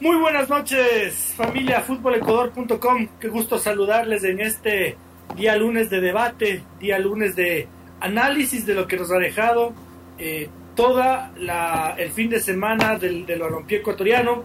[0.00, 3.08] Muy buenas noches, familia futbolecuador.com.
[3.18, 4.96] Qué gusto saludarles en este
[5.34, 7.66] día lunes de debate, día lunes de
[7.98, 9.72] análisis de lo que nos ha dejado
[10.16, 14.44] eh, toda la, el fin de semana del, del ecuatoriano.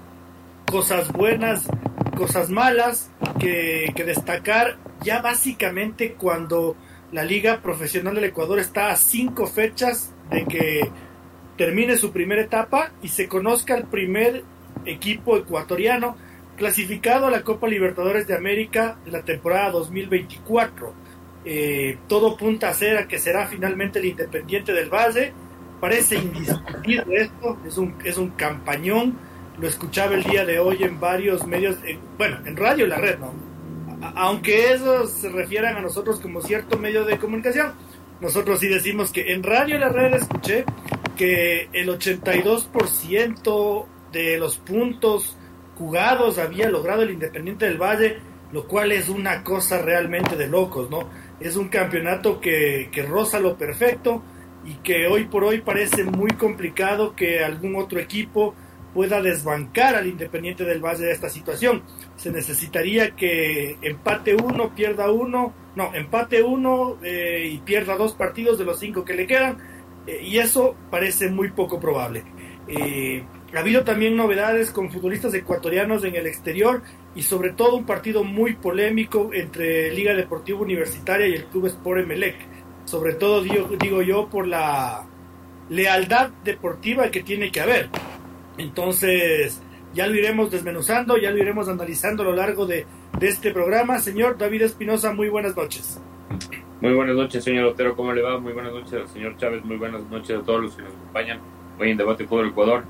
[0.66, 1.68] Cosas buenas,
[2.18, 6.76] cosas malas que destacar ya básicamente cuando
[7.12, 10.90] la Liga Profesional del Ecuador está a cinco fechas de que
[11.58, 14.44] termine su primera etapa y se conozca el primer
[14.86, 16.16] equipo ecuatoriano
[16.58, 20.94] clasificado a la Copa Libertadores de América la temporada 2024.
[21.46, 25.34] Eh, todo punta a ser a que será finalmente el Independiente del Valle.
[25.80, 29.18] Parece indiscutible esto, es un, es un campañón.
[29.60, 31.78] Lo escuchaba el día de hoy en varios medios,
[32.18, 33.54] bueno, en radio la red, ¿no?
[34.16, 37.72] aunque esos se refieran a nosotros como cierto medio de comunicación,
[38.20, 40.66] nosotros sí decimos que en radio la red escuché
[41.18, 45.36] que el 82% de los puntos
[45.76, 48.18] jugados había logrado el Independiente del Valle,
[48.54, 51.10] lo cual es una cosa realmente de locos, ¿no?
[51.40, 54.24] Es un campeonato que, que roza lo perfecto
[54.64, 58.56] y que hoy por hoy parece muy complicado que algún otro equipo
[58.94, 61.82] pueda desbancar al Independiente del Valle de esta situación.
[62.16, 68.60] Se necesitaría que empate uno, pierda uno, no, empate uno eh, y pierda dos partidos
[68.60, 69.58] de los cinco que le quedan,
[70.06, 72.24] eh, y eso parece muy poco probable.
[72.68, 73.24] Eh,
[73.58, 76.82] ha habido también novedades con futbolistas ecuatorianos en el exterior
[77.14, 82.02] y sobre todo un partido muy polémico entre Liga Deportiva Universitaria y el Club Sport
[82.02, 82.36] Emelec.
[82.86, 85.06] Sobre todo digo, digo yo por la
[85.70, 87.90] lealtad deportiva que tiene que haber.
[88.58, 89.62] Entonces,
[89.94, 92.86] ya lo iremos desmenuzando, ya lo iremos analizando a lo largo de,
[93.20, 94.00] de este programa.
[94.00, 96.02] Señor David Espinosa, muy buenas noches.
[96.82, 98.40] Muy buenas noches, señor Otero, ¿cómo le va?
[98.40, 101.40] Muy buenas noches, señor Chávez, muy buenas noches a todos los que nos acompañan
[101.80, 102.84] hoy en Debate Fútbol Ecuador.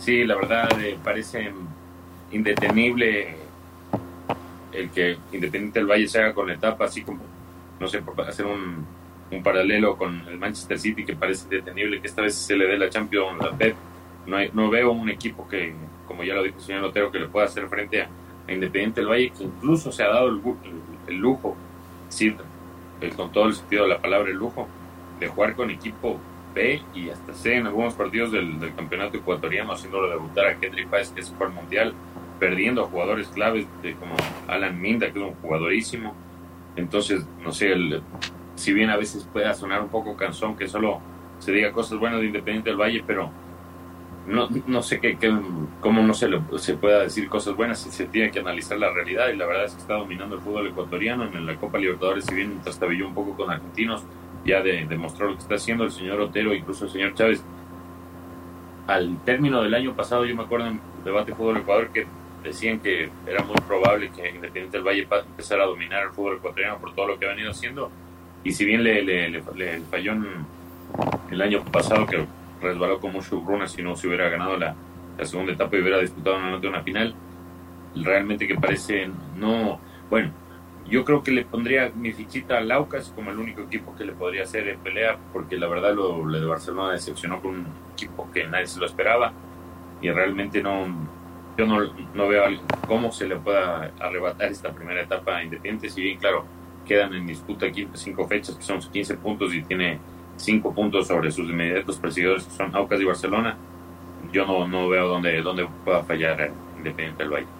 [0.00, 1.52] Sí, la verdad eh, parece
[2.32, 3.36] indetenible
[4.72, 7.20] el que Independiente del Valle se haga con la etapa, así como,
[7.78, 8.86] no sé, hacer un,
[9.30, 12.78] un paralelo con el Manchester City que parece indetenible, que esta vez se le dé
[12.78, 13.76] la Champions la Pep.
[14.26, 15.74] No, hay, no veo un equipo que,
[16.08, 18.08] como ya lo dijo el señor Lotero, que le pueda hacer frente a,
[18.48, 20.40] Independiente del Valle, que incluso se ha dado el,
[21.08, 21.56] el, lujo,
[22.08, 22.34] sí,
[23.14, 24.66] con todo el sentido de la palabra el lujo,
[25.20, 26.18] de jugar con equipo
[26.94, 31.20] Y hasta C en algunos partidos del, campeonato ecuatoriano, haciéndolo debutar a Kendrick Páez, que
[31.20, 31.94] es el mundial,
[32.40, 34.14] perdiendo a jugadores claves de, como
[34.48, 36.14] Alan Minda, que es un jugadorísimo.
[36.76, 38.02] Entonces, no sé, el,
[38.56, 41.00] si bien a veces pueda sonar un poco cansón que solo
[41.38, 43.30] se diga cosas buenas de Independiente del Valle, pero
[44.26, 45.34] no, no sé qué, qué,
[45.80, 48.92] cómo no se, le, se pueda decir cosas buenas si se tiene que analizar la
[48.92, 52.26] realidad y la verdad es que está dominando el fútbol ecuatoriano en la Copa Libertadores
[52.26, 54.04] si bien trastabilló un poco con argentinos
[54.44, 57.42] ya de, demostró lo que está haciendo el señor Otero, incluso el señor Chávez.
[58.86, 62.06] Al término del año pasado, yo me acuerdo en el debate de fútbol Ecuador que
[62.42, 66.78] decían que era muy probable que Independiente del Valle empezara a dominar el fútbol ecuatoriano
[66.78, 67.90] por todo lo que ha venido haciendo.
[68.42, 70.14] Y si bien le, le, le, falló
[71.30, 72.24] el año pasado, que
[72.62, 74.74] resbaló con mucho runa si no se hubiera ganado la,
[75.18, 77.14] la segunda etapa y hubiera disputado una, una final,
[77.94, 79.78] realmente que parece no.
[80.08, 80.30] Bueno,
[80.90, 84.12] yo creo que le pondría mi fichita a Laucas como el único equipo que le
[84.12, 88.46] podría hacer en pelea, porque la verdad lo, de Barcelona decepcionó con un equipo que
[88.48, 89.32] nadie se lo esperaba
[90.02, 90.88] y realmente no,
[91.56, 91.78] yo no,
[92.12, 92.44] no veo
[92.88, 96.44] cómo se le pueda arrebatar esta primera etapa Independiente, si bien claro,
[96.84, 100.00] quedan en disputa aquí cinco fechas que son 15 puntos y tiene
[100.36, 103.56] cinco puntos sobre sus inmediatos perseguidores que son Aucas y Barcelona,
[104.32, 107.59] yo no, no veo dónde, dónde pueda fallar Independiente del Valle.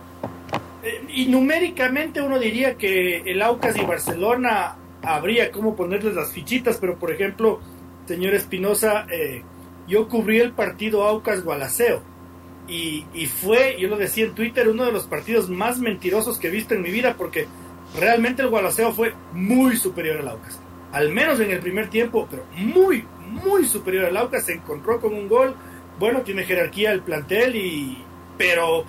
[0.82, 6.78] Eh, y numéricamente uno diría que el Aucas y Barcelona habría como ponerles las fichitas,
[6.80, 7.60] pero por ejemplo,
[8.06, 9.42] señor Espinosa, eh,
[9.86, 12.02] yo cubrí el partido Aucas Gualaceo
[12.68, 16.48] y, y, fue, yo lo decía en Twitter, uno de los partidos más mentirosos que
[16.48, 17.47] he visto en mi vida porque
[17.98, 20.60] realmente el Gualaceo fue muy superior al Aucas,
[20.92, 25.14] al menos en el primer tiempo, pero muy, muy superior al Aucas, se encontró con
[25.14, 25.54] un gol,
[25.98, 27.98] bueno, tiene jerarquía el plantel y
[28.41, 28.86] pero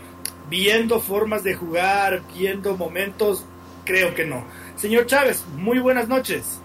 [0.52, 3.46] viendo formas de jugar, viendo momentos,
[3.86, 4.44] creo que no.
[4.76, 6.60] Señor Chávez, muy buenas noches.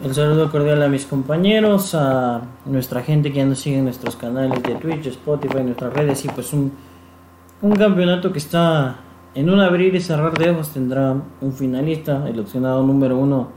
[0.00, 4.14] Un saludo cordial a mis compañeros, a nuestra gente que ya nos sigue en nuestros
[4.14, 6.70] canales de Twitch, Spotify, nuestras redes y pues un,
[7.60, 9.00] un campeonato que está
[9.34, 13.48] en un abrir y cerrar de ojos tendrá un finalista, el opcionado número uno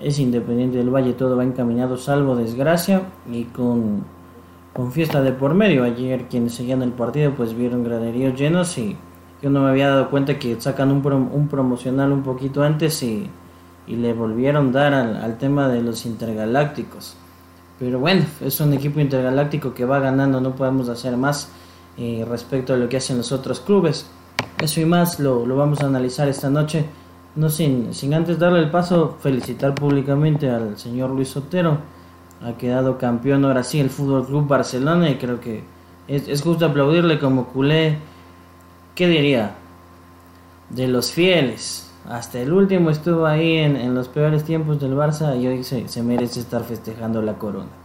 [0.00, 4.04] es Independiente del Valle, todo va encaminado salvo desgracia y con
[4.74, 5.84] con fiesta de por medio.
[5.84, 8.96] Ayer quienes seguían el partido pues vieron graderíos llenos y
[9.40, 13.30] yo no me había dado cuenta que sacan un, un promocional un poquito antes y,
[13.86, 17.16] y le volvieron dar al, tema de los intergalácticos.
[17.78, 21.50] Pero bueno, es un equipo intergaláctico que va ganando, no podemos hacer más.
[21.96, 24.06] eh, respecto a lo que hacen los otros clubes.
[24.60, 26.86] Eso y más lo, lo vamos a analizar esta noche.
[27.36, 31.78] No sin, sin antes darle el paso, felicitar públicamente al señor Luis Otero.
[32.42, 35.62] Ha quedado campeón ahora sí el Fútbol Club Barcelona y creo que
[36.08, 37.98] es, es justo aplaudirle como culé.
[38.94, 39.54] ¿Qué diría?
[40.70, 41.92] De los fieles.
[42.08, 45.88] Hasta el último estuvo ahí en, en los peores tiempos del Barça y hoy se,
[45.88, 47.84] se merece estar festejando la corona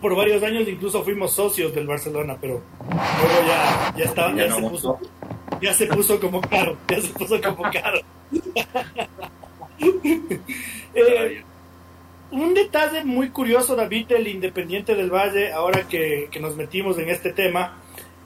[0.00, 2.60] por varios años incluso fuimos socios del Barcelona, pero
[2.90, 4.98] luego ya, ya, estaba, ya, se puso,
[5.60, 8.00] ya se puso como caro, ya se puso como caro.
[10.94, 11.44] eh,
[12.32, 17.32] un detalle muy curioso, David, del Independiente del Valle, ahora que, nos metimos en este
[17.32, 17.78] tema,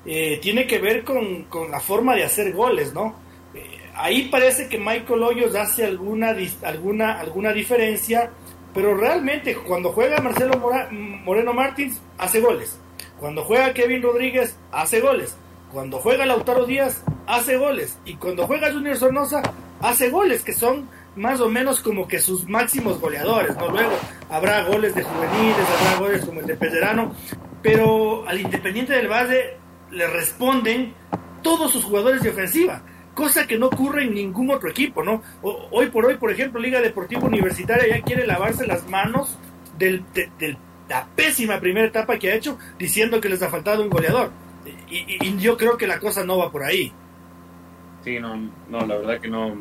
[0.05, 3.17] eh, tiene que ver con, con, la forma de hacer goles, ¿no?
[3.55, 8.31] Eh, ahí parece que Michael Hoyos hace alguna, alguna, alguna diferencia
[8.77, 12.79] pero realmente cuando juega Marcelo Moreno Martins, hace goles.
[13.19, 15.35] Cuando juega Kevin Rodríguez, hace goles.
[15.73, 17.99] Cuando juega Lautaro Díaz, hace goles.
[18.05, 19.41] Y cuando juega Junior Sornosa,
[19.81, 23.57] hace goles, que son más o menos como que sus máximos goleadores.
[23.57, 23.69] ¿no?
[23.69, 23.93] Luego
[24.31, 27.15] habrá goles de juveniles, habrá goles como el de Pellerano.
[27.63, 29.57] Pero al Independiente del Valle
[29.91, 30.95] le responden
[31.43, 32.83] todos sus jugadores de ofensiva
[33.17, 35.23] cosa que no ocurre en ningún otro equipo, ¿no?
[35.43, 39.39] hoy por hoy, por ejemplo, Liga Deportiva Universitaria ya quiere lavarse las manos
[39.79, 40.57] del, de,
[40.89, 44.31] la pésima primera etapa que ha hecho, diciendo que les ha faltado un goleador.
[44.89, 46.93] Y, y, yo creo que la cosa no va por ahí.
[48.05, 48.37] Sí, no,
[48.69, 49.57] no, la verdad que no,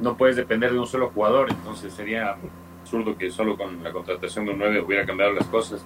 [0.00, 2.36] no puedes depender de un solo jugador, entonces sería
[2.80, 5.84] absurdo que solo con la contratación de un 9 hubiera cambiado las cosas.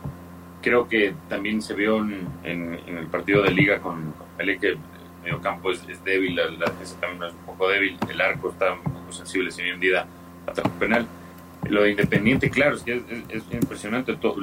[0.62, 4.76] Creo que también se vio en, el partido de liga con, con que
[5.22, 8.74] medio campo es, es débil, la, defensa también es un poco débil, el arco está
[8.74, 10.06] un poco sensible, si bien vida
[10.46, 11.06] ataque penal.
[11.68, 14.14] Lo de Independiente, claro, es que es, es, es impresionante.
[14.16, 14.36] Todo,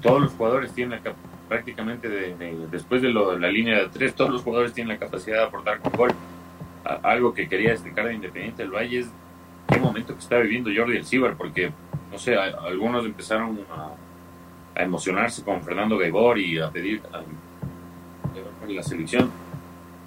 [0.00, 1.12] todos los jugadores tienen la,
[1.50, 4.98] prácticamente de, de, después de, de, la línea de tres, todos los jugadores tienen la
[4.98, 6.10] capacidad de aportar con gol.
[6.84, 9.10] Algo que quería destacar de Independiente del Valle es
[9.68, 11.72] qué momento que está viviendo Jordi El porque,
[12.10, 13.92] no sé, algunos empezaron a,
[14.82, 17.22] emocionarse con Fernando Gaibor y a pedir a,
[18.66, 19.30] la selección.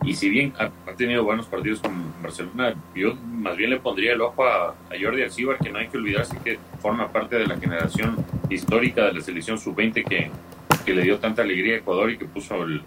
[0.03, 1.91] Y si bien ha, tenido buenos partidos con
[2.21, 5.87] Barcelona, yo más bien le pondría el ojo a, a Jordi Alcibar, que no hay
[5.87, 8.17] que olvidarse que forma parte de la generación
[8.49, 10.31] histórica de la selección sub-20 que,
[10.85, 12.81] que, le dio tanta alegría a Ecuador y que puso el,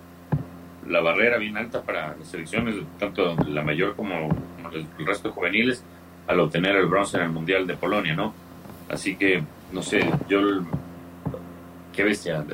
[0.88, 4.28] la barrera bien alta para las selecciones, tanto la mayor como,
[4.72, 5.82] el, resto de juveniles,
[6.26, 8.34] al obtener el bronce en el Mundial de Polonia, ¿no?
[8.88, 9.42] Así que,
[9.72, 10.40] no sé, yo...
[11.92, 12.44] Qué bestia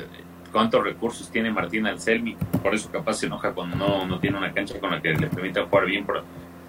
[0.53, 4.53] cuántos recursos tiene Martín Anselmi, por eso capaz se enoja cuando no, no tiene una
[4.53, 6.23] cancha con la que le permita jugar bien, por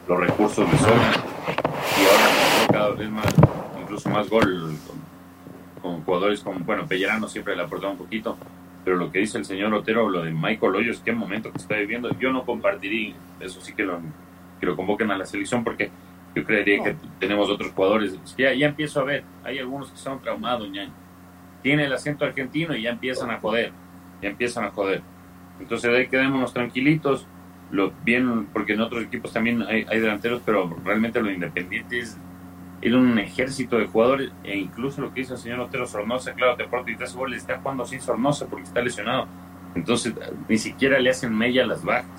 [0.09, 1.13] los recursos le sobran.
[1.97, 3.33] Y ahora cada vez más,
[3.81, 8.37] incluso más gol con, con jugadores como, bueno, Pellerano siempre le ha aportado un poquito,
[8.85, 11.77] pero lo que dice el señor Otero, lo de Michael Hoyos, qué momento que está
[11.77, 14.01] viviendo, yo no compartiría, eso sí que lo,
[14.61, 15.91] que lo convoquen a la selección porque
[16.35, 18.19] yo creería que tenemos otros jugadores.
[18.37, 20.93] Ya, ya empiezo a ver, hay algunos que están traumados, ñaño
[21.65, 23.73] tiene el acento argentino y ya empiezan a joder,
[24.21, 25.01] ya empiezan a joder.
[25.59, 27.27] Entonces ahí quedémonos tranquilitos,
[27.71, 32.19] lo bien, porque en otros equipos también hay, hay delanteros, pero realmente los independientes
[32.85, 36.55] era un ejército de jugadores, e incluso lo que dice el señor Otero Sornosa, claro,
[36.55, 39.27] te aporta y te goles, está jugando sin Sornosa porque está lesionado.
[39.75, 40.15] Entonces
[40.49, 42.11] ni siquiera le hacen mella las bajas,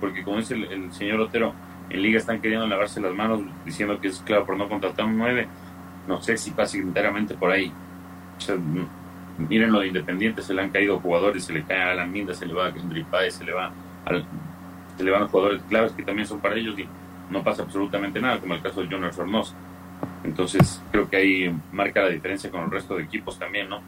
[0.00, 1.52] porque como dice el, el señor Otero,
[1.90, 5.18] en liga están queriendo lavarse las manos diciendo que es claro por no contratar un
[5.18, 5.46] 9.
[6.08, 7.70] No sé si pasa enteramente por ahí.
[8.38, 8.56] O sea,
[9.36, 12.32] miren lo de Independiente, se le han caído jugadores, se le cae a Alan Minda,
[12.32, 13.70] se le va a Kendrick se le va
[14.06, 14.24] al,
[14.96, 16.88] se le van a jugadores claves que también son para ellos y
[17.30, 19.54] no pasa absolutamente nada, como el caso de Junior Sornosa.
[20.24, 23.80] Entonces, creo que ahí marca la diferencia con el resto de equipos también, ¿no?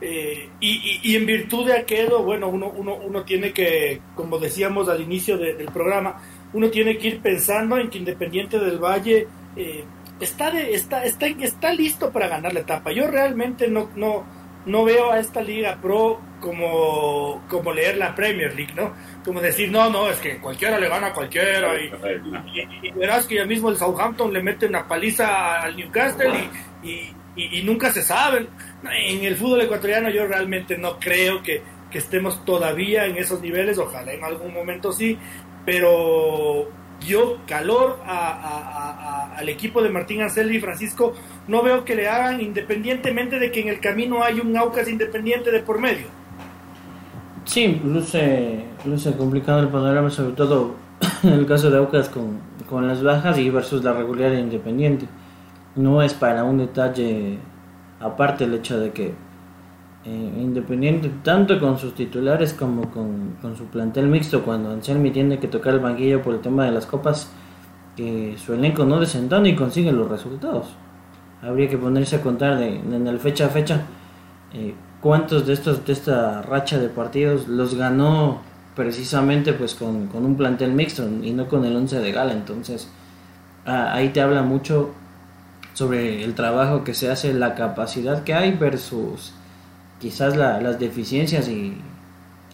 [0.00, 4.90] Eh, y, y, en virtud de aquello, bueno, uno, uno, uno tiene que, como decíamos
[4.90, 6.20] al inicio de, del programa,
[6.52, 9.26] uno tiene que ir pensando en que Independiente del Valle
[9.56, 9.84] eh,
[10.20, 12.92] está, de, está, está, está listo para ganar la etapa.
[12.92, 14.24] Yo realmente no, no,
[14.66, 18.92] no veo a esta Liga Pro como, como leer la Premier League, ¿no?
[19.24, 21.80] Como decir, no, no, es que cualquiera le gana a cualquiera.
[21.80, 26.32] Y, y, y verás que ya mismo el Southampton le mete una paliza al Newcastle
[26.82, 28.48] y, y, nunca se sabe.
[28.82, 33.78] En el fútbol ecuatoriano yo realmente no creo que, que estemos todavía en esos niveles,
[33.78, 35.18] ojalá en algún momento sí,
[35.64, 36.68] pero
[37.04, 41.14] dio calor a, a, a, al equipo de Martín Anselmi y Francisco,
[41.48, 45.50] no veo que le hagan independientemente de que en el camino hay un Aucas independiente
[45.50, 46.06] de por medio.
[47.44, 50.74] Sí, luce, luce complicado el panorama, sobre todo
[51.22, 55.06] en el caso de Aucas con, con las bajas y versus la regularidad independiente.
[55.76, 57.38] No es para un detalle
[58.00, 59.14] aparte el hecho de que
[60.06, 65.40] eh, Independiente, tanto con sus titulares como con, con, su plantel mixto, cuando Anselmi tiene
[65.40, 67.28] que tocar el banquillo por el tema de las copas,
[67.96, 70.68] que su elenco no desentona y consigue los resultados.
[71.42, 73.82] Habría que ponerse a contar de, en el fecha a fecha
[74.54, 78.42] eh, cuántos de estos de esta racha de partidos los ganó
[78.76, 82.32] precisamente pues con, con un plantel mixto y no con el 11 de gala.
[82.32, 82.88] Entonces,
[83.64, 84.90] ahí te habla mucho
[85.74, 89.32] sobre el trabajo que se hace, la capacidad que hay versus
[90.00, 91.76] quizás las deficiencias y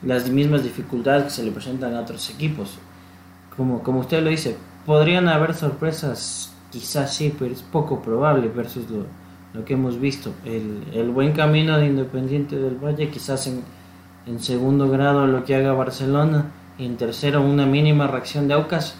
[0.02, 2.78] las mismas dificultades que se le presentan a otros equipos.
[3.56, 4.56] Como, como usted lo dice,
[4.86, 9.06] podrían haber sorpresas, quizás sí, pero es poco probable versus lo,
[9.52, 10.32] lo que hemos visto.
[10.44, 13.62] El, el, buen camino de Independiente del Valle, quizás en,
[14.26, 18.94] en segundo grado lo que haga Barcelona, y en tercero una mínima reacción de Aucas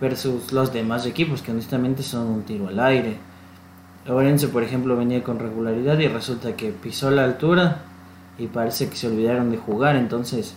[0.00, 3.16] versus los demás equipos que honestamente son un tiro al aire.
[4.08, 7.78] Orense, por ejemplo, venía con regularidad y resulta que pisó la altura
[8.38, 9.96] y parece que se olvidaron de jugar.
[9.96, 10.54] Entonces,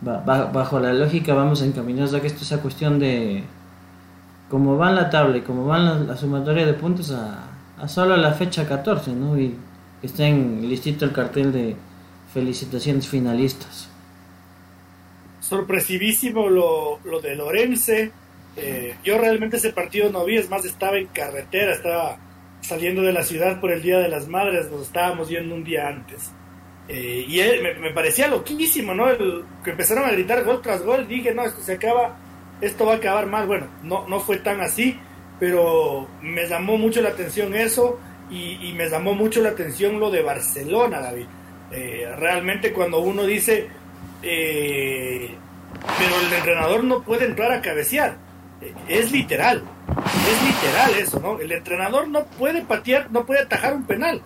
[0.00, 3.44] bajo la lógica, vamos encaminados a que esto sea cuestión de
[4.50, 7.44] cómo va la tabla y cómo va la, sumatoria de puntos a,
[7.78, 9.38] a, solo la fecha 14, ¿no?
[9.38, 9.54] Y
[10.02, 11.76] está en listito el cartel de
[12.32, 13.88] felicitaciones finalistas.
[15.40, 18.10] Sorpresivísimo lo, lo de Lorense.
[18.56, 22.18] Eh, yo realmente ese partido no vi, es más, estaba en carretera, estaba
[22.60, 25.88] saliendo de la ciudad por el Día de las Madres, nos estábamos yendo un día
[25.88, 26.32] antes.
[26.88, 29.06] Eh, y él, me, parecía loquísimo, ¿no?
[29.62, 32.16] que empezaron a gritar gol tras gol, dije, no, esto se acaba,
[32.60, 33.46] esto va a acabar mal.
[33.46, 34.98] Bueno, no, no fue tan así,
[35.38, 37.98] pero me llamó mucho la atención eso
[38.30, 41.26] y, me llamó mucho la atención lo de Barcelona, David.
[41.70, 43.68] Eh, realmente cuando uno dice,
[44.22, 45.30] eh,
[45.98, 48.16] pero el entrenador no puede entrar a cabecear,
[48.88, 49.62] es literal
[50.28, 51.40] es literal eso, ¿no?
[51.40, 54.22] El entrenador no puede patear, no puede atajar un penal.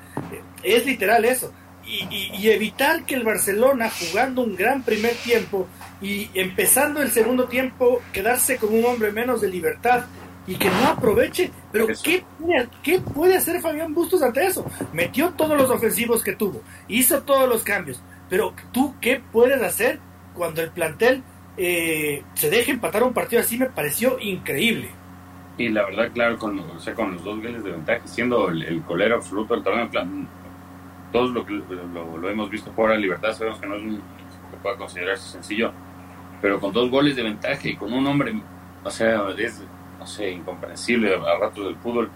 [0.62, 1.52] Es literal eso.
[1.84, 5.66] Y, evitar que el Barcelona, jugando un gran primer tiempo
[6.00, 10.04] y empezando el segundo tiempo, quedarse con un hombre menos de libertad
[10.46, 11.50] y que no aproveche.
[11.70, 12.24] Pero ¿qué,
[12.82, 14.64] ¿qué puede hacer Fabián Bustos ante eso?
[14.92, 18.00] Metió todos los ofensivos que tuvo, hizo todos los cambios.
[18.28, 19.98] Pero tú, ¿qué puedes hacer
[20.34, 21.22] cuando el plantel
[21.56, 23.58] eh, se deja empatar un partido así?
[23.58, 24.90] Me pareció increíble.
[25.58, 28.82] Y la verdad, claro, con, o sea, con los dos goles de ventaja, siendo el,
[28.82, 30.26] colero absoluto del torneo, plan,
[31.12, 34.02] todos lo, lo, lo, hemos visto por la libertad, sabemos que no es un
[34.50, 35.72] que pueda considerarse sencillo,
[36.40, 38.34] pero con dos goles de ventaja y con un hombre,
[38.82, 39.62] o sea, es,
[39.98, 42.10] no sé, incomprensible a ratos del fútbol.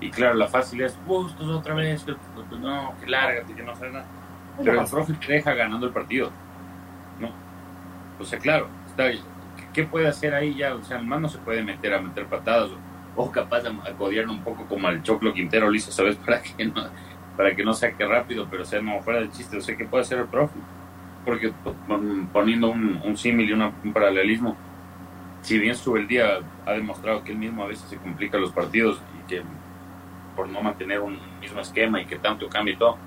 [0.00, 2.04] Y claro, la fácil es, Bustos otra vez,
[2.60, 4.06] no, que lárgate, que no nada.
[4.58, 6.30] Pero el profe te deja ganando el partido,
[7.18, 7.30] ¿no?
[8.18, 8.68] O sea, claro,
[9.08, 9.30] está
[9.72, 10.74] ¿qué puede hacer ahí ya?
[10.74, 12.70] O sea, el man no se puede meter a meter patadas
[13.16, 16.16] o, capaz de codiar un poco como al Choclo Quintero listo, ¿sabes?
[16.24, 16.88] Para que no,
[17.36, 20.02] para que no saque rápido, pero sea, no fuera de chiste, o sea, ¿qué puede
[20.02, 20.58] hacer el profe?
[21.24, 21.52] Porque
[22.32, 24.56] poniendo un, un símil y un paralelismo,
[25.42, 28.52] si bien sube el día ha demostrado que él mismo a veces se complica los
[28.52, 29.42] partidos y que
[30.36, 32.98] por no mantener un mismo esquema y que tanto cambia y todo,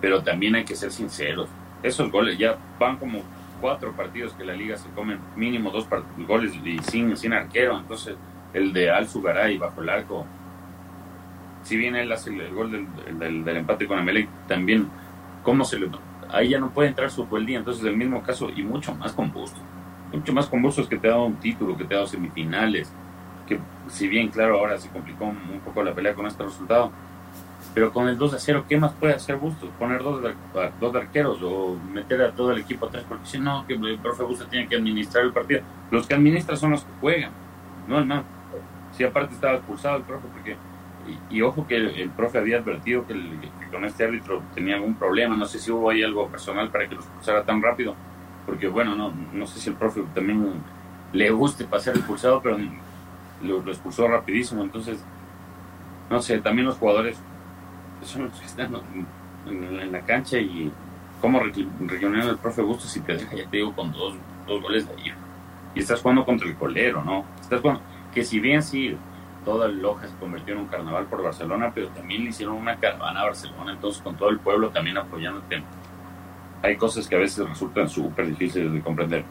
[0.00, 1.48] pero también hay que ser sinceros.
[1.82, 3.22] Esos goles ya van como
[3.60, 5.86] cuatro partidos que la liga se come mínimo dos
[6.26, 7.78] goles y sin, sin arquero.
[7.78, 8.16] Entonces,
[8.52, 10.26] el de Al Sugaray bajo el arco,
[11.62, 14.88] si bien él hace el, gol del, del, empate con Emelec, también,
[15.42, 15.90] ¿cómo se le.?
[16.28, 17.58] Ahí ya no puede entrar su día.
[17.58, 19.60] Entonces, el mismo caso, y mucho más con Bustos.
[20.12, 22.92] Mucho más con Bustos que te ha dado un título, que te ha dado semifinales.
[23.46, 23.58] Que,
[23.88, 26.92] si bien, claro, ahora se complicó un poco la pelea con este resultado
[27.76, 29.68] pero con el 2 a 0, ¿qué más puede hacer Bustos?
[29.78, 30.22] Poner dos,
[30.80, 34.22] dos arqueros o meter a todo el equipo atrás, porque si no, que el profe
[34.22, 35.60] Bustos tiene que administrar el partido.
[35.90, 37.32] Los que administran son los que juegan,
[37.86, 38.24] no el man.
[38.92, 40.56] Si aparte estaba expulsado el profe, porque.
[41.28, 43.14] Y, ojo que el, profe había advertido que,
[43.70, 46.94] con este árbitro tenía algún problema, no sé si hubo ahí algo personal para que
[46.94, 47.94] lo expulsara tan rápido,
[48.46, 50.50] porque bueno, no, no sé si el profe también
[51.12, 52.56] le guste pasar expulsado, pero
[53.42, 55.04] lo, lo expulsó rapidísimo, entonces,
[56.08, 57.20] no sé, también los jugadores
[58.06, 58.74] son los que están
[59.46, 60.72] en, la cancha y
[61.20, 61.40] cómo
[61.80, 64.14] regional el profe Bustos si te deja, ya te digo, con dos,
[64.46, 65.12] dos goles de ahí.
[65.74, 67.24] Y estás jugando contra el colero, ¿no?
[67.40, 67.82] Estás jugando,
[68.12, 68.96] que si bien sí,
[69.44, 73.20] toda Loja se convirtió en un carnaval por Barcelona, pero también le hicieron una caravana
[73.20, 75.62] a Barcelona, entonces con todo el pueblo también apoyándote.
[76.62, 79.24] Hay cosas que a veces resultan súper difíciles de comprender.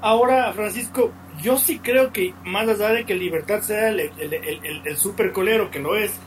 [0.00, 4.82] Ahora, Francisco, yo sí creo que más allá de que Libertad sea el, el, el,
[4.84, 6.20] el super colero, que lo es,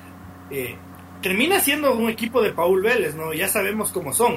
[0.50, 0.76] eh,
[1.22, 3.34] termina siendo un equipo de Paul Vélez, ¿no?
[3.34, 4.36] Ya sabemos cómo son.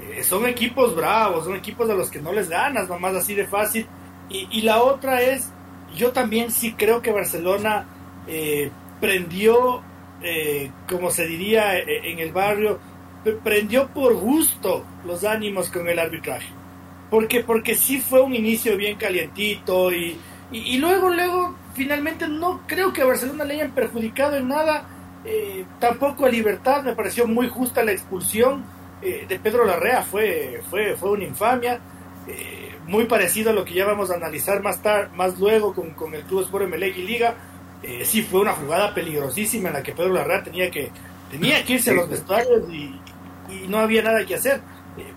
[0.00, 3.46] Eh, son equipos bravos, son equipos a los que no les ganas, nomás así de
[3.46, 3.86] fácil.
[4.30, 5.50] Y, la otra es,
[5.94, 7.86] yo también sí creo que Barcelona
[8.26, 9.82] eh, prendió,
[10.22, 12.80] eh, como se diría en el barrio,
[13.44, 16.48] prendió por gusto los ánimos con el arbitraje.
[17.10, 20.18] Porque, porque sí fue un inicio bien calientito y,
[20.50, 24.88] y, luego, luego, finalmente no creo que a Barcelona le hayan perjudicado en nada.
[25.24, 28.64] Eh, tampoco a Libertad me pareció muy justa la expulsión
[29.00, 31.80] eh, de Pedro Larrea, fue, fue, fue una infamia.
[32.28, 35.90] Eh, muy parecido a lo que ya vamos a analizar más tarde, más luego con,
[35.92, 37.34] con el Club Sport Emelec y Liga.
[38.04, 40.90] sí fue una jugada peligrosísima en la que Pedro Larrea tenía que,
[41.30, 43.00] tenía que irse a los vestuarios y,
[43.48, 44.60] y no había nada que hacer.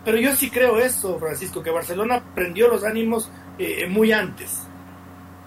[0.05, 3.29] pero yo sí creo eso, Francisco, que Barcelona prendió los ánimos
[3.89, 4.66] muy antes.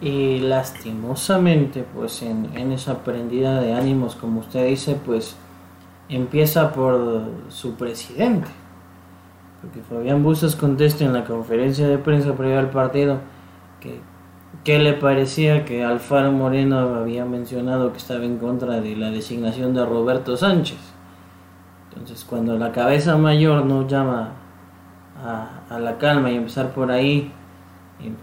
[0.00, 5.37] Y lastimosamente, pues en, esa prendida de ánimos, como usted dice, pues
[6.09, 8.49] empieza por su presidente.
[9.61, 13.19] Porque Fabián Bustos contesta en la conferencia de prensa previa al partido
[13.78, 14.00] que,
[14.64, 19.75] que le parecía que Alfaro Moreno había mencionado que estaba en contra de la designación
[19.75, 20.78] de Roberto Sánchez.
[21.90, 24.33] Entonces cuando la cabeza mayor nos llama
[25.23, 27.30] a la calma y empezar por ahí,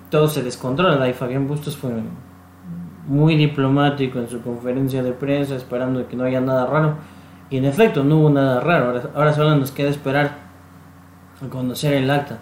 [0.09, 1.07] todo se descontrola.
[1.07, 1.91] Y Fabián Bustos fue
[3.07, 6.95] muy diplomático en su conferencia de prensa, esperando que no haya nada raro.
[7.49, 9.01] Y en efecto, no hubo nada raro.
[9.15, 10.37] Ahora, solo nos queda esperar
[11.45, 12.39] a conocer el acta.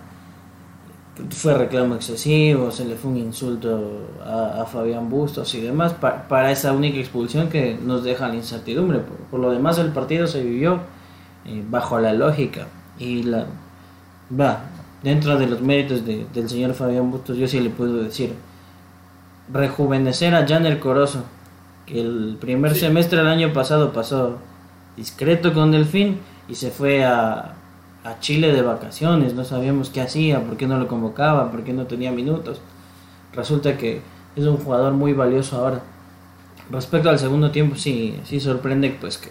[1.29, 6.73] Fue reclamo excesivo, se le fue un insulto a, Fabián Bustos y demás para esa
[6.73, 8.99] única expulsión que nos deja la incertidumbre.
[9.31, 10.79] Por, lo demás, el partido se vivió
[11.45, 12.67] eh, bajo la lógica
[12.99, 13.45] y la
[14.37, 14.74] va
[15.05, 18.33] dentro de los méritos del señor Fabián Bustos, yo sí le puedo decir,
[19.53, 21.23] rejuvenecer a Jan el Corozo,
[21.85, 24.39] que el primer semestre del año pasado pasó
[24.97, 26.17] discreto con Delfín
[26.49, 27.53] y se fue a,
[28.03, 31.71] a Chile de vacaciones, no sabíamos qué hacía, por qué no lo convocaba, por qué
[31.71, 32.59] no tenía minutos.
[33.31, 34.01] Resulta que
[34.35, 35.83] es un jugador muy valioso ahora.
[36.71, 39.29] Respecto al segundo tiempo, sí, sí sorprende pues que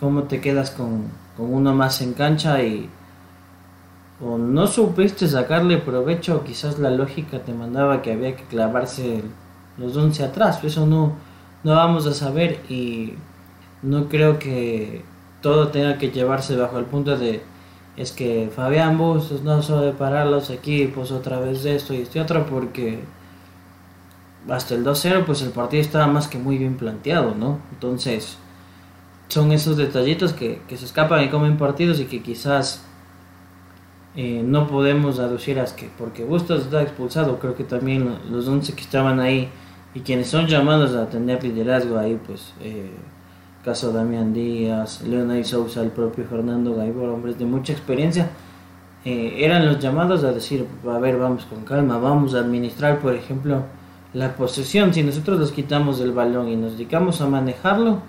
[0.00, 1.04] cómo te quedas con,
[1.36, 2.88] con uno más en cancha y
[4.24, 9.22] o no supiste sacarle provecho, quizás la lógica te mandaba que había que clavarse
[9.78, 11.14] los 11 atrás, eso no,
[11.64, 13.14] no vamos a saber y
[13.82, 15.02] no creo que
[15.40, 17.42] todo tenga que llevarse bajo el punto de
[17.96, 22.20] es que Fabián Bustos no sabe parar los equipos otra vez de esto y este
[22.20, 23.00] otro porque
[24.48, 27.58] hasta el 2-0 pues el partido estaba más que muy bien planteado, ¿no?
[27.72, 28.38] Entonces
[29.28, 32.82] son esos detallitos que, que se escapan y comen partidos y que quizás
[34.14, 38.74] eh, no podemos aducir a que porque Bustos está expulsado, creo que también los 11
[38.74, 39.48] que estaban ahí
[39.94, 42.90] y quienes son llamados a tener liderazgo ahí, pues eh,
[43.64, 48.28] caso Damián Díaz, Leonel Sousa, el propio Fernando Gaibor, hombres de mucha experiencia,
[49.06, 53.14] eh, eran los llamados a decir, a ver, vamos con calma, vamos a administrar, por
[53.14, 53.62] ejemplo,
[54.12, 54.92] la posesión.
[54.92, 58.02] Si nosotros los quitamos del balón y nos dedicamos a manejarlo,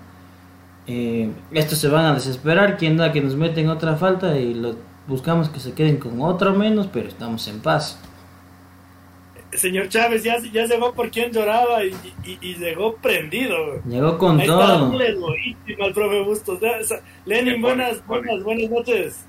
[0.86, 4.74] estos se van a desesperar, quien da que nos meten otra falta y lo
[5.06, 7.98] buscamos que se queden con otro menos, pero estamos en paz.
[9.52, 13.56] Señor Chávez ya, ya llegó por quien lloraba y, y, llegó prendido.
[13.88, 14.92] Llegó con todo.
[15.00, 16.58] Está el profe Bustos.
[17.24, 19.24] Lenin, buenas, buenas, buenas noches.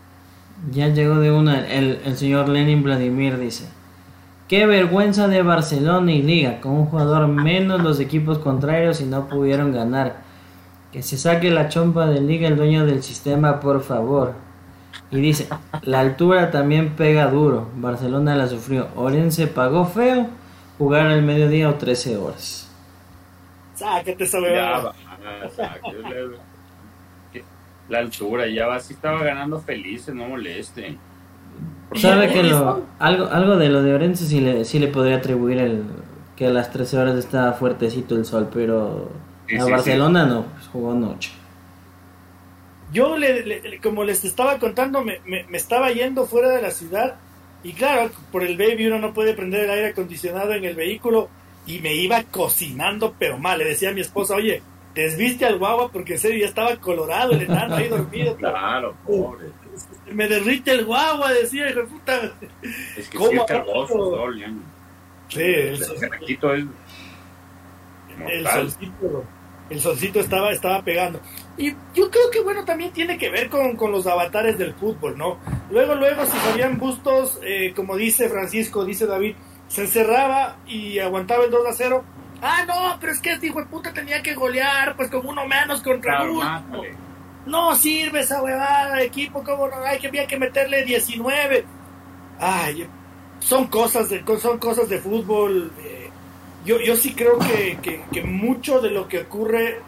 [0.72, 3.68] Ya llegó de una, el, el señor Lenin Vladimir dice.
[4.48, 9.28] Qué vergüenza de Barcelona y Liga, con un jugador menos los equipos contrarios y no
[9.28, 10.18] pudieron ganar.
[10.92, 14.44] Que se saque la chompa de Liga el dueño del sistema, por favor.
[15.12, 15.47] Y dice,
[15.84, 17.69] la altura también pega duro.
[17.75, 18.88] Barcelona la sufrió.
[18.95, 20.27] Orense pagó feo
[20.77, 22.69] jugar al mediodía o 13 horas.
[23.75, 24.39] Sáquete esa
[27.89, 30.97] La altura, ya va, si estaba ganando felices, no moleste.
[31.93, 35.60] Sabe que lo, algo, algo de lo de Orense sí le, sí le podría atribuir
[35.60, 35.84] el
[36.36, 39.10] que a las 13 horas estaba fuertecito el sol, pero
[39.58, 41.31] a Barcelona no, pues jugó noche
[42.91, 47.15] yo, le, como les estaba contando, me, me, estaba yendo fuera de la ciudad
[47.63, 51.30] y claro, por el baby uno no puede prender el aire acondicionado en el vehículo
[51.65, 53.58] y me iba cocinando, pero mal.
[53.58, 54.62] Le decía a mi esposa, oye,
[54.93, 58.36] desviste al guagua porque en serio ya estaba colorado el enano ahí dormido.
[58.38, 59.48] claro, pobre.
[60.12, 62.32] Me derrite el guagua, decía, hijo de puta.
[62.95, 64.28] Es que ¿Cómo sí cargoso,
[65.28, 66.65] Sí, el, solcito es...
[68.30, 69.26] El solcito,
[69.71, 71.19] el solcito estaba, estaba pegando.
[71.58, 75.18] Y yo creo que, bueno, también tiene que ver con, con los avatares del fútbol,
[75.18, 75.38] ¿no?
[75.72, 79.36] Luego, luego, si Fabián Bustos, eh, como dice Francisco, dice David,
[79.70, 82.04] se encerraba y aguantaba el 2 a 0.
[82.41, 85.48] Ah, no, pero es que este hijo de puta tenía que golear, pues como uno
[85.48, 86.34] menos contra el
[87.46, 91.65] No sirve esa huevada, equipo, como no, hay que había que meterle 19.
[92.39, 92.86] Ay,
[93.39, 95.72] son cosas de, son cosas de fútbol.
[95.80, 96.10] Eh,
[96.65, 99.80] yo, yo sí creo que, que, que mucho de lo que ocurre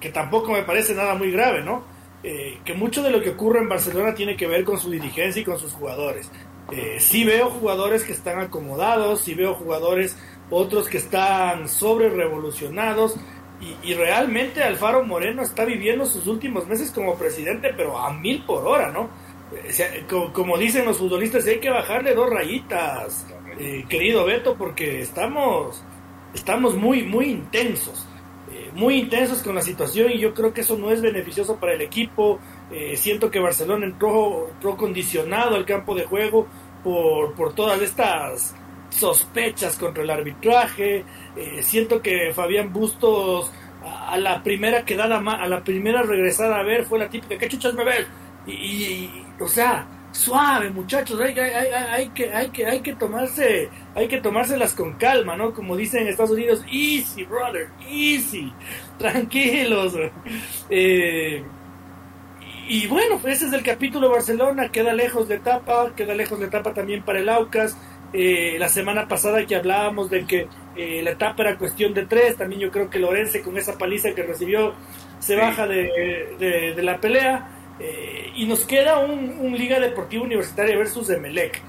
[0.00, 1.84] que tampoco me parece nada muy grave, ¿no?
[2.26, 5.42] eh, que mucho de lo que ocurre en Barcelona tiene que ver con su dirigencia
[5.42, 6.30] y con sus jugadores.
[6.72, 10.18] Eh, sí veo jugadores que están acomodados, sí veo jugadores
[10.50, 13.16] otros que están sobre revolucionados
[13.82, 18.66] y, realmente Alfaro Moreno está viviendo sus últimos meses como presidente, pero a mil por
[18.66, 19.08] hora, ¿no?
[19.54, 23.26] Eh, como, dicen los futbolistas, hay que bajarle dos rayitas,
[23.58, 25.82] eh, querido Beto, porque estamos,
[26.34, 28.05] estamos muy, muy intensos,
[28.76, 31.80] muy intensos con la situación y yo creo que eso no es beneficioso para el
[31.82, 32.38] equipo.
[32.94, 36.46] siento que Barcelona entró, entró condicionado al campo de juego
[36.84, 38.54] por, por todas estas
[38.90, 41.04] sospechas contra el arbitraje.
[41.36, 43.52] Eh, siento que Fabián Bustos
[43.84, 47.74] a, la primera quedada, a la primera regresada a ver fue la típica, ¿qué chuchas
[47.74, 48.06] me ves?
[48.46, 49.10] Y,
[49.40, 49.86] o sea,
[50.16, 54.94] suave muchachos, hay, hay, hay, que, hay, que, hay que tomarse, hay que tomárselas con
[54.94, 55.52] calma, ¿no?
[55.52, 58.52] Como dicen en Estados Unidos, easy brother, easy,
[58.98, 59.94] tranquilos.
[60.70, 61.44] Eh,
[62.68, 66.46] y bueno, ese es el capítulo de Barcelona, queda lejos de etapa, queda lejos de
[66.46, 67.76] etapa también para el Aucas.
[68.12, 72.36] Eh, la semana pasada que hablábamos de que eh, la etapa era cuestión de tres,
[72.36, 74.74] también yo creo que Lorense con esa paliza que recibió
[75.18, 77.55] se baja de, la pelea.
[77.78, 81.62] Eh, y nos queda un, Liga Deportiva Universitaria versus Emelec.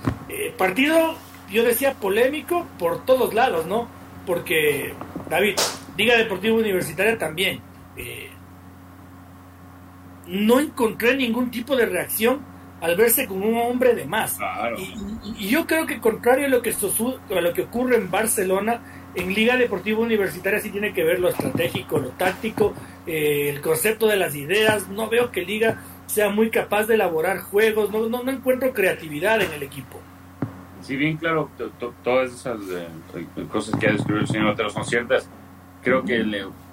[0.57, 1.15] partido,
[1.51, 3.87] yo decía, polémico por todos lados, ¿no?
[4.25, 4.93] Porque,
[5.29, 5.55] David,
[5.97, 7.61] Liga Deportiva Universitaria también.
[10.27, 12.41] no encontré ningún tipo de reacción
[12.81, 14.37] al verse como un hombre de más.
[15.37, 18.81] Y, yo creo que contrario a lo que, a lo que ocurre en Barcelona,
[19.15, 22.73] en Liga Deportiva Universitaria sí tiene que ver lo estratégico, lo táctico,
[23.05, 24.87] eh, el concepto de las ideas.
[24.89, 29.51] No veo que Liga sea muy capaz de elaborar juegos, no, no, encuentro creatividad en
[29.53, 29.99] el equipo.
[30.81, 31.49] Sí, bien claro,
[32.03, 32.87] todas esas eh,
[33.51, 35.29] cosas que ha descrito el señor Otero son ciertas.
[35.83, 36.23] Creo que,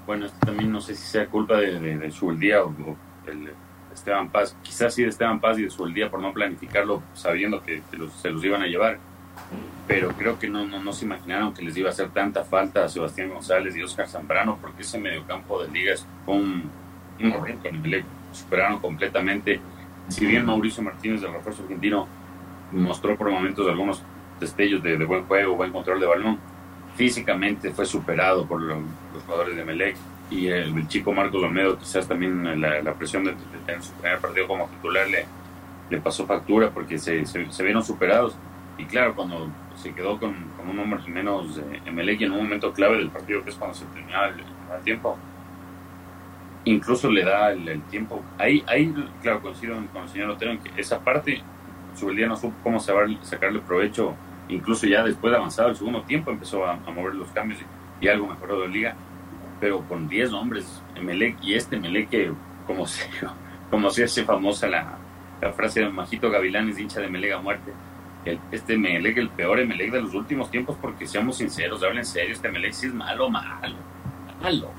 [0.06, 3.50] bueno, esto también no sé si sea culpa de, de, su día o, o el
[3.92, 7.62] Esteban Paz, quizás sí de Esteban Paz y de su día por no planificarlo sabiendo
[7.62, 7.82] que,
[8.20, 8.98] se los iban a llevar,
[9.86, 12.88] pero creo que no, no, se imaginaron que les iba a hacer tanta falta a
[12.88, 16.70] Sebastián González y Oscar Zambrano, porque ese mediocampo de liga es un,
[17.20, 19.60] un horror el superaron completamente.
[20.08, 22.06] Si bien Mauricio Martínez del refuerzo argentino
[22.72, 24.02] mostró por momentos algunos
[24.40, 26.38] destellos de, buen juego, buen control de balón,
[26.96, 28.78] físicamente fue superado por los,
[29.26, 29.96] jugadores de Melec
[30.30, 33.34] y el, chico Marcos Olmedo quizás también la, presión de,
[33.66, 35.26] tener su primer partido como titular le,
[35.90, 38.36] le pasó factura porque se, se, vieron superados
[38.78, 40.34] y claro cuando se quedó con,
[40.68, 43.84] un hombre menos eh, Emelec en un momento clave del partido que es cuando se
[43.86, 45.16] terminaba el, tiempo
[46.64, 50.80] incluso le da el, tiempo ahí ahí claro coincido con el señor Otero en que
[50.80, 51.42] esa parte
[52.16, 54.14] día no supo cómo sacarle provecho
[54.48, 57.60] incluso ya después de avanzado el segundo tiempo empezó a, mover los cambios
[58.00, 58.96] y, algo mejoró de liga
[59.60, 62.32] pero con 10 hombres, Emelec, y este Emelec que,
[62.66, 63.08] como se,
[63.70, 64.98] como se hace famosa la,
[65.56, 67.72] frase de Majito Gavilanes, hincha de Emelec a muerte,
[68.24, 72.34] el, este Emelec, el peor Emelec de los últimos tiempos, porque seamos sinceros, hablen serio,
[72.34, 73.76] este Emelec sí es malo, malo,
[74.42, 74.70] malo,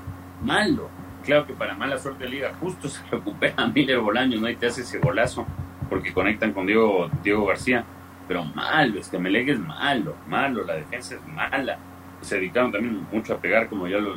[0.42, 0.88] malo.
[1.26, 4.48] Claro que para mala suerte de liga, justo se recupera Miller Bolaños, ¿no?
[4.48, 5.46] Y te hace ese golazo,
[5.90, 7.84] porque conectan con Diego, Diego García.
[8.26, 11.78] Pero malo, este Emelec es malo, malo, la defensa es mala
[12.20, 14.16] se dedicaron también mucho a pegar, como ya lo,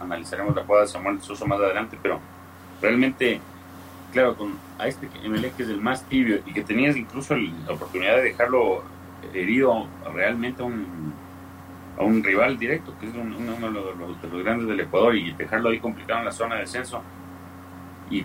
[0.00, 2.20] analizaremos la jugada de Samuel Soso más adelante, pero
[2.80, 3.40] realmente,
[4.12, 7.72] claro, con a este MLE que es el más tibio y que tenías incluso la
[7.72, 8.82] oportunidad de dejarlo
[9.34, 11.12] herido realmente a un,
[11.98, 15.32] a un rival directo, que es uno de, los, de los grandes del Ecuador, y
[15.32, 17.02] dejarlo ahí complicado en la zona de descenso
[18.10, 18.24] y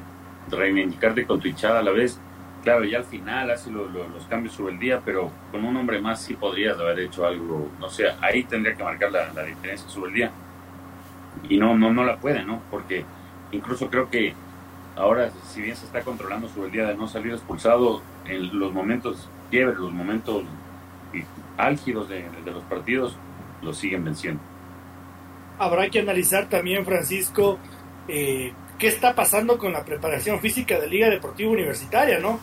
[0.50, 2.20] reivindicarte con tu hinchada a la vez
[2.64, 6.22] Claro, ya al final hace los cambios sobre el día, pero con un hombre más
[6.22, 10.16] sí podrías haber hecho algo, no sé, ahí tendría que marcar la, diferencia sobre el
[10.16, 10.32] día.
[11.50, 12.62] Y no, no, no la puede, ¿no?
[12.72, 13.04] Porque
[13.52, 14.34] incluso creo que
[14.96, 18.72] ahora, si bien se está controlando sobre el día de no salir expulsado, en los
[18.72, 20.46] momentos quiebres, los momentos
[21.58, 23.18] álgidos de, los partidos,
[23.64, 24.42] los siguen venciendo.
[25.60, 27.60] Habrá que analizar también, Francisco,
[28.08, 32.40] eh, qué está pasando con la preparación física de Liga Deportiva Universitaria, ¿no?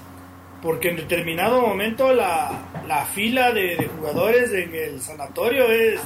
[0.63, 2.51] porque en determinado momento la,
[2.87, 6.01] la fila de, jugadores en el sanatorio es,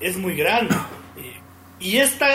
[0.00, 0.74] es muy grande.
[1.80, 2.26] Y esta,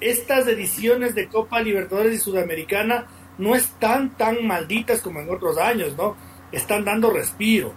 [0.00, 3.06] estas ediciones de Copa Libertadores y Sudamericana
[3.38, 6.16] no están tan malditas como en otros años, ¿no?
[6.52, 7.72] Están dando respiro.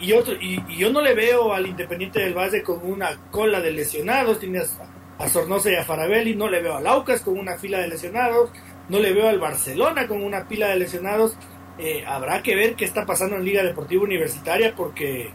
[0.00, 3.72] Y, otro, y, yo no le veo al Independiente del Valle con una cola de
[3.72, 4.78] lesionados, tienes
[5.18, 8.50] a Sornosa y a Farabelli, no le veo a Laucas con una fila de lesionados,
[8.88, 11.36] no le veo al Barcelona con una pila de lesionados
[11.82, 15.30] eh, habrá que ver qué está pasando en Liga Deportiva Universitaria porque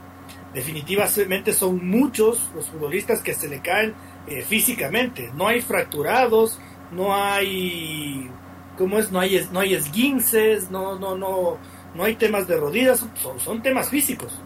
[0.53, 3.95] definitivamente son muchos los futbolistas que se le caen
[4.27, 5.31] eh, físicamente.
[5.33, 6.59] No hay fracturados,
[6.91, 8.29] no hay
[8.77, 11.57] como es, no hay, no hay esguinces, no, no, no,
[11.95, 14.39] no hay temas de rodillas, son, son temas físicos.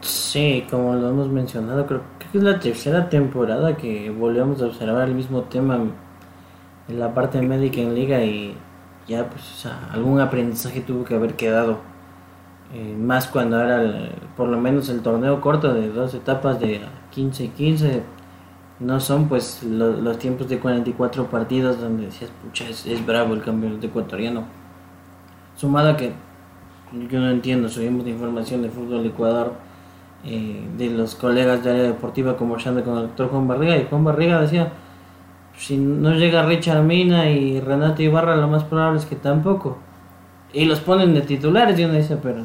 [0.00, 5.08] Sí, como lo hemos mencionado, creo que es la tercera temporada que volvemos a observar
[5.08, 5.80] el mismo tema
[6.88, 8.56] en la parte médica en liga y
[9.08, 11.78] ya pues algún aprendizaje tuvo que haber quedado.
[12.74, 17.44] Eh, más cuando era por lo menos el torneo corto de dos etapas de 15
[17.44, 18.02] y 15
[18.80, 23.42] no son pues los tiempos de 44 partidos donde decías pucha es, es bravo el
[23.42, 24.44] campeonato ecuatoriano
[25.56, 26.12] sumado que
[27.10, 29.52] yo no entiendo subimos información de fútbol de Ecuador
[30.24, 34.04] eh, de los colegas de área deportiva conversando con el doctor Juan Barriga y Juan
[34.04, 34.72] Barriga decía
[35.58, 39.78] si no llega Richard Mina y Renato Ibarra lo más probable es que tampoco.
[40.52, 42.44] Y los ponen de titulares y uno dice pero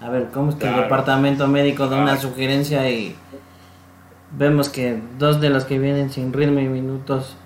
[0.00, 3.14] a ver cómo es que el departamento médico da una sugerencia y
[4.36, 7.36] vemos que dos de los que vienen sin ritmo y minutos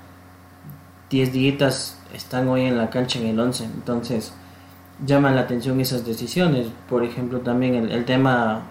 [1.11, 4.35] 10 días están hoy en la cancha en el 11 entonces
[5.05, 8.63] llaman la atención esas decisiones por ejemplo también el, el tema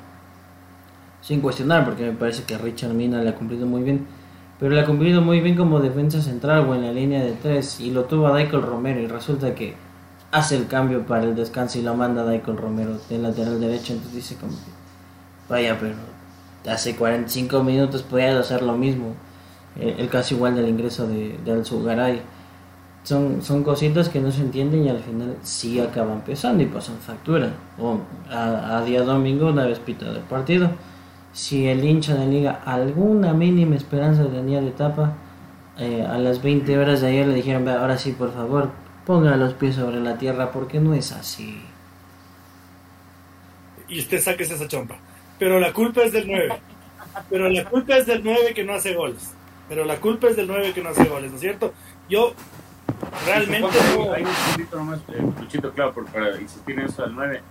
[1.21, 4.07] sin cuestionar, porque me parece que Richard Mina le ha cumplido muy bien,
[4.59, 7.79] pero le ha cumplido muy bien como defensa central o en la línea de tres,
[7.79, 9.75] y lo tuvo a Daikol Romero, y resulta que
[10.31, 13.93] hace el cambio para el descanso y lo manda a Daikol Romero de lateral derecho,
[13.93, 14.53] entonces dice como
[15.47, 15.95] vaya, pero
[16.71, 19.13] hace 45 minutos podía hacer lo mismo,
[19.79, 22.21] el, caso igual del ingreso de, de Alzugaray.
[23.03, 26.97] Son, son cositas que no se entienden y al final sí acaban pesando y pasan
[26.97, 27.51] factura.
[27.79, 27.97] O
[28.29, 30.69] a, día domingo una vez pitado el partido
[31.33, 35.13] si el hincha de liga alguna mínima esperanza tenía de etapa,
[35.77, 38.69] eh, a las 20 horas de ayer le dijeron, ahora sí, por favor,
[39.05, 41.61] ponga los pies sobre la tierra, porque no es así.
[43.87, 44.97] Y usted saque esa chompa.
[45.39, 46.53] Pero la culpa es del 9.
[47.29, 49.31] Pero la culpa es del 9 que no hace goles.
[49.67, 51.73] Pero la culpa es del 9 que no hace goles, ¿no es cierto?
[52.09, 52.33] Yo
[53.25, 53.67] realmente...
[54.15, 57.41] Hay un poquito nomás, eh, claro, para insistir en eso del 9.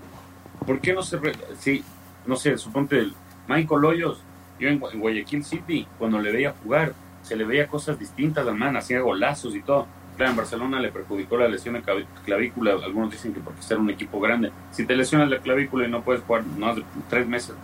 [0.66, 1.18] ¿Por qué no se...
[1.58, 1.84] Sí,
[2.26, 2.98] no sé, suponte...
[2.98, 3.14] El,
[3.50, 4.22] Michael Hoyos,
[4.60, 8.76] yo en, Guayaquil City, cuando le veía jugar, se le veía cosas distintas al man,
[8.76, 9.88] hacía golazos y todo.
[10.16, 11.82] Claro, en Barcelona le perjudicó la lesión de
[12.24, 12.74] clavícula.
[12.74, 14.52] Algunos dicen que porque ser un equipo grande.
[14.70, 17.56] Si te lesionas la clavícula y no puedes jugar no has de, tres meses,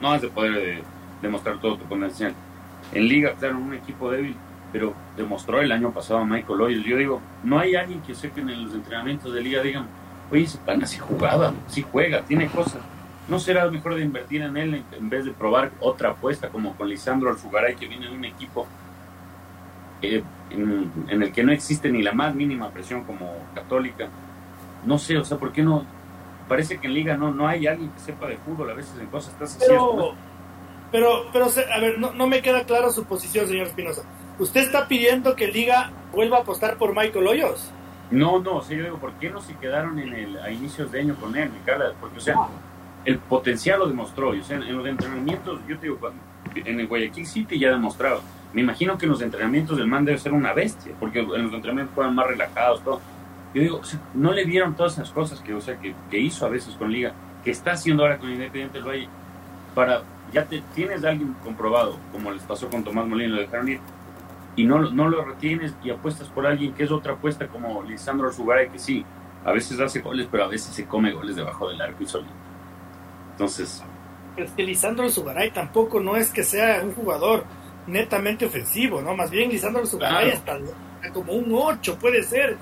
[0.00, 0.82] no has de poder eh,
[1.22, 2.34] demostrar todo tu potencial.
[2.92, 4.34] En Liga, claro, un equipo débil,
[4.72, 6.84] pero demostró el año pasado a Michael Hoyos.
[6.84, 9.86] Yo digo, no hay alguien que sepa en los entrenamientos de Liga digan,
[10.30, 12.82] oye, ese pan así jugaba, sí juega, tiene cosas.
[13.28, 16.88] ¿No será mejor de invertir en él en vez de probar otra apuesta como con
[16.88, 18.66] Lisandro Alfugaray que viene de un equipo
[20.00, 24.08] eh, en, el que no existe ni la más mínima presión como católica?
[24.86, 25.84] No sé, o sea, ¿por qué no?
[26.48, 29.06] Parece que en liga no, no hay alguien que sepa de fútbol, a veces en
[29.08, 30.14] cosas estás haciendo.
[30.90, 34.04] Pero, pero, a ver, no, no me queda clara su posición, señor Espinosa.
[34.38, 37.70] ¿Usted está pidiendo que Liga vuelva a apostar por Michael Hoyos?
[38.10, 40.92] No, no, o sea, yo digo, ¿por qué no se quedaron en el, a inicios
[40.92, 41.50] de año con él,
[42.00, 42.36] Porque, o sea,
[43.04, 44.30] el potencial lo demostró.
[44.30, 45.98] O sea, en los entrenamientos, yo te digo,
[46.54, 48.22] en el Guayaquil City ya demostrado.
[48.52, 51.52] Me imagino que en los entrenamientos del man debe ser una bestia, porque en los
[51.52, 53.00] entrenamientos juegan más relajados, todo.
[53.54, 53.80] Yo digo,
[54.14, 56.92] no le dieron todas esas cosas que, o sea, que, que, hizo a veces con
[56.92, 57.12] Liga,
[57.44, 59.08] que está haciendo ahora con Independiente del Valle,
[59.74, 63.68] para, ya te, tienes a alguien comprobado, como les pasó con Tomás Molina, lo dejaron
[63.68, 63.80] ir,
[64.58, 68.32] y no, no lo retienes y apuestas por alguien que es otra apuesta como Lisandro
[68.32, 69.04] Zugaray, que sí,
[69.44, 72.32] a veces hace goles, pero a veces se come goles debajo del arco y solito.
[73.30, 73.84] Entonces.
[74.36, 77.44] Es que Lisandro Zugaray tampoco no es que sea un jugador
[77.86, 79.14] netamente ofensivo, ¿no?
[79.14, 80.58] Más bien Lisandro Zugaray está
[81.12, 82.56] como un 8, puede ser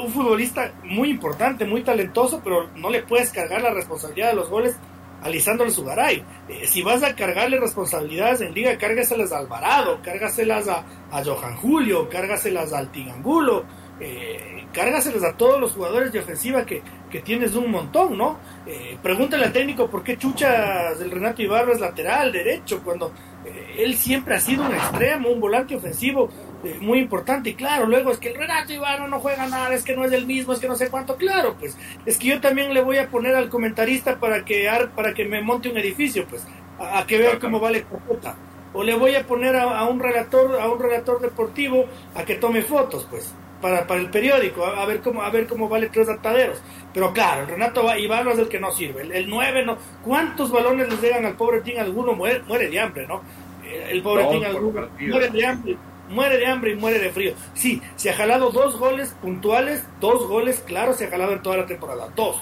[0.00, 4.48] un futbolista muy importante, muy talentoso, pero no le puedes cargar la responsabilidad de los
[4.48, 4.76] goles
[5.24, 6.22] a Lisandro Zugaray.
[6.48, 11.56] Eh, si vas a cargarle responsabilidades en liga, cárgaselas a Alvarado, cárgaselas a, a Johan
[11.56, 13.64] Julio, cárgaselas al Tigangulo,
[14.00, 18.38] eh, cárgaselas a todos los jugadores de ofensiva que, que tienes un montón, ¿no?
[18.66, 23.12] Eh, pregúntale al técnico por qué Chuchas del Renato Ibarra es lateral derecho, cuando
[23.46, 26.28] eh, él siempre ha sido un extremo, un volante ofensivo
[26.64, 27.50] eh, muy importante.
[27.50, 30.12] Y claro, luego es que el Renato Ibarra no juega nada, es que no es
[30.12, 31.16] el mismo, es que no sé cuánto.
[31.16, 35.14] Claro, pues es que yo también le voy a poner al comentarista para que, para
[35.14, 36.46] que me monte un edificio, pues,
[36.78, 38.36] a, que vea cómo vale puta.
[38.72, 42.34] O le voy a poner a, a un relator, a un relator deportivo a que
[42.36, 43.32] tome fotos, pues
[43.64, 46.60] para, para el periódico, a, ver cómo a ver cómo vale tres ataderos.
[46.92, 49.00] Pero claro, Renato Ibarra es el que no sirve.
[49.02, 49.78] El, nueve 9 no.
[50.04, 52.12] ¿Cuántos balones les llegan al pobre Tim alguno?
[52.12, 53.22] Muere, muere de hambre, ¿no?
[53.64, 55.78] El pobre Tim alguno muere de hambre.
[56.14, 57.34] Muere de hambre y muere de frío.
[57.54, 61.56] Sí, se ha jalado dos goles puntuales, dos goles claros se ha jalado en toda
[61.56, 62.08] la temporada.
[62.14, 62.36] Dos.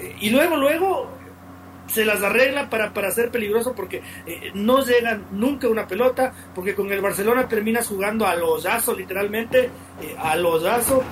[0.00, 1.08] Eh, y luego, luego,
[1.86, 6.74] se las arregla para, para ser peligroso porque eh, no llegan nunca una pelota, porque
[6.74, 11.02] con el Barcelona terminas jugando a losazo literalmente, eh, a losazo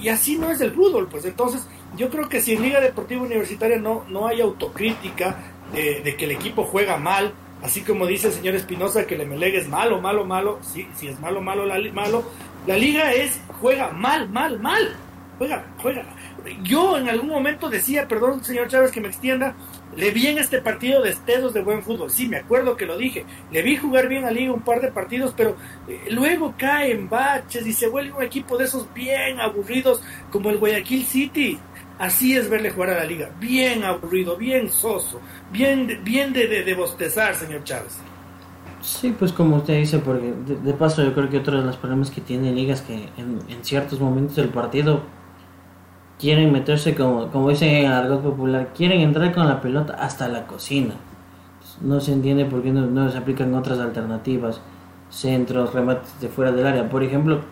[0.00, 3.22] y así no es el fútbol, pues entonces yo creo que si en Liga Deportiva
[3.22, 5.36] Universitaria no, no hay autocrítica
[5.72, 9.58] de, que el equipo juega mal, así como dice el señor Espinosa que le melegue
[9.58, 12.24] es malo, malo, malo, sí, si es malo, malo, la, malo,
[12.66, 14.96] la liga es, juega mal, mal, mal,
[15.38, 16.04] juega, juega.
[16.62, 19.54] Yo en algún momento decía, perdón señor Chávez que me extienda,
[19.96, 22.10] le vi en este partido destellos de buen fútbol.
[22.10, 23.24] Sí, me acuerdo que lo dije.
[23.50, 25.56] Le vi jugar bien a Liga un par de partidos, pero
[25.88, 30.50] eh, luego cae en baches y se vuelve un equipo de esos bien aburridos como
[30.50, 31.58] el Guayaquil City.
[32.00, 33.28] Así es verle jugar a la Liga.
[33.38, 35.20] Bien aburrido, bien soso,
[35.52, 37.98] bien, bien de, de, bostezar, señor Chávez.
[38.80, 42.10] Sí, pues como usted dice, porque de, paso yo creo que otro de los problemas
[42.10, 45.02] que tiene Liga es que en, ciertos momentos del partido
[46.18, 50.46] quieren meterse, como, como dicen en argot popular, quieren entrar con la pelota hasta la
[50.46, 50.94] cocina.
[51.82, 54.62] No se entiende por qué no, se aplican otras alternativas,
[55.10, 56.88] centros, remates de fuera del área.
[56.88, 57.42] Por ejemplo,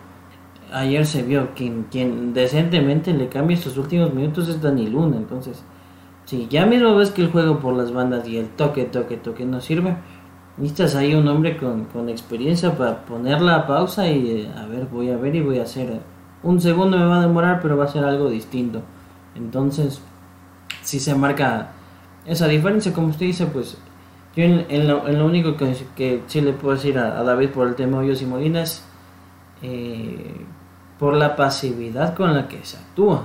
[0.71, 5.17] ayer se vio quien, quien decentemente le cambia estos últimos minutos es Dani Luna.
[5.17, 5.63] Entonces,
[6.25, 9.45] si ya mismo ves que el juego por las bandas y el toque, toque, toque
[9.45, 9.95] no sirve,
[10.57, 14.85] necesitas ahí un hombre con, con experiencia para poner la pausa y eh, a ver,
[14.85, 15.99] voy a ver y voy a hacer
[16.41, 18.81] un segundo me va a demorar, pero va a ser algo distinto.
[19.35, 20.01] Entonces,
[20.83, 21.71] si se marca
[22.25, 23.77] esa diferencia, como usted dice, pues
[24.35, 27.99] yo en, lo, único que, que, sí le puedo decir a, David por el tema
[27.99, 28.85] de Hoyos y Molinas,
[29.61, 30.45] eh,
[30.99, 33.23] por la pasividad con la que se actúa.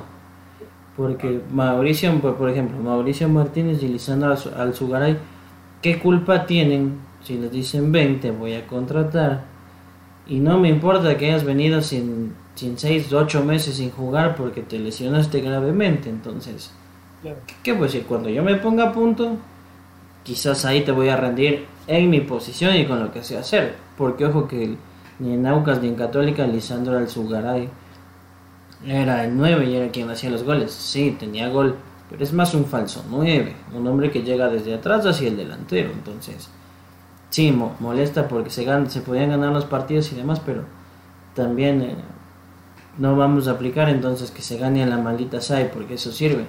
[0.96, 5.18] Porque Mauricio, por ejemplo, Mauricio Martínez y Lisandro Alzugaray,
[5.82, 9.42] ¿qué culpa tienen si les dicen 20 voy a contratar?
[10.26, 14.62] Y no me importa que hayas venido sin sin 6, 8 meses sin jugar porque
[14.62, 16.08] te lesionaste gravemente.
[16.08, 16.72] Entonces,
[17.62, 18.04] ¿qué puedo decir?
[18.06, 19.36] Cuando yo me ponga a punto,
[20.22, 23.76] quizás ahí te voy a rendir en mi posición y con lo que sé hacer.
[23.96, 24.76] Porque ojo que
[25.18, 27.68] ni en Aucas ni en Católica Lisandro Alzugaray
[28.86, 30.72] era el 9 y era quien hacía los goles.
[30.72, 31.76] Sí, tenía gol,
[32.10, 35.90] pero es más un falso 9, un hombre que llega desde atrás hacia el delantero.
[35.92, 36.48] Entonces,
[37.30, 40.64] sí, molesta porque se, se podían ganar los partidos y demás, pero
[41.34, 41.96] también eh,
[42.98, 46.46] no vamos a aplicar entonces que se gane a la maldita SAI porque eso sirve.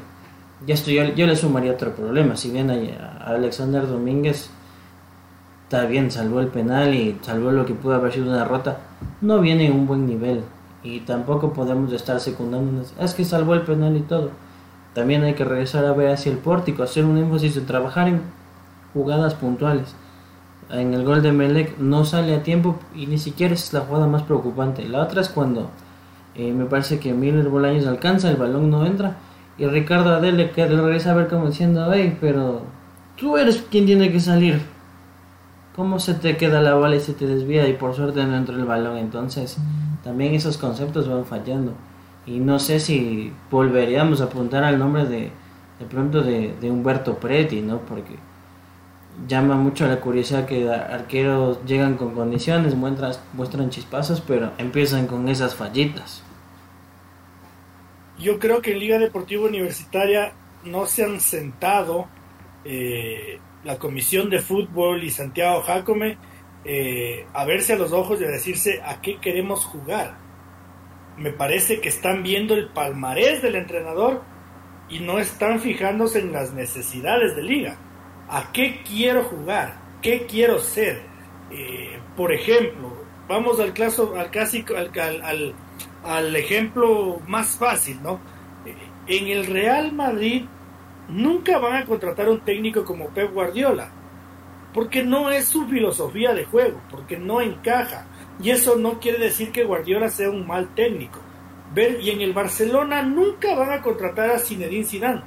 [0.65, 2.35] Ya estoy, yo, le sumaría otro problema.
[2.37, 4.49] Si bien a, Alexander Domínguez
[5.65, 8.77] está bien, salvó el penal y salvó lo que pudo haber sido una derrota,
[9.21, 10.43] no viene en un buen nivel.
[10.83, 12.83] Y tampoco podemos estar secundando.
[12.99, 14.29] Es que salvó el penal y todo.
[14.93, 18.21] También hay que regresar a ver hacia el pórtico, hacer un énfasis en trabajar en
[18.93, 19.95] jugadas puntuales.
[20.69, 24.05] En el gol de Melec no sale a tiempo y ni siquiera es la jugada
[24.05, 24.87] más preocupante.
[24.87, 25.71] La otra es cuando
[26.35, 29.17] eh, me parece que Miller Bolaños alcanza, el balón no entra.
[29.57, 32.61] Y Ricardo Adele que regresa a ver como diciendo, hey, pero
[33.17, 34.74] tú eres quien tiene que salir.
[35.75, 38.55] ¿Cómo se te queda la bola y se te desvía y por suerte no entra
[38.55, 38.97] el balón?
[38.97, 39.57] Entonces,
[40.03, 41.73] también esos conceptos van fallando.
[42.25, 45.31] Y no sé si volveríamos a apuntar al nombre de,
[45.79, 47.79] de pronto de, de Humberto Preti, ¿no?
[47.79, 48.15] Porque
[49.27, 55.27] llama mucho la curiosidad que arqueros llegan con condiciones, muestran, muestran chispazos, pero empiezan con
[55.27, 56.23] esas fallitas
[58.19, 60.33] yo creo que en Liga Deportiva Universitaria
[60.63, 62.07] no se han sentado
[62.63, 66.17] eh, la Comisión de Fútbol y Santiago Jacome
[66.63, 70.17] eh, a verse a los ojos y a decirse a qué queremos jugar.
[71.17, 74.21] Me parece que están viendo el palmarés del entrenador
[74.87, 77.77] y no están fijándose en las necesidades de liga.
[78.29, 79.77] ¿A qué quiero jugar?
[80.01, 81.01] ¿Qué quiero ser?
[81.51, 82.93] Eh, por ejemplo,
[83.27, 85.55] vamos al, caso, al, clásico, al,
[86.03, 88.19] al ejemplo más fácil, ¿no?
[89.07, 90.45] En el Real Madrid
[91.07, 93.89] nunca van a contratar un técnico como Pep Guardiola,
[94.73, 98.07] porque no es su filosofía de juego, porque no encaja.
[98.41, 101.19] Y eso no quiere decir que Guardiola sea un mal técnico.
[101.75, 105.21] y en el Barcelona nunca van a contratar a Zinedine Zidane,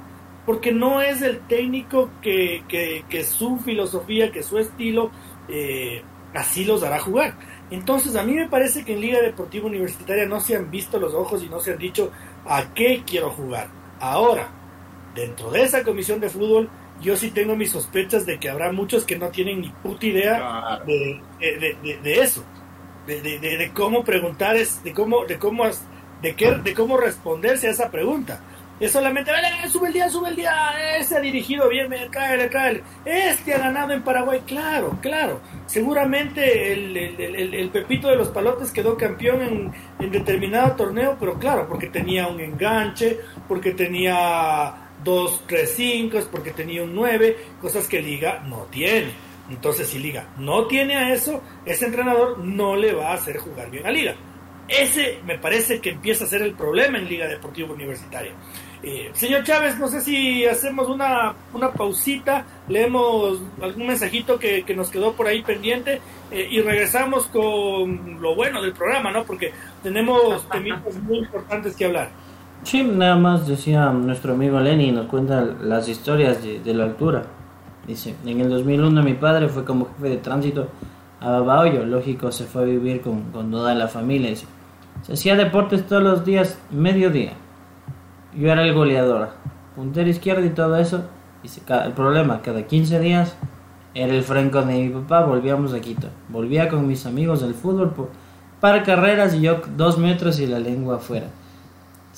[0.45, 5.11] porque no es el técnico que, que, su filosofía, que su estilo,
[5.47, 7.35] eh, así los hará jugar.
[7.71, 11.13] Entonces, a mí me parece que en Liga Deportiva Universitaria no se han visto los
[11.13, 12.11] ojos y no se han dicho
[12.47, 13.69] a qué quiero jugar.
[13.99, 14.58] Ahora,
[15.15, 16.69] dentro de esa comisión de fútbol,
[17.01, 20.79] yo sí tengo mis sospechas de que habrá muchos que no tienen ni puta idea
[20.85, 22.43] de, de, eso,
[23.07, 25.63] de, cómo preguntar, es, de cómo, de cómo,
[26.21, 28.41] de qué, de cómo responderse a esa pregunta.
[28.79, 29.29] Es solamente,
[29.69, 30.53] sube el día, sube el día,
[30.97, 32.81] ese ha dirigido bien, cáele, cáele.
[33.03, 35.41] Este ha ganado en Paraguay, claro, claro.
[35.65, 41.37] Seguramente el, el, el, Pepito de los Palotes quedó campeón en, en, determinado torneo, pero
[41.37, 43.19] claro, porque tenía un enganche,
[43.49, 49.11] porque tenía dos, tres, cinco, porque tenía un nueve, cosas que Liga no tiene.
[49.49, 53.69] Entonces, si Liga no tiene a eso, ese entrenador no le va a hacer jugar
[53.71, 54.15] bien a Liga.
[54.67, 58.33] ese me parece que empieza a ser el problema en Liga Deportiva Universitaria.
[58.81, 64.89] Eh, señor Chávez, no sé si hacemos una, una pausita, leemos algún mensajito que, nos
[64.89, 65.99] quedó por ahí pendiente
[66.31, 69.25] eh, y regresamos con lo bueno del programa, ¿no?
[69.25, 69.51] Porque
[69.83, 72.11] tenemos temas muy importantes que hablar.
[72.63, 77.23] Sí, nada más decía nuestro amigo Lenny, nos cuenta las historias de, la altura.
[77.87, 80.67] Dice, en el 2001 mi padre fue como jefe de tránsito
[81.19, 84.35] a Babahoyo, lógico, se fue a vivir con, con toda la familia.
[85.01, 87.33] Se hacía deportes todos los días, mediodía
[88.33, 89.29] yo era el goleador,
[89.75, 91.03] puntero izquierdo y todo eso.
[91.43, 93.35] Y el problema, cada 15 días
[93.93, 96.07] era el franco de mi papá, volvíamos a Quito.
[96.29, 98.09] Volvía con mis amigos del fútbol por,
[98.59, 101.27] para carreras y yo dos metros y la lengua afuera.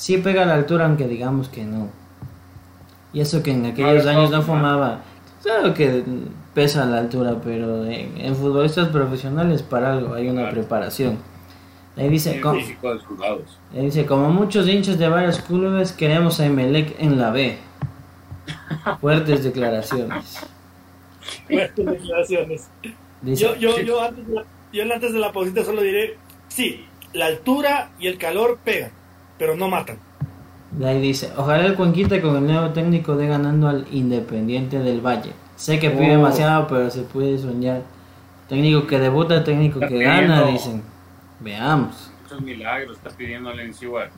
[0.01, 1.87] Sí pega a la altura, aunque digamos que no.
[3.13, 5.01] Y eso que en aquellos años no fumaba.
[5.43, 6.03] Claro que
[6.55, 11.19] pesa a la altura, pero en, en futbolistas profesionales para algo hay una preparación.
[11.95, 12.59] Ahí dice, como,
[13.73, 17.59] dice, como muchos hinchas de varios clubes, queremos a Emelec en la B.
[19.01, 20.39] Fuertes declaraciones.
[21.47, 22.69] Fuertes declaraciones.
[23.21, 27.27] yo, yo, yo, antes de la, yo antes de la pausita solo diré, sí, la
[27.27, 28.89] altura y el calor pegan,
[29.41, 29.97] pero no matan.
[30.69, 35.01] De ahí dice, ojalá el Cuenquita con el nuevo técnico de ganando al Independiente del
[35.01, 35.31] Valle.
[35.55, 36.17] Sé que pide oh.
[36.17, 37.81] demasiado, pero se puede soñar.
[38.47, 40.83] Técnico que debuta, técnico que gana, dicen.
[41.39, 42.11] Veamos.
[42.21, 43.49] Muchos milagros está pidiendo
[43.81, 44.11] igual.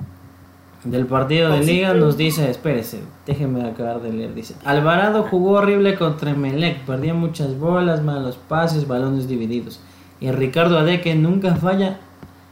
[0.83, 5.95] Del partido de liga nos dice, espérese, déjeme acabar de leer, dice, Alvarado jugó horrible
[5.95, 9.79] contra Melec, perdía muchas bolas, malos pases, balones divididos.
[10.19, 12.01] Y Ricardo Adeque nunca falla,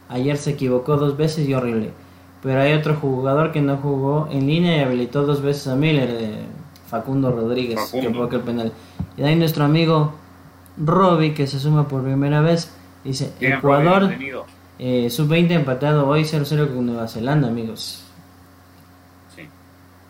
[0.07, 1.91] ayer se equivocó dos veces y horrible.
[2.41, 6.11] Pero hay otro jugador que no jugó en línea y habilitó dos veces a Miller,
[6.11, 6.31] de
[6.89, 8.71] Facundo Rodríguez, que fue el penal.
[9.17, 10.13] Y ahí nuestro amigo
[10.77, 12.73] Robbie, que se suma por primera vez,
[13.03, 14.11] dice, Ecuador...
[14.83, 18.03] Eh, Sub-20 empatado hoy 0-0 con Nueva Zelanda, amigos.
[19.35, 19.47] Sí.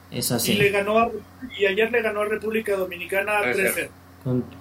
[0.10, 0.54] Es así.
[0.54, 1.12] Y, le ganó
[1.60, 3.90] y ayer le ganó a República Dominicana 3-0.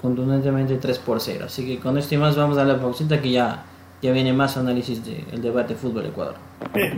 [0.02, 1.44] contundentemente 3 por 0.
[1.46, 3.62] Así que con esto y más vamos a la pausita que ya,
[4.02, 6.34] ya viene más análisis del debate fútbol Ecuador.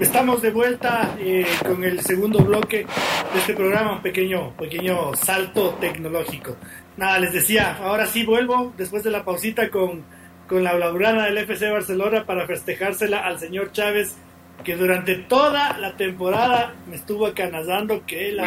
[0.01, 2.87] estamos de vuelta eh, con el segundo bloque
[3.33, 6.57] de este programa, un pequeño, pequeño salto tecnológico.
[6.97, 10.05] Nada, les decía, ahora sí vuelvo después de la pausita con
[10.53, 14.17] con la blaugrana del FC Barcelona para festejársela al señor Chávez,
[14.63, 18.39] que durante toda la temporada me estuvo acanazando que el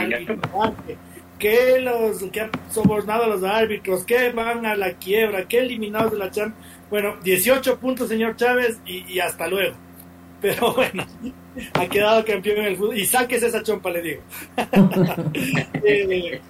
[1.40, 6.12] que los que han sobornado a los árbitros, que van a la quiebra, que eliminados
[6.12, 6.75] de la Champions.
[6.90, 9.76] Bueno, 18 puntos, señor Chávez, y, hasta luego.
[10.42, 11.06] Pero bueno,
[11.74, 12.98] ha quedado campeón en el fútbol.
[12.98, 14.22] Y saques esa chompa, le digo.
[15.84, 16.42] eh,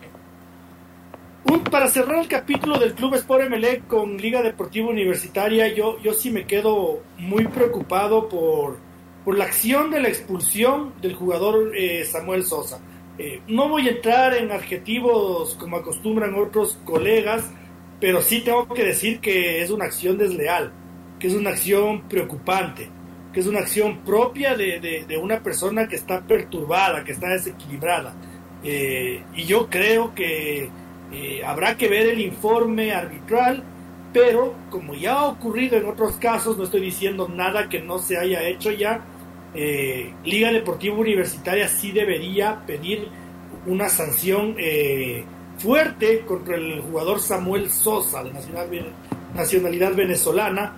[1.76, 6.32] para cerrar el capítulo del Club Sport Emelec con Liga Deportiva Universitaria, yo, yo sí
[6.32, 8.78] me quedo muy preocupado por,
[9.24, 12.80] por la acción de la expulsión del jugador eh, Samuel Sosa.
[13.18, 17.52] Eh, no voy a entrar en adjetivos como acostumbran otros colegas,
[18.00, 20.72] pero sí tengo que decir que es una acción desleal,
[21.20, 22.90] que es una acción preocupante,
[23.34, 28.14] que es una acción propia de, de, una persona que está perturbada, que está desequilibrada.
[28.64, 30.70] Eh, y yo creo que
[31.12, 33.64] eh, habrá que ver el informe arbitral,
[34.14, 38.18] pero como ya ha ocurrido en otros casos, no estoy diciendo nada que no se
[38.18, 39.06] haya hecho ya,
[39.54, 43.08] eh, Liga Deportiva Universitaria sí debería pedir
[43.66, 44.56] una sanción
[45.58, 48.32] fuerte contra el jugador Samuel Sosa, de
[49.34, 50.74] nacionalidad venezolana,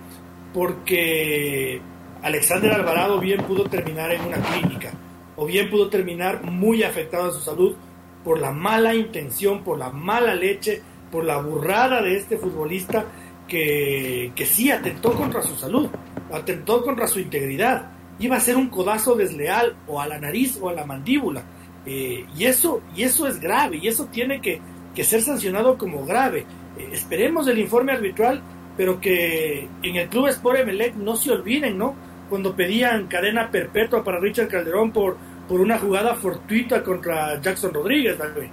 [0.52, 1.80] porque
[2.22, 4.92] Alexander Alvarado bien pudo terminar en una clínica,
[5.36, 7.76] o bien pudo terminar muy afectado en su salud,
[8.24, 13.06] por la mala intención, por la mala leche, por la burrada de este futbolista
[13.46, 15.88] que, que sí atentó contra su salud,
[16.32, 17.90] atentó contra su integridad.
[18.18, 21.42] Iba a ser un codazo desleal o a la nariz o a la mandíbula.
[21.88, 24.60] Eh, y, eso, y eso es grave, y eso tiene que,
[25.02, 26.44] ser sancionado como grave.
[26.76, 28.42] Eh, esperemos el informe arbitral,
[28.76, 31.94] pero que en el Club Sport Emelec no se olviden, ¿no?
[32.28, 35.16] Cuando pedían cadena perpetua para Richard Calderón por
[35.48, 38.50] por una jugada fortuita contra Jackson Rodríguez, también.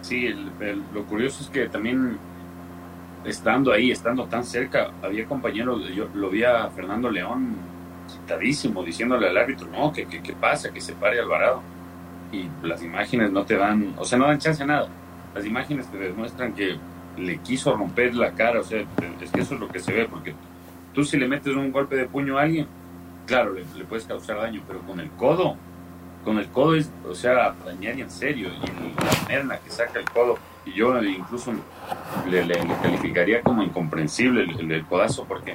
[0.00, 0.28] Sí,
[0.94, 2.16] lo curioso es que también
[3.24, 7.56] estando ahí, estando tan cerca, había compañeros, yo lo vi a Fernando León
[8.08, 11.60] citadísimo, diciéndole al árbitro, no, que, que, pasa, que se pare Alvarado.
[12.32, 14.88] Y las imágenes no te dan, o sea, no dan chance a nada.
[15.34, 16.76] Las imágenes te demuestran que
[17.16, 18.80] le quiso romper la cara, o sea,
[19.20, 20.34] es que eso es lo que se ve, porque
[20.94, 22.66] tú si le metes un golpe de puño a alguien,
[23.26, 25.56] claro, le, puedes causar daño, pero con el codo,
[26.24, 30.06] con el codo es, o sea, dañar en serio, y la manera que saca el
[30.06, 31.52] codo, y yo incluso
[32.28, 32.46] le,
[32.82, 35.54] calificaría como incomprensible el, codazo, porque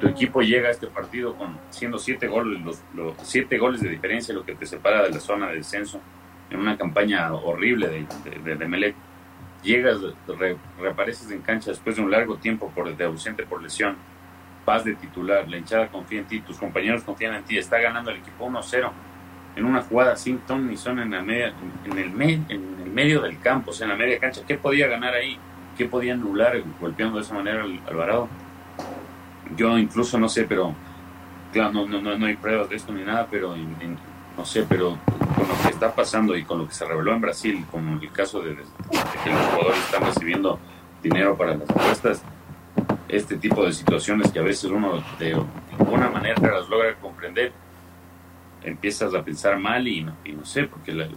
[0.00, 3.90] tu equipo llega a este partido con siendo siete goles, los, los siete goles de
[3.90, 6.00] diferencia, lo que te separa de la zona de descenso,
[6.50, 8.94] en una campaña horrible de, de, Melec.
[9.62, 9.98] Llegas,
[10.80, 13.96] reapareces en cancha después de un largo tiempo por, de ausente por lesión,
[14.64, 18.10] vas de titular, la hinchada confía en ti, tus compañeros confían en ti, está ganando
[18.10, 18.90] el equipo 1-0
[19.56, 21.52] en una jugada sin ton ni son en, la media,
[21.84, 24.42] en el medio del campo, o sea, en la media cancha.
[24.46, 25.36] ¿Qué podía ganar ahí?
[25.76, 28.28] ¿Qué podía anular golpeando de esa manera al Alvarado?
[29.56, 30.74] Yo incluso no sé, pero
[31.52, 33.54] claro, no, no, no hay pruebas de esto ni nada, pero
[34.36, 34.98] no sé, pero
[35.36, 38.12] con lo que está pasando y con lo que se reveló en Brasil, como el
[38.12, 40.58] caso de, que los jugadores están recibiendo
[41.02, 42.22] dinero para las apuestas,
[43.08, 45.36] este tipo de situaciones que a veces uno de
[45.78, 47.52] ninguna manera las logra comprender,
[48.62, 51.08] empiezas a pensar mal y no, y no sé, porque la,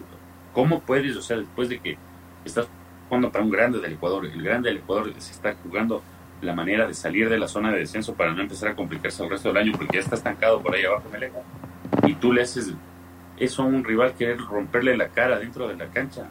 [0.54, 1.98] ¿cómo puedes, o sea, después de que
[2.46, 2.68] estás
[3.08, 6.02] jugando para un grande del Ecuador, el grande del Ecuador se está jugando
[6.42, 9.30] la manera de salir de la zona de descenso para no empezar a complicarse el
[9.30, 11.34] resto del año porque ya está estancado por ahí abajo Melec.
[12.06, 12.74] Y tú le haces
[13.38, 16.28] eso a un rival querer romperle la cara dentro de la cancha.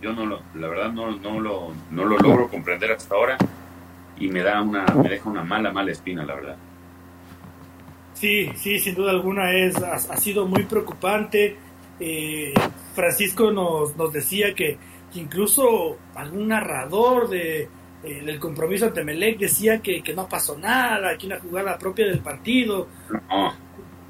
[0.00, 3.36] Yo no lo, la verdad no, no, lo, no lo logro comprender hasta ahora
[4.18, 6.56] y me da una, me deja una mala, mala espina, la verdad.
[8.14, 11.56] Sí, sí, sin duda alguna es, ha, sido muy preocupante.
[11.98, 12.54] Eh,
[12.94, 14.78] Francisco nos, nos decía que
[15.14, 17.68] incluso algún narrador de,
[18.02, 22.88] el compromiso ante Melec decía que, no pasó nada, que una jugada propia del partido.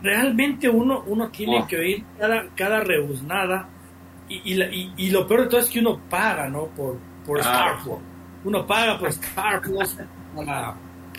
[0.03, 3.69] Realmente uno, uno tiene que oír cada, cada rebuznada
[4.29, 6.67] y, y, y, lo peor de todo es que uno paga, ¿no?
[6.67, 7.79] Por, por Star
[8.45, 9.97] Uno paga por Star Plus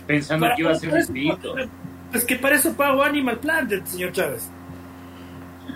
[0.06, 1.54] Pensando que iba a ser distinto.
[2.10, 4.50] Pues que para eso pago Animal Planet, señor Chávez.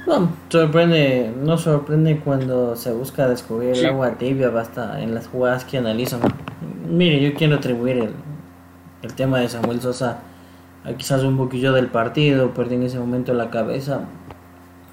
[0.07, 5.65] No, sorprende, no sorprende cuando se busca descubrir el agua tibia, basta en las jugadas
[5.65, 6.21] que analizan.
[6.89, 8.15] Mire, yo quiero atribuir el,
[9.03, 10.21] el tema de Samuel Sosa
[10.85, 14.03] a quizás un poquillo del partido, perdí en ese momento la cabeza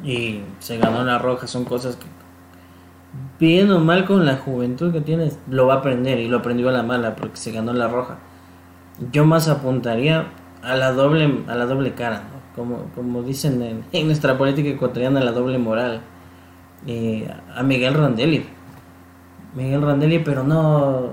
[0.03, 2.05] y se ganó la roja, son cosas que
[3.39, 6.69] bien o mal con la juventud que tienes, lo va a aprender y lo aprendió
[6.69, 8.17] a la mala porque se ganó la roja.
[9.11, 10.27] Yo más apuntaría
[10.61, 12.23] a la doble, a la doble cara,
[12.55, 16.01] como, como dicen en, nuestra política ecuatoriana, la doble moral.
[16.85, 18.45] Eh, a Miguel Randelli.
[19.55, 21.11] Miguel Randelli, pero no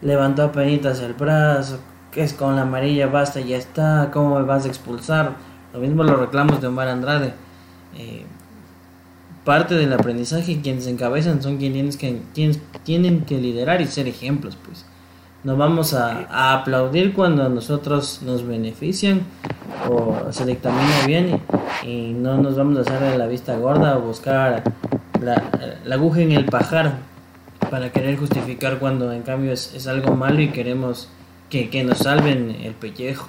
[0.00, 1.78] levantó apenas el brazo,
[2.10, 5.36] que es con la amarilla basta, ya está, ¿cómo me vas a expulsar?
[5.72, 7.34] Lo mismo los reclamos de Omar Andrade.
[7.96, 8.24] Eh,
[9.44, 14.56] parte del aprendizaje, quienes encabezan son quienes, que, quienes tienen que liderar y ser ejemplos,
[14.64, 14.84] pues.
[15.44, 19.22] No vamos a, aplaudir cuando a nosotros nos benefician
[19.88, 21.40] o se dictamina bien
[21.82, 24.62] y, no nos vamos a hacer la vista gorda o buscar
[25.20, 25.42] la,
[25.84, 27.12] la aguja en el pajar
[27.72, 31.08] para querer justificar cuando en cambio es, es algo malo y queremos
[31.48, 33.28] que, que, nos salven el pellejo.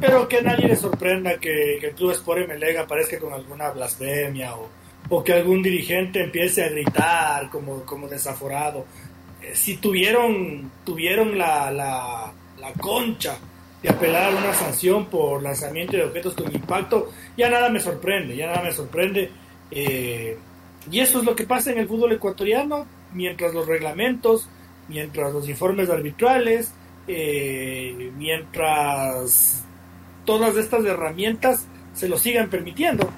[0.00, 4.54] Pero que nadie le sorprenda que, que el Club Sport Meleg aparezca con alguna blasfemia
[4.56, 4.70] o,
[5.10, 8.86] o, que algún dirigente empiece a gritar como, como desaforado.
[9.42, 12.32] Eh, si tuvieron, tuvieron la, la,
[12.78, 13.36] concha
[13.82, 18.36] de apelar a una sanción por lanzamiento de objetos con impacto, ya nada me sorprende,
[18.36, 19.30] ya nada me sorprende.
[19.70, 20.36] Eh,
[20.90, 24.48] y eso es lo que pasa en el fútbol ecuatoriano, mientras los reglamentos,
[24.88, 26.72] mientras los informes arbitrales,
[27.08, 29.64] eh, mientras
[30.24, 33.10] todas estas herramientas se lo sigan permitiendo.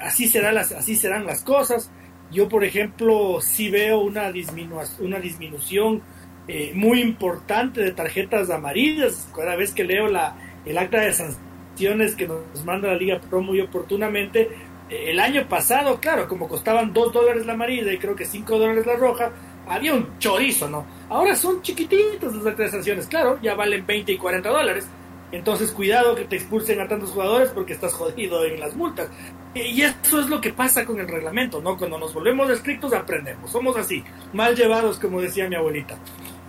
[0.00, 1.90] Así, será las, así serán las cosas.
[2.32, 6.02] Yo, por ejemplo, sí veo una, disminu una disminución
[6.48, 9.28] eh, muy importante de tarjetas amarillas.
[9.36, 13.42] Cada vez que leo la, el acta de sanciones que nos manda la Liga Pro
[13.42, 14.48] muy oportunamente,
[14.88, 18.86] el año pasado, claro, como costaban 2 dólares la amarilla y creo que 5 dólares
[18.86, 19.30] la roja,
[19.66, 20.86] había un chorizo, ¿no?
[21.08, 24.88] Ahora son chiquititos las actualizaciones, claro, ya valen 20 y 40 dólares.
[25.32, 29.08] Entonces, cuidado que te expulsen a tantos jugadores porque estás jodido en las multas.
[29.54, 31.76] Y eso es lo que pasa con el reglamento, ¿no?
[31.76, 33.50] Cuando nos volvemos estrictos aprendemos.
[33.50, 35.98] Somos así, mal llevados, como decía mi abuelita.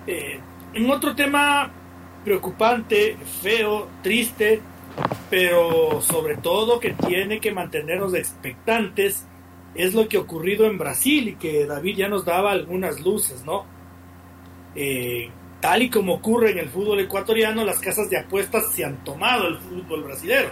[0.06, 0.40] Eh,
[0.90, 1.72] otro tema
[2.24, 4.62] preocupante, feo, triste,
[5.30, 9.26] pero sobre todo que tiene que mantenernos expectantes
[9.76, 13.44] es lo que ha ocurrido en Brasil y que David ya nos daba algunas luces,
[13.44, 13.66] ¿no?
[14.76, 15.30] Eh,
[15.64, 19.48] tal y como ocurre en el fútbol ecuatoriano, las casas de apuestas se han tomado
[19.48, 20.50] el fútbol brasileño.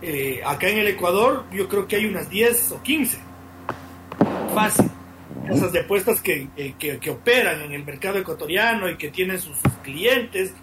[0.00, 3.18] Eh, acá en el Ecuador yo creo que hay unas 10 o 15.
[4.54, 4.90] Fácil.
[5.46, 9.38] Casas de apuestas que, eh, que, que operan en el mercado ecuatoriano y que tienen
[9.38, 10.54] sus, sus clientes,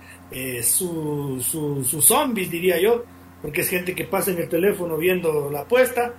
[0.63, 3.05] sus su, zombies, diría yo,
[3.43, 6.15] porque es gente que pasa en el teléfono viendo la apuesta.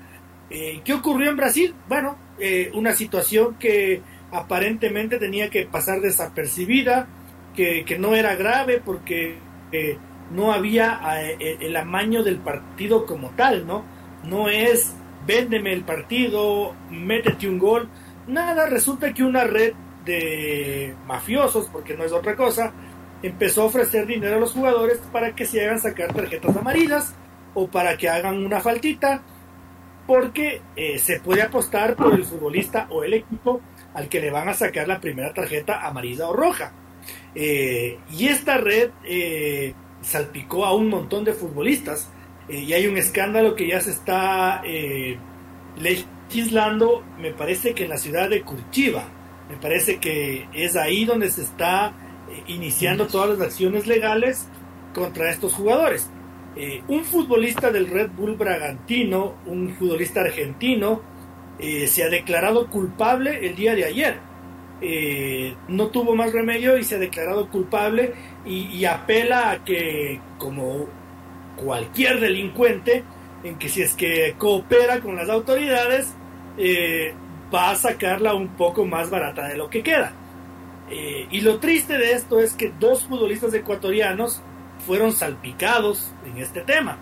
[0.48, 1.74] Eh, ¿Qué ocurrió en Brasil?
[1.88, 4.00] Bueno, eh, una situación que
[4.30, 7.08] aparentemente tenía que pasar desapercibida,
[7.54, 9.38] que, no era grave porque
[9.72, 9.98] eh,
[10.30, 13.84] no había eh, el amaño del partido como tal, ¿no?
[14.24, 14.94] No es
[15.26, 17.88] véndeme el partido, métete un gol,
[18.26, 19.72] nada, resulta que una red
[20.04, 22.72] de mafiosos, porque no es otra cosa,
[23.22, 27.14] empezó a ofrecer dinero a los jugadores para que se hagan sacar tarjetas amarillas
[27.54, 29.22] o para que hagan una faltita,
[30.06, 33.62] porque eh, se puede apostar por el futbolista o el equipo
[33.94, 36.72] al que le van a sacar la primera tarjeta amarilla o roja.
[37.34, 42.10] Eh, y esta red eh, salpicó a un montón de futbolistas
[42.48, 44.62] y hay un escándalo que ya se está
[45.80, 49.08] legislando, me parece que en la ciudad de Curitiba,
[49.48, 51.94] me parece que es ahí donde se está
[52.46, 54.46] iniciando todas las acciones legales
[54.92, 56.10] contra estos jugadores.
[56.56, 61.02] Eh, un futbolista del Red Bull Bragantino, un futbolista argentino,
[61.58, 64.20] eh, se ha declarado culpable el día de ayer.
[64.86, 68.12] Eh, no tuvo más remedio y se ha declarado culpable
[68.44, 70.86] y, apela a que, como
[71.56, 73.02] cualquier delincuente,
[73.44, 76.12] en que si es que coopera con las autoridades,
[77.54, 80.12] va a sacarla un poco más barata de lo que queda.
[80.90, 84.42] y lo triste de esto es que dos futbolistas ecuatorianos
[84.86, 86.98] fueron salpicados en este tema.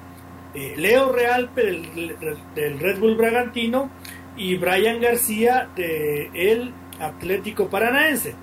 [0.54, 3.90] Eh, Leo Realpe del, Red Bull Bragantino
[4.36, 6.72] y Brian García del
[7.02, 8.34] Atlético Paranaense.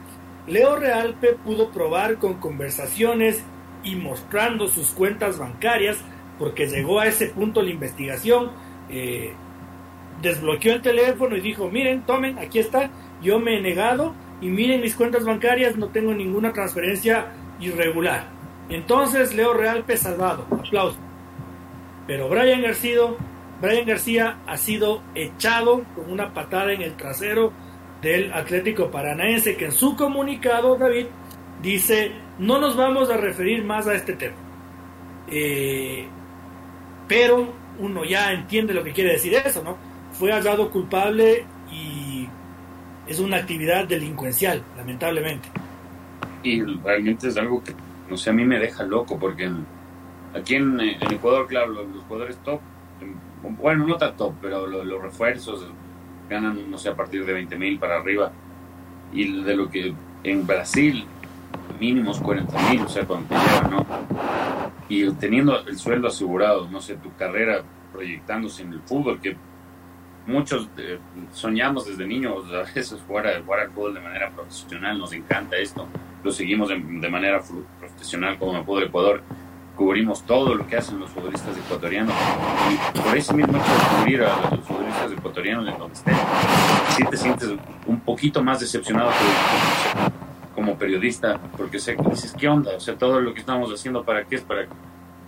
[0.47, 3.43] Leo Realpe pudo probar con conversaciones
[3.83, 5.97] y mostrando sus cuentas bancarias,
[6.37, 8.51] porque llegó a ese punto la investigación,
[8.89, 9.33] eh,
[10.21, 12.89] desbloqueó el teléfono y dijo, miren, tomen, aquí está,
[13.21, 17.27] yo me he negado y miren mis cuentas bancarias, no tengo ninguna transferencia
[17.59, 18.27] irregular.
[18.69, 20.97] Entonces Leo Realpe salvado, aplauso.
[22.07, 23.01] Pero Brian García,
[23.61, 27.53] Brian García ha sido echado con una patada en el trasero
[28.01, 31.07] del Atlético Paranaense que en su comunicado, David,
[31.61, 34.35] dice, no nos vamos a referir más a este tema.
[35.27, 36.07] Eh,
[37.07, 39.77] pero uno ya entiende lo que quiere decir eso, ¿no?
[40.11, 42.27] Fue hallado culpable y
[43.07, 45.49] es una actividad delincuencial, lamentablemente.
[46.43, 47.73] Y realmente es algo que
[48.09, 49.49] no sé, a mí me deja loco porque
[50.33, 52.59] aquí en, Ecuador, claro, los, jugadores top,
[53.41, 55.67] bueno, no tan top, pero los, refuerzos
[56.29, 58.31] ganan, no sé, a partir de 20 mil para arriba.
[59.11, 61.05] Y de lo que en Brasil,
[61.79, 63.85] mínimos 40 mil, o sea, cuando te llevan, ¿no?
[64.87, 69.35] Y teniendo el sueldo asegurado, no sé, tu carrera proyectándose en el fútbol, que
[70.27, 70.99] muchos eh,
[71.33, 75.87] soñamos desde niños a veces jugar, jugar al fútbol de manera profesional, nos encanta esto,
[76.23, 77.41] lo seguimos de, manera
[77.79, 79.23] profesional como en el fútbol Ecuador,
[79.79, 82.13] cubrimos todo lo que hacen los futbolistas ecuatorianos
[82.69, 86.15] y por eso mismo hecho de cubrir a los futbolistas ecuatorianos en donde estén,
[86.97, 87.49] si te sientes
[87.87, 89.09] un poquito más decepcionado
[90.53, 92.75] como periodista, porque sé que dices, ¿qué onda?
[92.75, 94.41] O sea, todo lo que estamos haciendo, ¿para qué es?
[94.41, 94.67] Para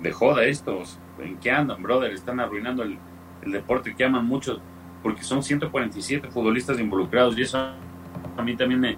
[0.02, 0.84] de joda esto,
[1.20, 2.12] ¿en qué andan, brother?
[2.12, 2.98] Están arruinando el,
[3.44, 4.60] el deporte que aman muchos
[5.02, 8.98] porque son 147 futbolistas involucrados y eso a mí también me,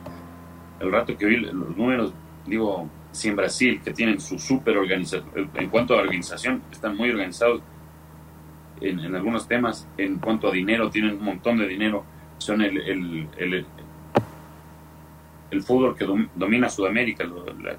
[0.80, 2.12] el rato que vi los números,
[2.48, 7.10] digo, si en Brasil, que tienen su super organización, en cuanto a organización, están muy
[7.12, 7.62] organizados
[8.82, 12.04] en, en, algunos temas, en cuanto a dinero, tienen un montón de dinero,
[12.40, 13.66] son el, el, el,
[15.52, 16.06] el fútbol que
[16.36, 17.24] domina Sudamérica,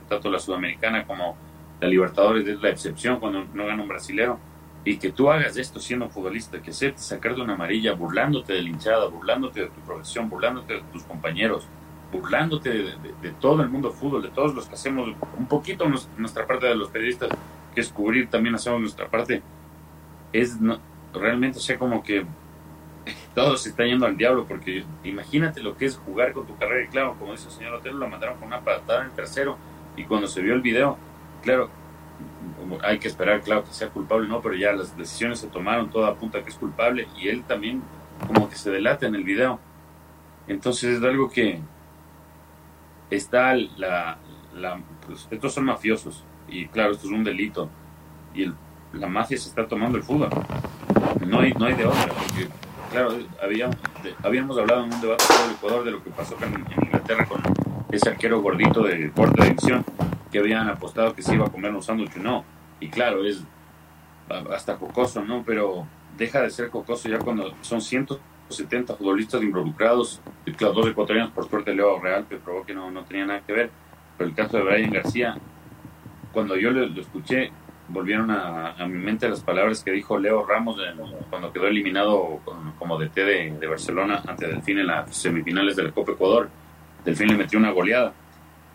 [0.09, 1.37] tanto la sudamericana como
[1.81, 4.39] la Libertadores es la excepción cuando no gana un brasilero.
[4.87, 8.69] Y que tú hagas esto siendo futbolista, que aceptes sacarte una amarilla burlándote de la
[8.69, 11.67] hinchada, burlándote de tu profesión, burlándote de tus compañeros,
[12.15, 15.87] burlándote de, todo el mundo fútbol, de todos los que hacemos un poquito
[16.17, 17.31] nuestra parte de los periodistas,
[17.75, 19.43] que es cubrir, también hacemos nuestra parte,
[20.33, 20.79] es no,
[21.13, 22.25] realmente, o sea, como que
[23.35, 26.85] todo se está yendo al diablo, porque imagínate lo que es jugar con tu carrera,
[26.85, 29.59] y claro, como dice el señor Otero, lo mandaron con una patada en el tercero,
[29.97, 30.97] y cuando se vio el video,
[31.43, 31.69] claro,
[32.83, 36.07] hay que esperar, claro, que sea culpable, no, pero ya las decisiones se tomaron, todo
[36.07, 37.83] apunta que es culpable y él también
[38.27, 39.59] como que se delata en el video.
[40.47, 41.61] Entonces es algo que
[43.11, 44.19] está la,
[44.55, 47.69] la pues, estos son mafiosos y claro, esto es un delito
[48.35, 48.53] y
[48.93, 50.31] la mafia se está tomando el fútbol.
[51.27, 52.49] No hay, no hay de otra, porque
[52.91, 53.77] claro, habíamos,
[54.23, 57.43] habíamos hablado en un debate sobre el Ecuador de lo que pasó en, Inglaterra con
[57.91, 59.85] ese arquero gordito de cuarta división
[60.31, 62.45] que habían apostado que se iba a comer un sándwich no.
[62.81, 63.43] Y claro, es
[64.53, 65.45] hasta cocoso, ¿no?
[65.45, 65.87] Pero
[66.17, 67.81] deja de ser cocoso ya cuando son
[68.49, 73.05] 170 futbolistas involucrados, los dos ecuatorianos, por suerte Leo Real, que probó que no, no
[73.05, 73.71] tenía nada que ver,
[74.17, 75.37] pero el caso de Brian García,
[76.33, 77.51] cuando yo lo, escuché,
[77.89, 80.77] volvieron a, mi mente las palabras que dijo Leo Ramos
[81.31, 82.41] cuando quedó eliminado
[82.79, 86.49] como DT de, de Barcelona ante Delfín en las semifinales de la Copa Ecuador.
[87.05, 88.13] Delfín le metió una goleada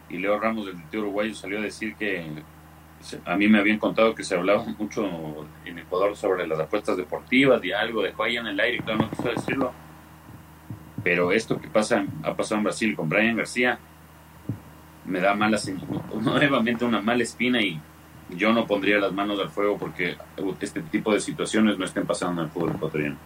[0.09, 2.25] y Leo Ramos del tío uruguayo salió a decir que
[3.25, 7.63] a mí me habían contado que se hablaba mucho en Ecuador sobre las apuestas deportivas
[7.63, 9.71] y algo dejó ahí en el aire, claro, no quiso decirlo.
[11.03, 13.79] Pero esto que pasa ha pasado en Brasil con Brian García
[15.05, 15.57] me da mala
[16.21, 17.79] nuevamente una mala espina y
[18.29, 20.15] yo no pondría las manos al fuego porque
[20.61, 23.17] este tipo de situaciones no estén pasando en el fútbol ecuatoriano.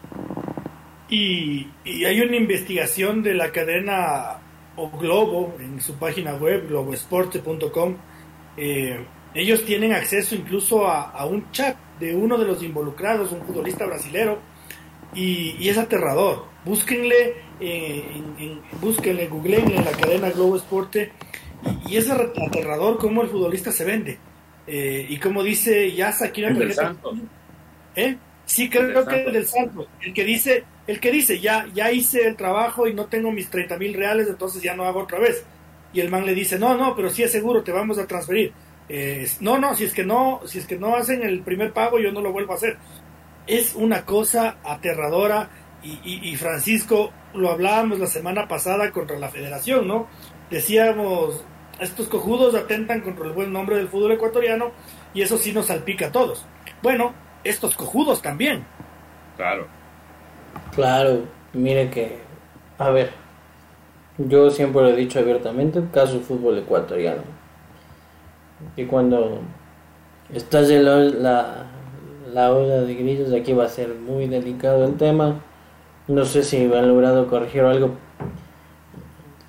[1.10, 4.38] Y, y hay una investigación de la cadena
[4.76, 7.96] o Globo en su página web, globoesporte.com.
[8.58, 13.86] Eh, ellos tienen acceso incluso a, un chat de uno de los involucrados, un futbolista
[13.86, 14.40] brasilero,
[15.16, 16.46] y, es aterrador.
[16.66, 18.04] Búsquenle, eh,
[18.40, 21.12] en, búsquenle, googleenle en la cadena Globo Esporte,
[21.88, 24.18] y, es aterrador cómo el futbolista se vende.
[24.66, 27.18] Eh, y como dice ya aquí ¿El del Santos?
[27.98, 28.16] ¿Eh?
[28.46, 29.88] Sí, creo, que el del Santos.
[30.02, 33.50] El que dice, el que dice, ya, ya hice el trabajo y no tengo mis
[33.50, 35.44] 30 mil reales, entonces ya no hago otra vez.
[35.94, 38.54] Y el man le dice, no, no, pero sí es seguro, te vamos a transferir.
[38.90, 42.00] Eh, no, no, si es que no, si es que no hacen el primer pago,
[42.00, 42.78] yo no lo vuelvo a hacer.
[43.48, 45.50] Es una cosa aterradora
[45.84, 50.08] y, y, Francisco, lo hablábamos la semana pasada contra la federación, ¿no?
[50.50, 51.44] Decíamos,
[51.80, 54.72] estos cojudos atentan contra el buen nombre del fútbol ecuatoriano
[55.14, 56.46] y eso sí nos salpica a todos.
[56.82, 57.14] Bueno,
[57.44, 58.66] estos cojudos también.
[59.36, 59.68] Claro.
[60.74, 61.24] Claro,
[61.54, 62.20] mire que,
[62.78, 63.12] a ver,
[64.18, 67.24] yo siempre lo he dicho abiertamente, el caso del fútbol ecuatoriano.
[68.76, 69.40] Y cuando
[70.34, 71.66] en la, la,
[72.34, 75.36] la ola de grillos, aquí va a ser muy delicado el tema.
[76.08, 77.92] No sé si han logrado corregir algo.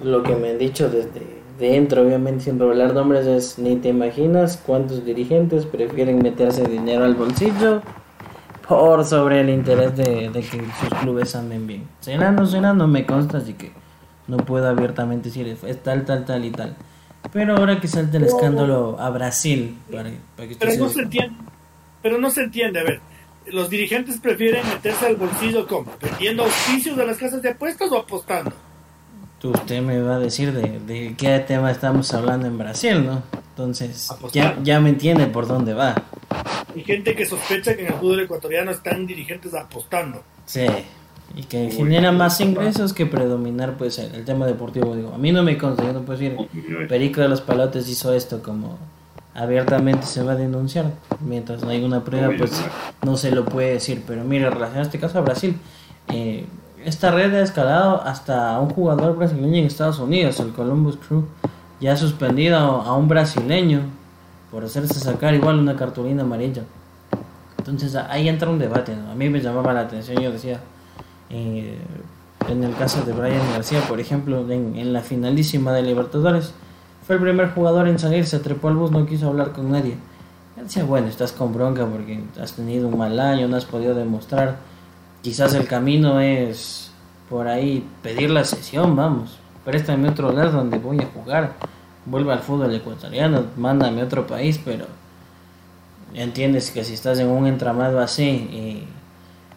[0.00, 4.60] Lo que me han dicho desde dentro, obviamente sin revelar nombres, es ni te imaginas
[4.64, 7.80] cuántos dirigentes prefieren meterse dinero al bolsillo
[8.68, 11.88] por sobre el interés de, que sus clubes anden bien.
[12.00, 13.72] Será no será, no me consta, así que
[14.26, 16.74] no puedo abiertamente decir es tal, tal, tal y tal.
[17.34, 21.36] Pero ahora que salte el escándalo a Brasil, para, que pero no se entiende,
[22.00, 23.00] pero no se entiende, a ver,
[23.46, 27.98] los dirigentes prefieren meterse al bolsillo como, pidiendo auspicios de las casas de apuestas o
[27.98, 28.52] apostando.
[29.42, 33.24] usted me va a decir de, de qué tema estamos hablando en Brasil, ¿no?
[33.50, 35.94] Entonces, ya, ya me entiende por dónde va.
[36.72, 40.22] Hay gente que sospecha que en el fútbol ecuatoriano están dirigentes apostando.
[40.46, 40.66] Sí,
[41.36, 44.94] y que genera más ingresos que predominar pues el, tema deportivo.
[44.94, 46.36] Digo, a mí no me consta, yo no puedo decir,
[46.88, 48.78] Perico de los Palotes hizo esto como
[49.34, 50.92] abiertamente se va a denunciar.
[51.20, 52.52] Mientras no hay una prueba, pues
[53.02, 54.04] no se lo puede decir.
[54.06, 55.56] Pero mire, en relación a este caso a Brasil,
[56.08, 56.46] eh,
[56.84, 61.24] esta red ha escalado hasta un jugador brasileño en Estados Unidos, el Columbus Crew
[61.80, 63.80] ya ha suspendido a un brasileño
[64.50, 66.62] por hacerse sacar igual una cartulina amarilla.
[67.58, 70.60] Entonces ahí entra un debate, a mí me llamaba la atención, yo decía,
[71.30, 71.78] eh,
[72.48, 76.52] en el caso de Brian García, por ejemplo, en, la finalísima de Libertadores,
[77.06, 79.96] fue el primer jugador en salir, se trepó al bus, no quiso hablar con nadie.
[80.56, 83.94] Él decía, bueno, estás con bronca porque has tenido un mal año, no has podido
[83.94, 84.56] demostrar.
[85.22, 86.90] Quizás el camino es
[87.28, 89.38] por ahí pedir la sesión, vamos.
[89.64, 91.52] Préstame otro lugar donde voy a jugar
[92.06, 94.86] vuelve al fútbol ecuatoriano, mándame a otro país, pero
[96.14, 98.84] entiendes que si estás en un entramado así y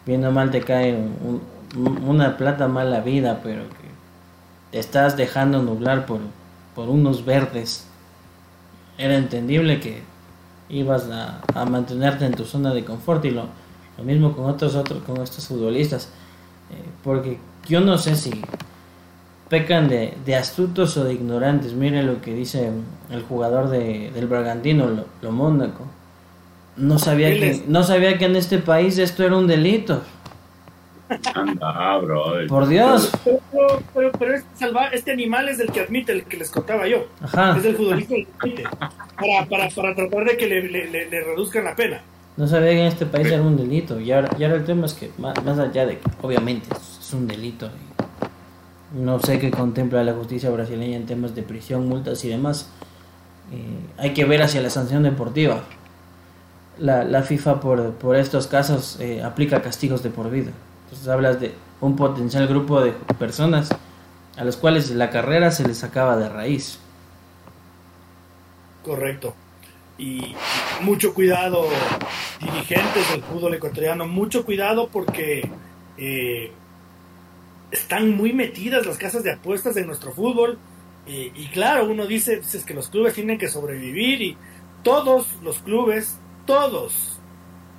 [0.06, 0.96] viendo mal te cae
[1.76, 3.88] una plata mala vida, pero que
[4.70, 6.20] te estás dejando nublar por,
[6.74, 7.86] por unos verdes,
[8.96, 10.02] era entendible que
[10.68, 13.44] ibas a, a, mantenerte en tu zona de confort y lo,
[13.96, 16.10] lo mismo con otros otros con estos futbolistas
[16.70, 18.30] eh, porque yo no sé si
[19.48, 21.72] pecan de, de, astutos o de ignorantes.
[21.72, 22.70] Mire lo que dice
[23.10, 25.86] el jugador de, del Bragantino, lo, lo Mónaco.
[26.76, 30.02] No sabía, que, no sabía que en este país esto era un delito.
[31.34, 32.46] Anda, bro.
[32.48, 33.10] Por Dios.
[33.24, 37.06] Pero, pero, este, este, animal es el que admite, el que les contaba yo.
[37.22, 37.56] Ajá.
[37.58, 38.62] Es el futbolista que admite.
[38.64, 42.00] Para, para, para tratar de que le, le, le, reduzcan la pena.
[42.36, 44.00] No sabía que en este país era un delito.
[44.00, 47.12] Y ahora, y ahora el tema es que, más, más allá de que, obviamente, es
[47.12, 47.70] un delito.
[48.94, 52.70] No sé qué contempla la justicia brasileña en temas de prisión, multas y demás.
[53.52, 55.62] Eh, hay que ver hacia la sanción deportiva.
[56.78, 60.52] La, la FIFA por, por, estos casos eh, aplica castigos de por vida.
[60.88, 63.68] Entonces hablas de un potencial grupo de personas
[64.38, 66.78] a los cuales la carrera se les acaba de raíz.
[68.82, 69.34] Correcto.
[69.98, 70.34] Y
[70.80, 71.66] mucho cuidado,
[72.40, 75.50] dirigentes del fútbol ecuatoriano, mucho cuidado porque
[75.98, 76.52] eh,
[77.70, 80.58] están muy metidas las casas de apuestas en nuestro fútbol.
[81.06, 84.38] y claro, uno dice pues, es que los clubes tienen que sobrevivir y
[84.82, 86.16] todos los clubes,
[86.46, 87.18] todos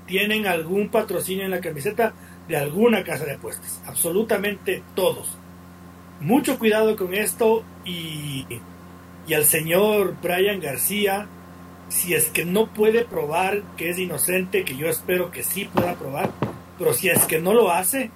[0.06, 2.14] tienen algún patrocinio en la camiseta
[2.50, 3.82] de alguna casa de apuestas.
[3.86, 5.38] Absolutamente todos.
[6.20, 8.46] Mucho cuidado con esto y,
[9.28, 11.28] Y al señor Brian García,
[11.88, 15.94] si es que no puede probar que es inocente, que yo espero que sí pueda
[15.94, 16.32] probar,
[16.80, 18.10] pero si es que no lo hace,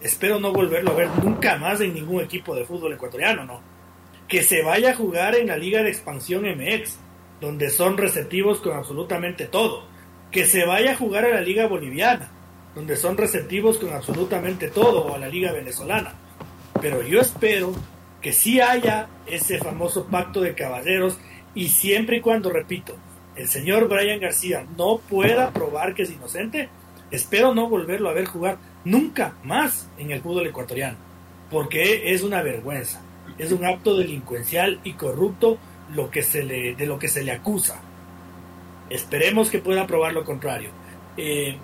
[0.00, 3.60] espero no volverlo a ver nunca más en ningún equipo de fútbol ecuatoriano, ¿no?
[4.28, 6.98] Que se vaya a jugar en la Liga de Expansión MX,
[7.40, 9.84] donde son receptivos con absolutamente todo.
[10.30, 12.30] Que se vaya a jugar a la Liga Boliviana,
[12.74, 16.14] donde son receptivos con absolutamente todo, a la Liga Venezolana.
[16.80, 17.72] Pero yo espero
[18.20, 21.18] que sí haya ese famoso pacto de caballeros
[21.54, 22.96] y siempre y cuando, repito,
[23.36, 26.68] el señor Brian García no pueda probar que es inocente,
[27.10, 30.96] espero no volverlo a ver jugar nunca más en el fútbol ecuatoriano,
[31.50, 33.02] porque es una vergüenza,
[33.38, 35.58] es un acto delincuencial y corrupto
[35.94, 37.80] lo que se le, de lo que se le acusa.
[38.88, 40.70] Esperemos que pueda probar lo contrario.
[41.16, 41.56] Eh,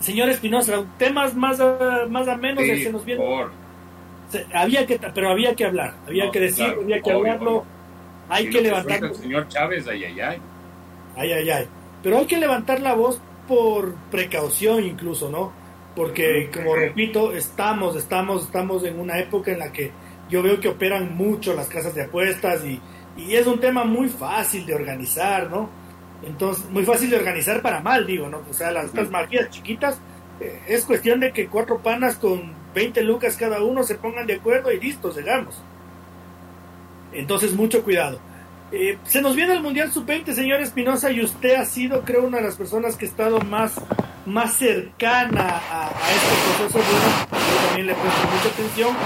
[0.00, 3.24] señor Espinosa, temas más a, más a menos se nos viene.
[4.52, 7.64] había que, pero había que hablar, había que decir, había que hablarlo.
[8.28, 9.04] Hay que levantar.
[9.04, 10.38] El señor Chávez, ay, ay, ay.
[11.16, 11.68] Ay, ay, ay.
[12.02, 15.52] Pero hay que levantar la voz por precaución incluso, ¿no?
[15.94, 19.92] Porque, como repito, estamos, estamos, estamos en una época en la que
[20.28, 22.80] yo veo que operan mucho las casas de apuestas y,
[23.16, 25.68] y es un tema muy fácil de organizar, ¿no?
[26.26, 28.42] Entonces, muy fácil de organizar para mal, digo, ¿no?
[28.48, 29.98] O sea, las, estas magias chiquitas,
[30.40, 34.34] eh, es cuestión de que cuatro panas con 20 lucas cada uno se pongan de
[34.34, 35.60] acuerdo y listo, llegamos.
[37.12, 38.18] Entonces, mucho cuidado.
[38.72, 42.38] Eh, se nos viene el Mundial Sub-20, señor Espinosa, y usted ha sido, creo, una
[42.38, 43.74] de las personas que ha estado más,
[44.26, 46.92] más cercana a, este proceso.
[47.30, 48.96] Bueno, yo también le he puesto mucha atención,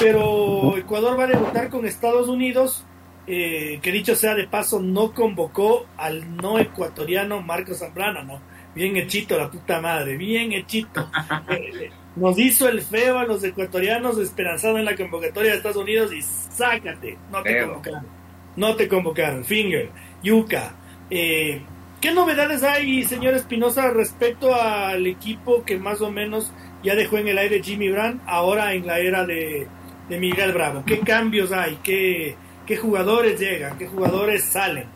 [0.00, 2.84] pero Ecuador va a debutar con Estados Unidos,
[3.26, 8.40] eh, que dicho sea de paso, no convocó al no ecuatoriano Marcos Zambrana, ¿no?
[8.74, 11.10] Bien hechito, la puta madre, bien hechito.
[11.50, 16.12] Eh, nos hizo el feo a los ecuatorianos esperanzado en la convocatoria de Estados Unidos
[16.12, 18.22] y sácate, no te convocaron
[18.56, 19.44] no te convocaron.
[19.44, 19.90] Finger,
[20.22, 20.74] Yuka.
[21.10, 21.62] Eh,
[22.00, 26.52] ¿Qué novedades hay, señor Espinosa, respecto al equipo que más o menos
[26.82, 29.68] ya dejó en el aire Jimmy Brand, ahora en la era de,
[30.08, 30.82] Miguel Bravo?
[30.84, 31.78] ¿Qué cambios hay?
[31.82, 32.34] ¿Qué,
[32.72, 33.76] ¿Qué jugadores llegan?
[33.76, 34.86] ¿Qué jugadores salen?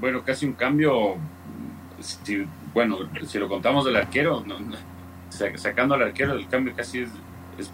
[0.00, 1.16] Bueno, casi un cambio,
[2.00, 4.42] si, bueno, si lo contamos del arquero,
[5.28, 7.10] sacando al arquero, el cambio casi es,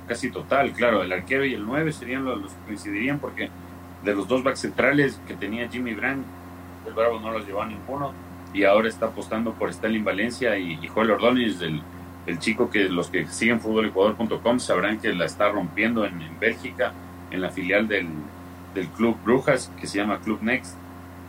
[0.08, 3.48] casi total, claro, el arquero y el 9 serían los, que coincidirían porque
[4.02, 6.24] de los dos backs centrales que tenía Jimmy Brand,
[6.84, 8.12] el Bravo no los llevó a ninguno
[8.52, 11.80] y ahora está apostando por Stalin Valencia y, Joel Ordóñez, el,
[12.40, 16.92] chico que los que siguen futbolecuador.com sabrán que la está rompiendo en, Bélgica,
[17.30, 18.08] en la filial del,
[18.78, 20.76] del, Club Brujas, que se llama Club Next.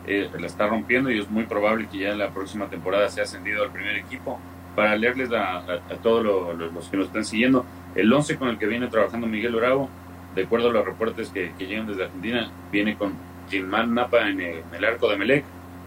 [0.06, 3.24] Eh, la está rompiendo y es muy probable que ya en la próxima temporada sea
[3.24, 4.38] ascendido al primer equipo.
[4.74, 6.24] Para leerles a, todos
[6.56, 9.90] los que nos están siguiendo, el 11 con el que viene trabajando Miguel Bravo
[10.34, 13.14] de acuerdo a los reportes que, llegan desde Argentina, viene con
[13.48, 15.44] Gilmán Napa en el, arco de Melec,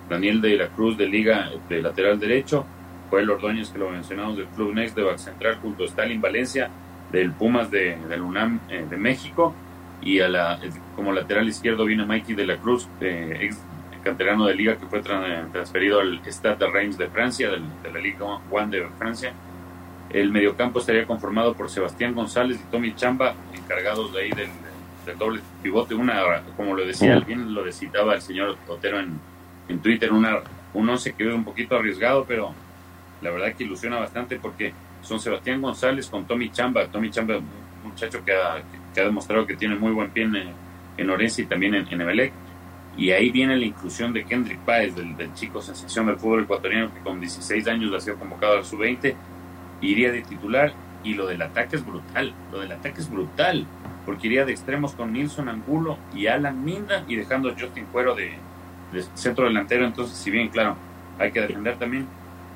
[0.10, 2.66] Daniel de la Cruz de Liga de lateral derecho,
[3.10, 6.70] Joel Ordóñez, que lo mencionamos, del Club Next de Back Central, junto a Stalin Valencia,
[7.12, 9.54] del Pumas de, del UNAM eh, de México,
[10.04, 10.60] y a la,
[10.96, 13.58] como lateral izquierdo viene Mikey de la Cruz, ex
[14.04, 18.26] canterano de Liga, que fue transferido al Stade de Reims de Francia, de la Liga
[18.52, 19.34] One de Francia.
[20.10, 24.50] El mediocampo estaría conformado por Sebastián González y Tommy Chamba, encargados de ahí del,
[25.18, 25.96] doble pivote.
[25.96, 29.20] Una, como lo decía, alguien lo citaba el señor Otero en,
[29.70, 30.40] en Twitter, una,
[30.74, 32.54] un once que ve un poquito arriesgado, pero
[33.22, 36.88] la verdad que ilusiona bastante porque son Sebastián González con Tommy Chamba.
[36.88, 37.46] Tommy Chamba, un
[37.84, 40.36] muchacho que ha, que ha demostrado que tiene muy buen pie en,
[40.98, 42.32] en Orense y también en, en
[42.98, 46.94] Y ahí viene la inclusión de Kendrick Páez, del, del, chico sensación del fútbol ecuatoriano,
[46.94, 49.16] que con 16 años ha sido convocado al sub-20,
[49.82, 50.74] iría de titular.
[51.04, 53.66] Y lo del ataque es brutal, lo del ataque es brutal,
[54.06, 58.16] porque iría de extremos con Nilson Angulo y Alan Minda y dejando a Justin Cuero
[58.16, 58.38] de,
[59.16, 60.78] centro delantero, entonces si bien claro,
[61.20, 62.08] hay que defender también,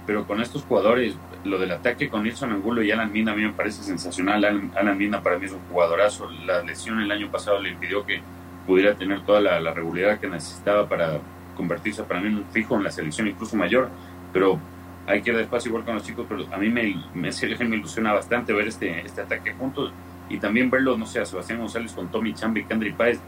[0.08, 3.44] pero con estos jugadores, lo del ataque con Nilson Angulo y Alan Minda a mí
[3.44, 7.62] me parece sensacional, Alan, Minda para mí es un jugadorazo, la lesión el año pasado
[7.62, 8.22] le impidió que
[8.66, 11.20] pudiera tener toda la, la regularidad que necesitaba para
[11.56, 13.90] convertirse para mí en un fijo en la selección incluso mayor,
[14.34, 14.60] pero
[15.06, 18.14] hay que ir despacio igual con los chicos, pero a mí me, me, me ilusiona
[18.14, 19.92] bastante ver este, este ataque juntos
[20.30, 23.20] y también verlo, no sé, a Sebastián González con Tommy Chambi y Candri Páez,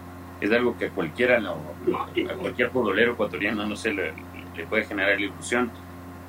[0.41, 4.13] es algo que a cualquiera, a cualquier futbolero ecuatoriano, no sé, le,
[4.69, 5.71] puede generar ilusión.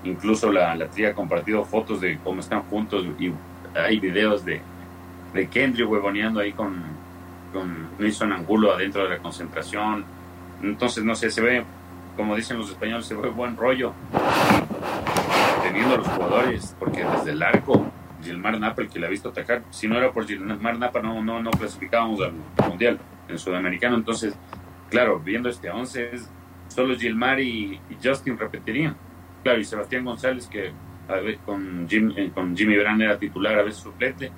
[0.05, 3.33] Incluso la, la tría ha compartido fotos de cómo están juntos y
[3.75, 4.61] hay videos de,
[5.35, 6.83] de Kendry huevoneando ahí con,
[7.53, 10.05] con Angulo adentro de la concentración.
[10.63, 11.65] Entonces, no sé, se ve,
[12.17, 13.93] como dicen los españoles, se ve buen rollo
[15.63, 17.87] teniendo a los jugadores, porque desde el arco,
[18.23, 21.23] Gilmar Napa, el que le ha visto atacar, si no era por Gilmar Napa, no,
[21.23, 22.33] no, no clasificábamos al
[22.69, 22.99] Mundial,
[23.29, 23.97] en Sudamericano.
[23.97, 24.35] Entonces,
[24.89, 26.11] claro, viendo este 11,
[26.69, 28.97] solo Gilmar y, Justin repetirían.
[29.43, 30.73] Claro, y Sebastián González, que
[31.09, 34.31] a ver, con, eh, con Jimmy Brand era titular, a veces suplete,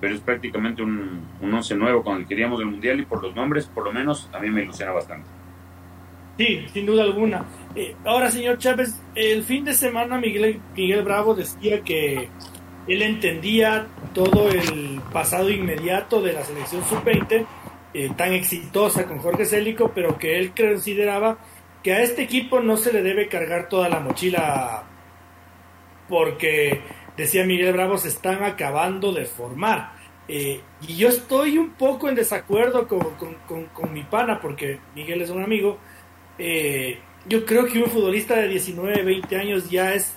[0.00, 3.22] pero es prácticamente un, un once nuevo con el que queríamos del Mundial y por
[3.22, 5.28] los nombres, por lo menos, a mí me ilusiona bastante.
[6.38, 7.44] Sí, sin duda alguna.
[7.74, 12.28] Eh, ahora, señor Chávez, el fin de semana Miguel, Miguel Bravo decía que
[12.86, 17.44] él entendía todo el pasado inmediato de la selección sub-20,
[17.92, 21.38] eh, tan exitosa con Jorge Célico, pero que él consideraba
[21.90, 24.84] a este equipo no se le debe cargar toda la mochila
[26.08, 26.80] porque,
[27.16, 29.92] decía Miguel Bravo, se están acabando de formar.
[30.26, 33.06] Eh, y yo estoy un poco en desacuerdo con,
[33.72, 35.78] con, mi pana, porque Miguel es un amigo.
[36.38, 40.14] Eh, yo creo que un futbolista de 19, 20 años ya es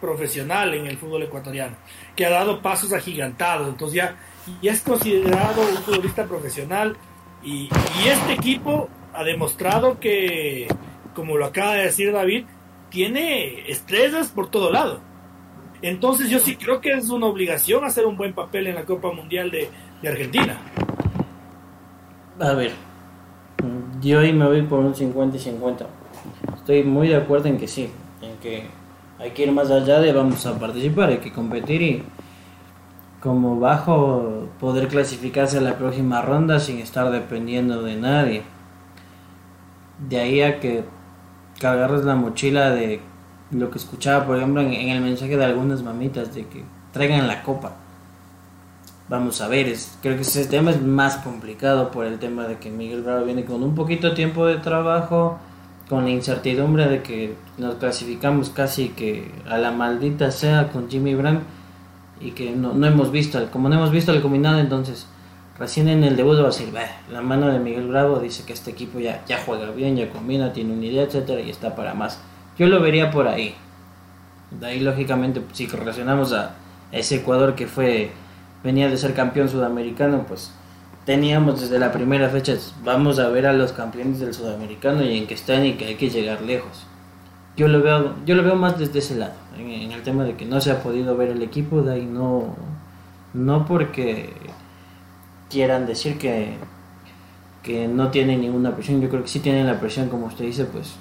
[0.00, 1.76] profesional en el fútbol ecuatoriano,
[2.16, 4.16] que ha dado pasos agigantados, entonces ya,
[4.62, 6.96] ya es considerado un futbolista profesional
[7.42, 7.68] y
[8.06, 10.68] este equipo ha demostrado que,
[11.14, 12.44] como lo acaba de decir David,
[12.90, 15.00] tiene estrellas por todo lado.
[15.82, 19.12] Entonces yo sí creo que es una obligación hacer un buen papel en la Copa
[19.12, 19.68] Mundial de,
[20.06, 20.58] Argentina.
[22.38, 22.72] A ver,
[24.00, 25.86] yo ahí me voy por un 50 y 50.
[26.56, 27.90] Estoy muy de acuerdo en que sí,
[28.22, 28.64] en que
[29.18, 32.02] hay que ir más allá de vamos a participar, hay que competir y
[33.20, 38.42] como bajo poder clasificarse a la próxima ronda sin estar dependiendo de nadie.
[40.08, 40.84] De ahí a que,
[41.60, 43.00] que agarres la mochila de
[43.52, 47.42] lo que escuchaba, por ejemplo, en, el mensaje de algunas mamitas de que traigan la
[47.42, 47.76] copa.
[49.08, 52.56] Vamos a ver, es, creo que ese tema es más complicado por el tema de
[52.56, 55.38] que Miguel Bravo viene con un poquito de tiempo de trabajo,
[55.88, 61.14] con la incertidumbre de que nos clasificamos casi que a la maldita sea con Jimmy
[61.14, 61.42] Brand
[62.20, 65.06] y que no, no hemos visto, como no hemos visto el combinado, entonces
[65.60, 66.74] recién en el debut va a decir,
[67.12, 70.52] la mano de Miguel Bravo dice que este equipo ya, ya juega bien, ya combina,
[70.52, 72.18] tiene una idea, etcétera, y está para más
[72.60, 73.54] yo lo vería por ahí.
[74.50, 76.56] De ahí, lógicamente, si relacionamos a
[76.92, 78.10] ese Ecuador que fue
[78.62, 80.52] venía de ser campeón sudamericano, pues
[81.06, 82.54] teníamos desde la primera fecha,
[82.84, 85.94] vamos a ver a los campeones del sudamericano y en que están y que hay
[85.94, 86.84] que llegar lejos.
[87.56, 90.44] Yo lo veo, yo lo veo más desde ese lado, en, el tema de que
[90.44, 92.54] no se ha podido ver el equipo, de ahí no,
[93.32, 94.34] no porque
[95.50, 96.54] quieran decir que,
[97.62, 100.64] que no tienen ninguna presión, yo creo que sí tienen la presión, como usted dice,
[100.64, 100.94] pues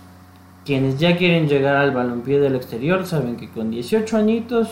[0.66, 4.70] quienes ya quieren llegar al balompié del exterior saben que con 18 añitos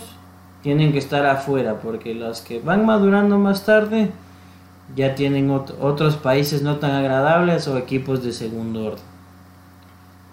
[0.62, 4.12] tienen que estar afuera, porque los que van madurando más tarde
[4.96, 9.04] ya tienen otros países no tan agradables o equipos de segundo orden.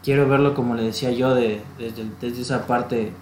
[0.02, 3.12] Quiero verlo como le decía yo de, desde, desde esa parte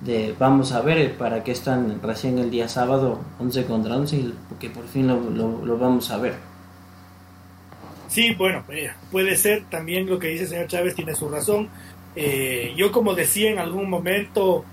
[0.00, 4.70] de vamos a ver para qué están recién el día sábado 11 contra 11 porque
[4.70, 5.18] por fin lo,
[5.64, 6.34] lo vamos a ver.
[8.08, 11.68] Sí, bueno, eh, puede ser también lo que dice el señor Chávez, tiene su razón.
[12.16, 14.64] Eh, yo como decía en algún momento,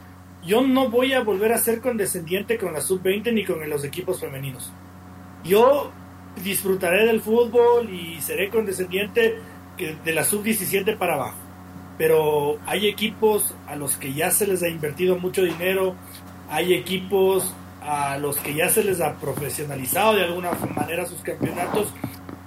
[0.46, 4.22] yo no voy a volver a ser condescendiente con la sub-20 ni con los equipos
[4.22, 4.72] femeninos.
[5.44, 5.92] Yo
[6.44, 9.36] disfrutaré del fútbol y seré condescendiente
[9.78, 11.38] de la sub-17 para abajo.
[11.98, 15.96] Pero hay equipos a los que ya se les ha invertido mucho dinero,
[16.50, 21.94] hay equipos a los que ya se les ha profesionalizado de alguna manera sus campeonatos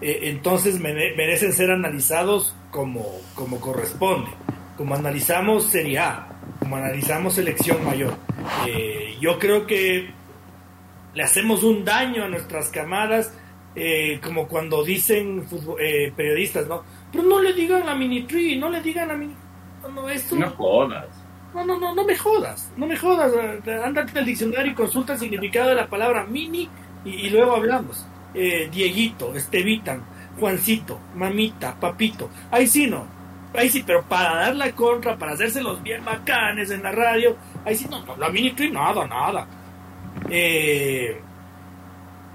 [0.01, 4.31] eh, entonces merecen ser analizados como, como corresponde,
[4.77, 6.29] como analizamos Serie A,
[6.61, 8.15] como analizamos selección mayor.
[8.67, 10.11] Eh, yo creo que
[11.15, 13.35] le hacemos un daño a nuestras camadas,
[13.75, 15.47] eh, como cuando dicen
[16.17, 16.85] periodistas, ¿no?
[17.13, 19.35] Pero no le digan a Mini Tree, no le digan a Mini...
[19.95, 20.37] No, esto...
[20.37, 21.07] no jodas.
[21.55, 23.33] No, no, no, no me jodas, no me jodas.
[23.85, 26.69] Andate el diccionario y consulta el significado de la palabra mini
[27.05, 30.03] y luego hablamos eh, Dieguito, Estevitan,
[30.39, 32.29] Juancito, Mamita, Papito.
[32.51, 33.07] Ahí sí no.
[33.55, 37.37] Ahí sí, pero para dar la contra, para hacerse los bien bacanes en la radio,
[37.65, 39.47] ahí sí no, la mini nada, nada.
[40.29, 41.19] Eh,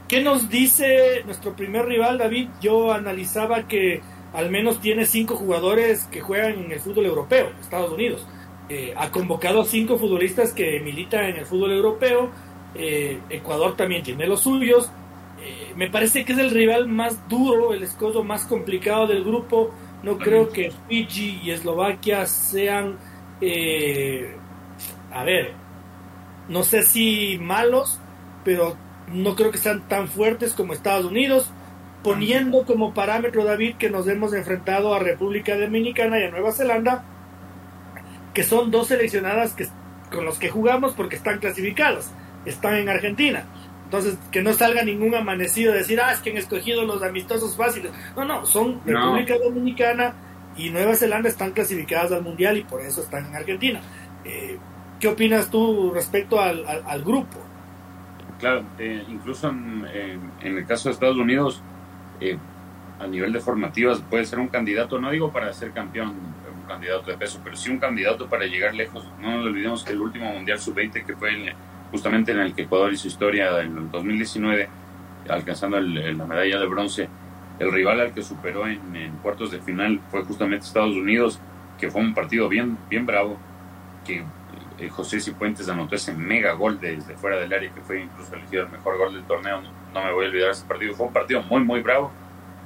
[0.08, 2.50] ¿Qué nos dice nuestro primer rival, David?
[2.62, 4.02] Yo analizaba que
[4.34, 8.26] al menos tiene cinco jugadores que juegan en el fútbol europeo, Estados Unidos.
[8.70, 12.32] Eh, ha convocado cinco futbolistas que militan en el fútbol europeo.
[12.76, 14.90] Eh, Ecuador también tiene los suyos.
[15.42, 19.72] Eh, me parece que es el rival más duro, el escudo más complicado del grupo.
[20.02, 22.98] No creo que Fiji y Eslovaquia sean,
[23.42, 24.36] eh,
[25.12, 25.54] a ver,
[26.50, 28.00] no sé si malos,
[28.44, 28.76] pero
[29.08, 31.52] no creo que sean tan fuertes como Estados Unidos,
[32.04, 37.04] poniendo como parámetro, David, que nos hemos enfrentado a República Dominicana y a Nueva Zelanda,
[38.34, 39.68] que son dos seleccionadas que,
[40.12, 42.12] con los que jugamos porque están clasificadas,
[42.46, 43.46] están en Argentina.
[43.86, 47.56] Entonces, que no salga ningún amanecido de decir, ah, es que han escogido los amistosos
[47.56, 47.92] fáciles.
[48.16, 50.16] No, no, son República Dominicana
[50.58, 53.82] y Nueva Zelanda están clasificadas al Mundial y por eso están en Argentina.
[54.26, 54.58] Eh,
[55.00, 57.38] ¿Qué opinas tú respecto al, grupo?
[58.40, 59.86] Claro, eh, incluso en,
[60.42, 61.62] el caso de Estados Unidos,
[62.20, 62.38] eh,
[63.00, 67.12] a nivel de formativas puede ser un candidato, no digo para ser campeón, un candidato
[67.12, 69.06] de peso, pero sí un candidato para llegar lejos.
[69.20, 71.54] No nos olvidemos que el último Mundial Sub-20, que fue
[71.92, 74.70] justamente en el que Ecuador hizo historia en el 2019,
[75.30, 77.10] alcanzando la medalla de bronce,
[77.60, 78.80] el rival al que superó en,
[79.22, 81.40] cuartos de final fue justamente Estados Unidos,
[81.80, 83.38] que fue un partido bien, bien bravo,
[84.06, 84.24] que
[84.80, 88.64] eh, José Cipuentes anotó ese mega gol desde fuera del área, que fue incluso elegido
[88.64, 89.62] el mejor gol del torneo.
[90.02, 90.94] Me voy a olvidar ese partido.
[90.96, 92.12] Fue un partido muy, muy bravo.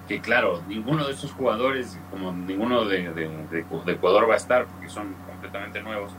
[0.08, 4.88] Que claro, ninguno de esos jugadores, como ninguno de, de, Ecuador va a estar, porque
[4.88, 6.14] son completamente nuevos,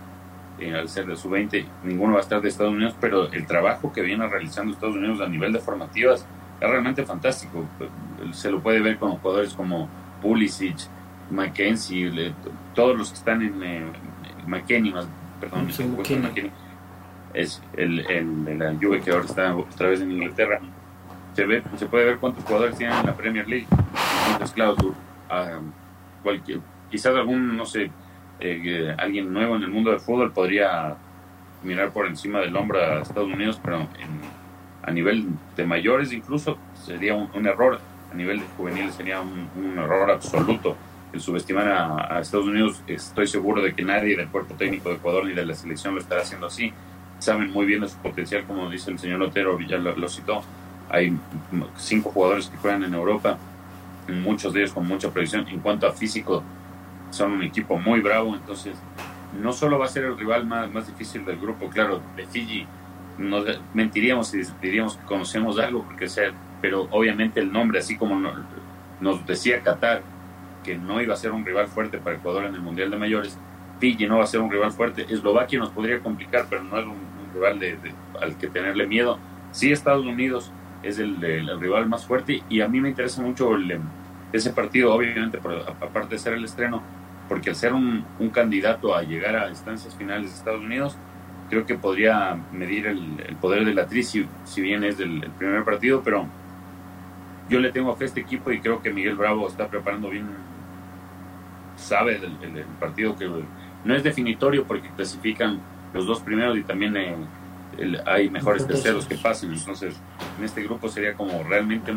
[0.58, 3.46] eh, al ser de su 20, ninguno va a estar de Estados Unidos, pero el
[3.46, 6.26] trabajo que viene realizando Estados Unidos a nivel de formativas
[6.60, 7.64] es realmente fantástico.
[8.32, 9.88] Se lo puede ver con jugadores como
[10.20, 10.76] Pulisic,
[11.30, 12.34] Mackenzie,
[12.74, 13.84] todos los que están en eh,
[14.46, 14.92] McKenny,
[15.40, 15.68] perdón,
[17.34, 20.60] es el, el, de la Juve que ahora está otra vez en Inglaterra.
[21.76, 23.66] Se, puede ver cuántos jugadores tienen en la Premier League.
[24.32, 24.76] Entonces, claro,
[26.22, 26.60] cualquier,
[26.90, 27.90] quizás algún, no sé,
[28.40, 30.96] eh, alguien nuevo en el mundo del fútbol podría
[31.62, 33.86] mirar por encima del hombro a Estados Unidos, pero
[34.82, 37.78] a nivel de mayores incluso sería un, error,
[38.12, 40.76] a nivel de juveniles sería un, error absoluto
[41.12, 45.24] el subestimar a, Estados Unidos, estoy seguro de que nadie del cuerpo técnico de Ecuador
[45.24, 46.72] ni de la selección lo estará haciendo así.
[47.18, 50.42] Saben muy bien de su potencial, como dice el señor Otero, ya lo, citó.
[50.90, 51.16] Hay
[51.76, 53.38] cinco jugadores que juegan en Europa,
[54.08, 55.46] muchos de ellos con mucha previsión.
[55.48, 56.42] En cuanto a físico,
[57.10, 58.76] son un equipo muy bravo, entonces
[59.40, 62.66] no solo va a ser el rival más, más difícil del grupo, claro, de Fiji,
[63.18, 68.20] nos mentiríamos si diríamos que conocemos algo, porque sea, pero obviamente el nombre, así como
[69.00, 70.02] nos decía Qatar,
[70.64, 73.38] que no iba a ser un rival fuerte para Ecuador en el Mundial de Mayores.
[73.80, 75.06] Fiji no va a ser un rival fuerte.
[75.08, 77.78] Eslovaquia nos podría complicar, pero no es un, rival de,
[78.20, 79.18] al que tenerle miedo.
[79.52, 80.50] Sí, Estados Unidos
[80.82, 81.16] es el,
[81.60, 83.82] rival más fuerte y a mí me interesa mucho em,
[84.32, 85.38] ese partido, obviamente,
[85.80, 86.82] aparte de ser el estreno,
[87.28, 90.96] porque al ser un, candidato a llegar a instancias finales de Estados Unidos,
[91.48, 94.26] creo que podría medir el, poder de la tri, si,
[94.56, 96.26] bien es el primer partido, pero
[97.48, 100.26] yo le tengo fe a este equipo y creo que Miguel Bravo está preparando bien
[101.78, 103.28] sabe del, partido que
[103.84, 105.60] no es definitorio porque clasifican
[105.94, 107.14] los dos primeros y también eh,
[108.06, 109.52] hay mejores terceros que pasen.
[109.52, 109.94] Entonces,
[110.38, 111.92] en este grupo sería como realmente,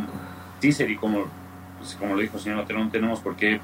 [0.60, 1.26] sí sería como,
[1.80, 3.60] pues, como lo dijo el señor Otero, no tenemos por qué,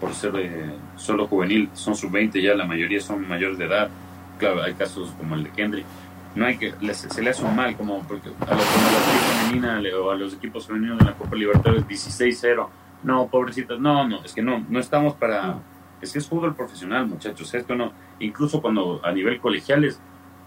[0.00, 3.90] por ser eh, solo juvenil, son sub-20 ya, la mayoría son mayores de edad.
[4.38, 5.86] Claro, hay casos como el de Kendrick.
[6.34, 10.14] No hay que, se le hace un mal, como porque a, los, femenina o a
[10.14, 12.68] los equipos femeninos de la Copa Libertadores 16-0
[13.02, 15.58] no, pobrecitos, no, no, es que no, no estamos para,
[16.00, 20.00] es que es fútbol profesional, muchachos, esto no, incluso cuando a nivel colegiales,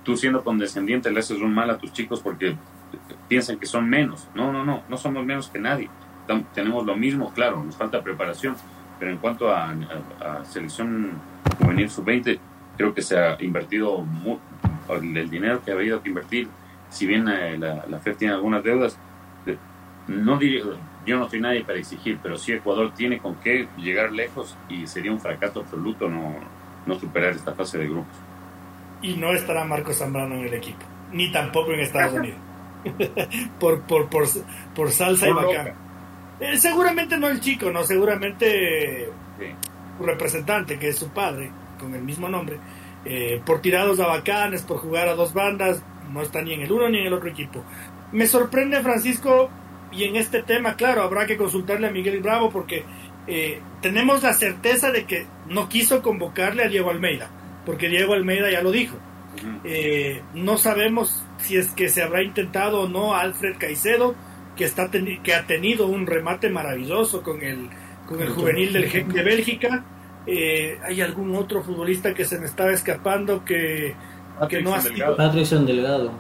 [0.04, 2.56] tú siendo condescendiente le haces un mal a tus chicos porque
[3.28, 5.90] piensan que son menos, no, no, no, no somos menos que nadie,
[6.54, 8.56] tenemos lo mismo, claro, nos falta preparación,
[9.00, 9.74] pero en cuanto a,
[10.44, 11.12] selección
[11.60, 12.40] juvenil sub-20,
[12.78, 14.06] creo que se ha invertido
[14.90, 16.48] el, dinero que ha habido que invertir,
[16.90, 18.98] si bien eh, la, la FED tiene algunas deudas,
[20.08, 20.40] no
[21.06, 24.88] yo no soy nadie para exigir, pero sí Ecuador tiene con qué llegar lejos y
[24.88, 28.33] sería un fracaso absoluto no superar esta fase de grupos.
[29.04, 32.40] Y no estará Marco Zambrano en el equipo, ni tampoco en Estados Unidos.
[33.60, 34.26] por, por, por,
[34.76, 35.74] por, salsa y bacán.
[36.40, 39.10] Eh, seguramente no el chico, no, seguramente
[39.98, 42.58] su representante, que es su padre, con el mismo nombre,
[43.06, 46.72] eh, por tirados a bacanes, por jugar a dos bandas, no está ni en el
[46.72, 47.64] uno ni en el otro equipo.
[48.12, 49.50] Me sorprende, Francisco,
[49.92, 52.84] y en este tema, claro, habrá que consultarle a Miguel Bravo porque
[53.28, 57.30] eh, tenemos la certeza de que no quiso convocarle a Diego Almeida,
[57.66, 58.98] porque Diego Almeida ya lo dijo.
[59.64, 64.16] Eh, no sabemos si es que se habrá intentado o no a Alfred Caicedo,
[64.56, 67.70] que, está que ha tenido un remate maravilloso con el,
[68.08, 69.84] con el juvenil del de Bélgica.
[70.26, 73.96] Eh, hay algún otro futbolista que se me estaba escapando que,
[74.50, 75.18] que no ha sido.
[75.18, 76.14] Patrickson Delgado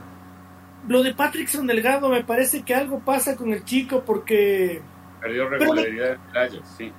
[0.87, 4.81] lo de Patrickson Delgado me parece que algo pasa con el chico porque...
[5.21, 6.91] Perdió regularidad en el Ajax, sí.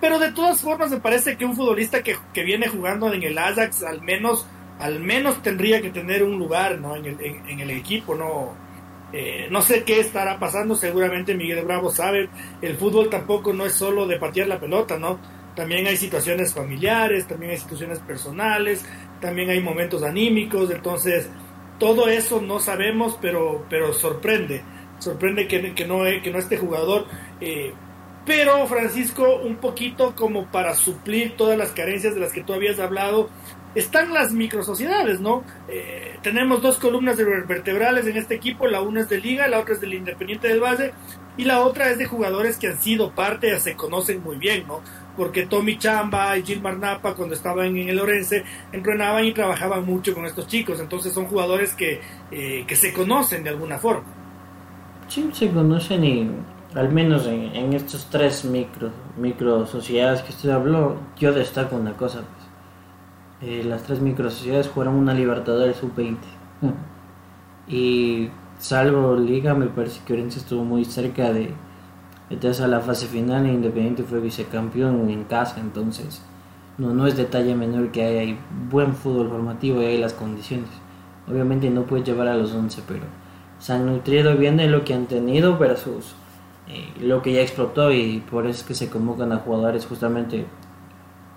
[0.00, 3.82] Pero de todas formas me parece que un futbolista que, viene jugando en el Ajax
[3.82, 4.46] al menos
[4.78, 6.94] al menos tendría que tener un lugar ¿no?
[6.94, 8.14] en, el, en, el equipo.
[8.14, 8.54] No,
[9.12, 12.28] eh, no sé qué estará pasando, seguramente Miguel Bravo sabe,
[12.62, 15.18] el fútbol tampoco no es solo de patear la pelota, ¿no?
[15.56, 18.84] También hay situaciones familiares, también hay situaciones personales,
[19.20, 21.28] también hay momentos anímicos, entonces
[21.78, 24.62] todo eso no sabemos, pero, pero sorprende.
[24.98, 27.06] Sorprende que, que, no, que no esté jugador.
[27.40, 27.72] Eh,
[28.28, 32.78] pero Francisco, un poquito como para suplir todas las carencias de las que tú habías
[32.78, 33.30] hablado,
[33.74, 35.44] están las microsociedades, ¿no?
[35.66, 39.74] Eh, tenemos dos columnas vertebrales en este equipo, la una es de Liga, la otra
[39.74, 40.92] es del Independiente del Valle,
[41.38, 44.82] y la otra es de jugadores que han sido parte, se conocen muy bien, ¿no?
[45.16, 50.14] Porque Tommy Chamba y Gilmar Napa, cuando estaban en el Orense, entrenaban y trabajaban mucho
[50.14, 54.04] con estos chicos, entonces son jugadores que, eh, que se conocen de alguna forma.
[55.08, 56.30] Sí, se conocen y
[56.74, 62.20] al menos en, estos tres micro, micro sociedades que usted habló, yo destaco una cosa
[63.40, 66.16] eh, las tres microsociedades jugaron una Libertadores sub-20.
[67.68, 71.54] y salvo Liga, me parece que Orense estuvo muy cerca de
[72.30, 76.20] meterse a la fase final e Independiente fue vicecampeón en casa, entonces
[76.78, 78.38] no, no es detalle menor que hay,
[78.68, 80.68] buen fútbol formativo y hay las condiciones.
[81.30, 83.04] Obviamente no puede llevar a los 11, pero
[83.58, 86.14] se han nutrido bien de lo que han tenido versus
[86.68, 90.46] eh, lo que ya explotó y por eso es que se convocan a jugadores justamente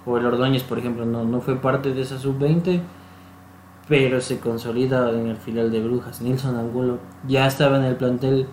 [0.05, 2.81] Joel Ordóñez, por ejemplo, no, no fue parte de esa sub-20,
[3.87, 6.21] pero se consolida en el final de Brujas.
[6.21, 8.47] Nilson Angulo ya estaba en el plantel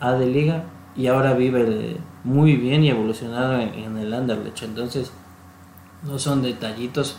[0.00, 0.64] A de Liga
[0.96, 4.62] y ahora vive muy bien y evolucionado en, el Anderlecht.
[4.62, 5.12] Entonces,
[6.04, 7.18] no son detallitos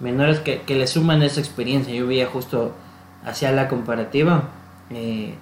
[0.00, 1.94] menores que, le suman esa experiencia.
[1.94, 2.72] Yo veía justo
[3.24, 4.44] hacia la comparativa.
[4.90, 5.34] Eh,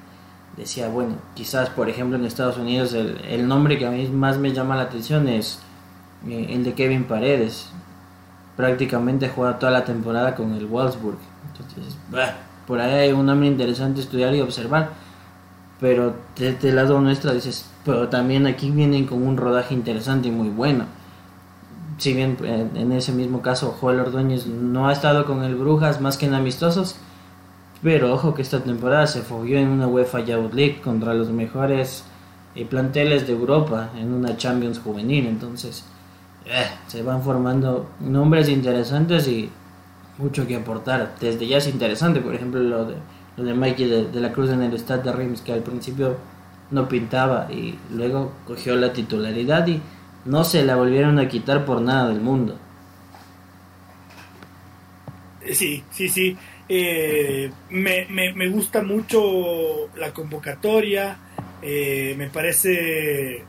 [0.57, 4.39] decía, bueno, quizás por ejemplo en Estados Unidos el, el nombre que a mí más
[4.39, 5.61] me llama la atención es
[6.29, 7.69] eh, el de Kevin Paredes.
[8.57, 11.19] Prácticamente juega toda la temporada con el Wolfsburg.
[11.51, 11.97] Entonces,
[12.67, 14.91] por ahí hay un nombre interesante estudiar y observar.
[15.81, 20.29] Pero desde el este lado nuestro dices, pero también aquí vienen con un rodaje interesante
[20.29, 20.87] y muy bueno.
[21.99, 26.01] Si bien eh, en ese mismo caso Joel Ordóñez no ha estado con el Brujas
[26.01, 26.97] más que en amistosos,
[27.85, 32.02] pero ojo que esta temporada se fogueó en una UEFA Youth League contra los mejores
[32.55, 35.27] eh, planteles de Europa en una Champions juvenil.
[35.27, 35.85] Entonces,
[36.47, 39.51] eh, se van formando nombres interesantes y
[40.16, 41.15] mucho que aportar.
[41.20, 42.94] Desde ya es interesante, por ejemplo, lo de,
[43.36, 46.16] lo de Mikey de, la Cruz en el Stade de Reims, que al principio
[46.70, 49.82] no pintaba y luego cogió la titularidad y
[50.24, 52.56] no se la volvieron a quitar por nada del mundo.
[55.52, 56.39] Sí, sí, sí.
[56.69, 61.19] Eh, me, me, gusta mucho la convocatoria.
[61.62, 63.45] me parece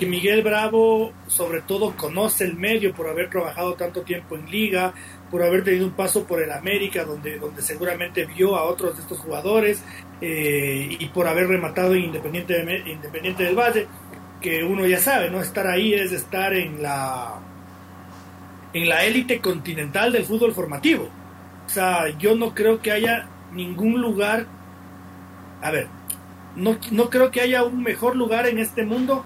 [0.00, 4.94] que Miguel Bravo sobre todo conoce el medio por haber trabajado tanto tiempo en liga,
[5.30, 9.02] por haber tenido un paso por el América donde, donde seguramente vio a otros de
[9.02, 9.82] estos jugadores
[10.22, 13.86] eh, y por haber rematado en Independiente, Independiente del Valle,
[14.40, 15.40] que uno ya sabe, ¿no?
[15.42, 17.34] Estar ahí es estar en la
[18.72, 21.10] en la élite continental del fútbol formativo.
[21.70, 24.46] O sea, yo no creo que haya ningún lugar,
[25.62, 25.86] a ver,
[26.56, 29.24] no, no creo que haya un mejor lugar en este mundo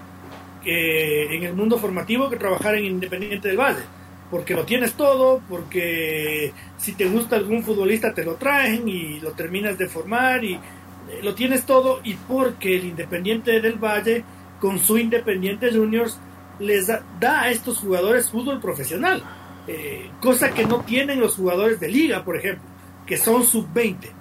[0.65, 3.83] en el mundo formativo que trabajar en Independiente del Valle.
[4.31, 9.31] Porque lo tienes todo, porque si te gusta algún futbolista te lo traen y lo
[9.31, 10.59] terminas de formar y eh,
[11.21, 14.23] lo tienes todo y porque el Independiente del Valle
[14.59, 16.19] con su Independiente Juniors
[16.59, 17.03] les da,
[17.41, 19.21] a estos jugadores fútbol profesional,
[19.67, 22.63] eh, cosa que no tienen los jugadores de liga, por ejemplo,
[23.05, 23.97] que son sub-20.
[24.05, 24.11] Eh,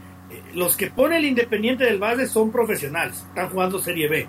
[0.55, 4.27] los que pone el Independiente del Valle son profesionales, están jugando Serie B,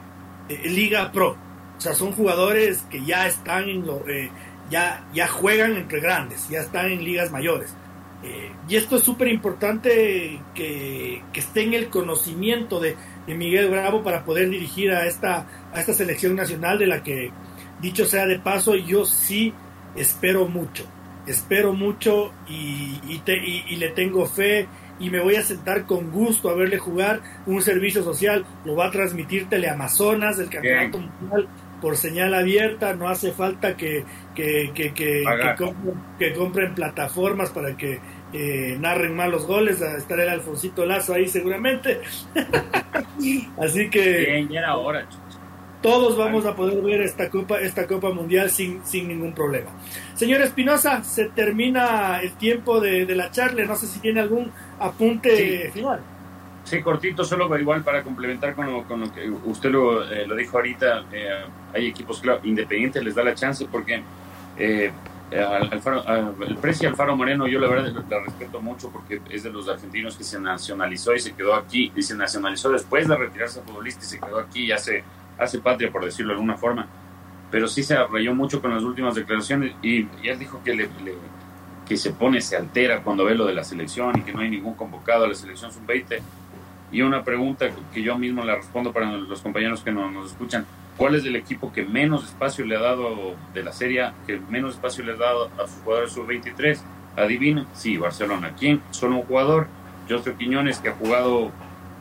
[0.66, 1.38] Liga Pro.
[1.78, 4.30] O sea, son jugadores que ya están en lo, eh,
[4.70, 7.74] ya, ya juegan entre grandes, ya están en ligas mayores.
[8.24, 12.96] Eh, y esto es súper importante que, que, esté en el conocimiento de,
[13.28, 17.32] Miguel Bravo para poder dirigir a esta, a esta selección nacional de la que,
[17.82, 19.54] dicho sea de paso, yo sí
[19.96, 20.86] espero mucho.
[21.28, 24.68] Espero mucho y, y le tengo fe
[25.00, 28.46] y me voy a sentar con gusto a verle jugar un servicio social.
[28.64, 31.48] Lo va a transmitir Teleamazonas, el campeonato mundial
[31.82, 34.04] por señal abierta, no hace falta que,
[34.34, 38.00] que, que, que, compren, plataformas para que
[38.34, 42.02] eh, narren mal los goles, estará el Alfonsito Lazo ahí seguramente.
[43.62, 44.48] Así que
[45.86, 49.70] todos vamos a poder ver esta Copa, esta Copa Mundial sin, sin ningún problema.
[50.16, 55.70] Señor Espinosa, se termina el tiempo de, la charla, no sé si tiene algún apunte
[55.72, 56.00] final.
[56.64, 60.36] Sí, cortito, solo igual para complementar con lo, con lo que usted lo, eh, lo
[60.36, 64.02] dijo ahorita, eh, hay equipos independientes, les da la chance porque
[64.58, 64.92] eh,
[65.30, 70.18] el precio Alfaro Moreno yo la verdad la respeto mucho porque es de los argentinos
[70.18, 74.04] que se nacionalizó y se quedó aquí, y se nacionalizó después de retirarse a futbolista
[74.04, 75.04] y se quedó aquí y hace,
[75.38, 76.88] hace patria, por decirlo de alguna forma.
[77.52, 80.90] Pero sí se arrayó mucho con las últimas declaraciones y, y él dijo que le
[81.86, 84.50] que se pone, se altera cuando ve lo de la selección y que no hay
[84.50, 86.20] ningún convocado a la selección sub-20.
[86.92, 90.66] Y una pregunta que yo mismo le respondo para los compañeros que no, nos escuchan.
[90.98, 94.76] ¿Cuál es el equipo que menos espacio le ha dado de la serie, que menos
[94.76, 96.80] espacio le ha dado a sus jugadores sub-23?
[97.18, 98.54] Adivinen, sí, Barcelona.
[98.58, 98.82] ¿Quién?
[98.92, 99.68] Solo un jugador,
[100.10, 101.52] José Quiñones, que ha jugado,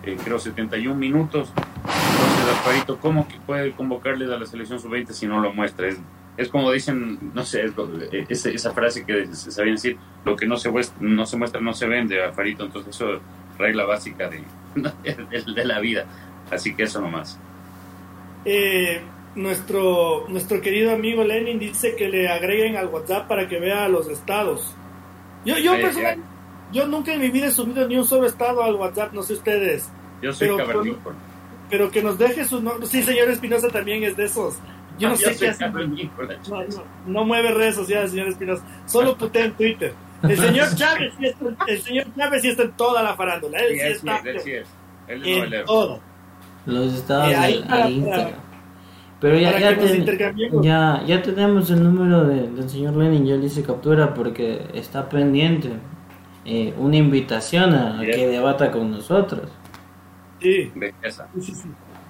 [0.07, 1.53] eh, creo, 71 minutos.
[1.57, 5.89] Entonces, Alfarito, ¿cómo que puede convocarles a la selección sub-20 si no lo muestra?
[5.89, 5.99] Es,
[6.37, 7.65] es como dicen, no sé,
[8.29, 10.71] es, esa frase que se sabía decir, lo que no se,
[11.01, 12.65] no se muestra no se vende, Alfarito.
[12.65, 13.21] Entonces, eso es
[13.59, 14.29] regla básica
[14.75, 16.07] de, de, la vida.
[16.51, 17.39] Así que eso nomás.
[18.45, 19.01] Eh,
[19.35, 24.09] nuestro, nuestro querido amigo Lenin dice que le agreguen al WhatsApp para que vea los
[24.09, 24.75] estados.
[25.45, 26.34] Yo, yo personalmente,
[26.75, 29.35] yo nunca en mi vida he subido ni un solo estado al WhatsApp, no sé
[29.35, 29.89] ustedes.
[30.21, 30.83] Yo soy pero,
[31.71, 32.87] pero que nos deje su nombre.
[32.87, 34.59] Sí, señor Espinosa también es de esos.
[34.99, 35.65] Yo no, sé qué hace.
[37.07, 38.65] No, mueve redes sociales, señor Espinosa.
[38.87, 39.95] Solo putea en Twitter.
[40.23, 43.59] El señor Chávez, sí está, el señor Chávez sí está en toda la farándula.
[43.61, 44.23] Él sí, está
[45.09, 46.01] en todo.
[46.67, 47.51] Los estados de
[47.91, 48.45] Instagram.
[49.21, 49.79] Pero ya, ya,
[50.61, 55.71] ya, ya, tenemos el número del señor Lenin, yo le hice captura porque está pendiente
[56.45, 59.51] eh, una invitación a, que debata con nosotros.
[60.41, 60.73] Sí.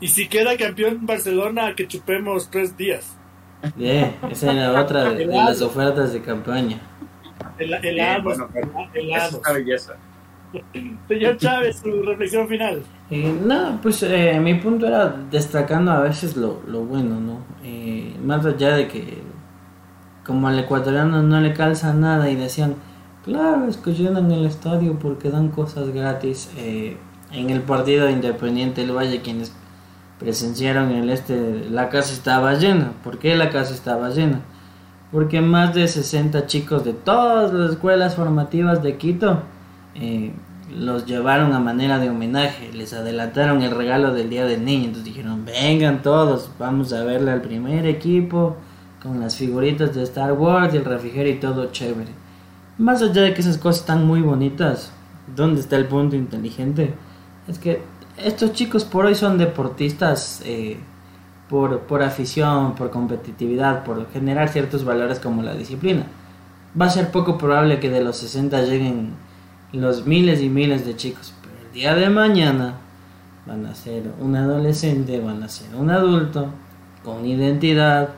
[0.01, 3.17] Y si queda campeón Barcelona, que chupemos tres días.
[3.77, 6.81] Bien, esa es la otra de, las ofertas de campaña.
[7.59, 8.49] El, el, bueno,
[8.93, 9.97] belleza.
[11.09, 12.83] Señor Chávez, su reflexión final.
[13.11, 17.41] Eh, no, pues eh, mi punto era destacando a veces lo, lo bueno, ¿no?
[17.65, 19.23] Eh, más allá de que
[20.25, 22.77] como al ecuatoriano no le calza nada y decían,
[23.25, 26.51] claro, es que llenan el estadio porque dan cosas gratis.
[26.57, 29.53] en el partido de Independiente del Valle, quienes
[30.19, 32.93] presenciaron el este, la casa estaba llena.
[33.03, 34.41] ¿Por qué la casa estaba llena?
[35.13, 39.43] Porque más de 60 chicos de todas las escuelas formativas de Quito
[39.95, 40.33] eh,
[40.77, 45.05] los llevaron a manera de homenaje, les adelantaron el regalo del Día del Niño, entonces
[45.05, 48.57] dijeron, vengan todos, vamos a verle al primer equipo
[49.03, 52.24] con las figuritas de Star Wars y el refrigerio y todo chévere.
[52.79, 54.91] Más allá de que esas cosas están muy bonitas,
[55.37, 56.95] ¿dónde está el punto inteligente?
[57.47, 57.83] Es que
[58.17, 60.79] estos chicos por hoy son deportistas eh,
[61.49, 66.07] por, por afición, por competitividad, por generar ciertos valores como la disciplina.
[66.81, 69.11] Va a ser poco probable que de los 60 lleguen
[69.73, 72.75] los miles y miles de chicos, pero el día de mañana
[73.47, 76.49] van a ser un adolescente, van a ser un adulto
[77.05, 78.09] con identidad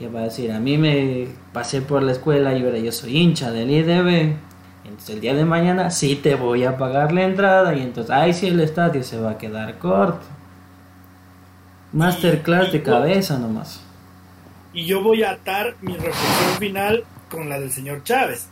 [0.00, 3.18] que va a decir, a mí me pasé por la escuela y ahora yo soy
[3.18, 4.34] hincha del IDB,
[4.82, 8.32] entonces el día de mañana sí te voy a pagar la entrada y entonces ahí
[8.32, 10.24] sí el estadio se va a quedar corto.
[11.92, 13.84] Masterclass de cabeza nomás.
[14.72, 18.48] Y yo voy a atar mi reflexión final con la del señor Chávez.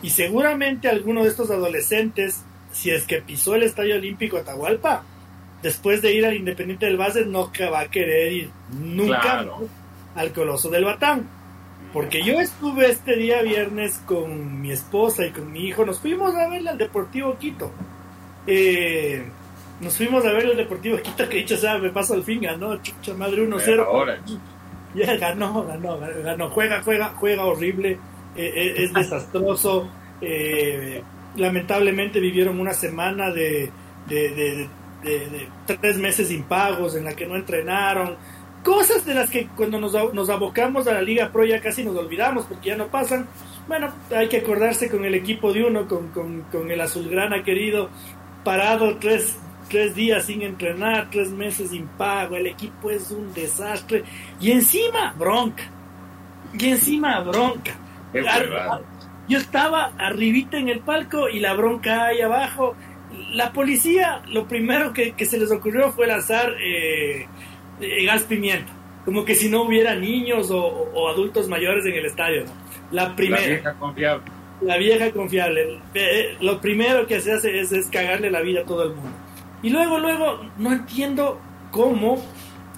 [0.00, 5.02] Y seguramente alguno de estos adolescentes, si es que pisó el Estadio Olímpico Atahualpa,
[5.60, 9.44] después de ir al Independiente del Valle, no va a querer ir nunca
[10.14, 11.28] al Coloso del Batán.
[11.92, 16.34] Porque yo estuve este día viernes con mi esposa y con mi hijo, nos fuimos
[16.34, 17.70] a ver al Deportivo Quito.
[18.46, 19.24] Eh,
[19.80, 22.76] nos fuimos a ver el Deportivo Quito, que dicho sea, me paso al fin, ganó,
[22.82, 24.16] chucha madre 1-0.
[24.94, 27.98] Ya ganó, ganó, ganó, juega, juega, juega horrible.
[28.36, 29.88] Eh, eh, es desastroso.
[30.20, 31.02] Eh,
[31.36, 33.70] lamentablemente vivieron una semana de,
[34.08, 34.68] de,
[35.66, 38.16] tres meses impagos en la que no entrenaron.
[38.64, 41.96] Cosas de las que cuando nos, nos abocamos a la Liga Pro ya casi nos
[41.96, 43.28] olvidamos porque ya no pasan.
[43.68, 47.90] Bueno, hay que acordarse con el equipo de uno, con, con, con el azulgrana querido,
[48.42, 49.36] parado tres,
[49.68, 54.04] tres días sin entrenar, tres meses sin pago, el equipo es un desastre.
[54.40, 55.64] Y encima, bronca.
[56.58, 57.74] Y encima, bronca.
[59.28, 62.74] Yo estaba arribita en el palco y la bronca ahí abajo.
[63.32, 67.26] La policía, lo primero que, se les ocurrió fue lanzar eh,
[67.84, 68.72] eh, gas pimienta.
[69.04, 72.44] Como que si no hubiera niños o, adultos mayores en el estadio.
[72.90, 73.42] La primera.
[73.42, 74.24] La vieja confiable.
[74.62, 75.80] La vieja confiable.
[75.94, 79.12] Eh, lo primero que se hace es, es, cagarle la vida a todo el mundo.
[79.62, 81.40] Y luego, luego, no entiendo
[81.70, 82.24] cómo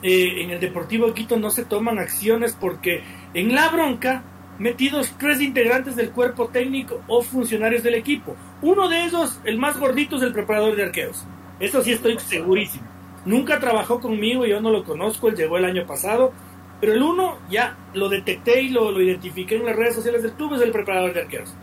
[0.02, 3.02] en el Deportivo Quito no se toman acciones porque
[3.34, 4.22] en la bronca
[4.58, 8.36] metidos tres integrantes del cuerpo técnico o funcionarios del equipo.
[8.62, 11.24] Uno de ellos, el más gordito, es el preparador de arqueros.
[11.60, 12.84] Eso sí estoy segurísimo.
[13.26, 16.32] Nunca trabajó conmigo, yo no lo conozco, él llegó el año pasado.
[16.80, 20.32] Pero el uno ya lo detecté y lo, lo identifiqué en las redes sociales del
[20.32, 21.54] club, es el preparador de arqueros.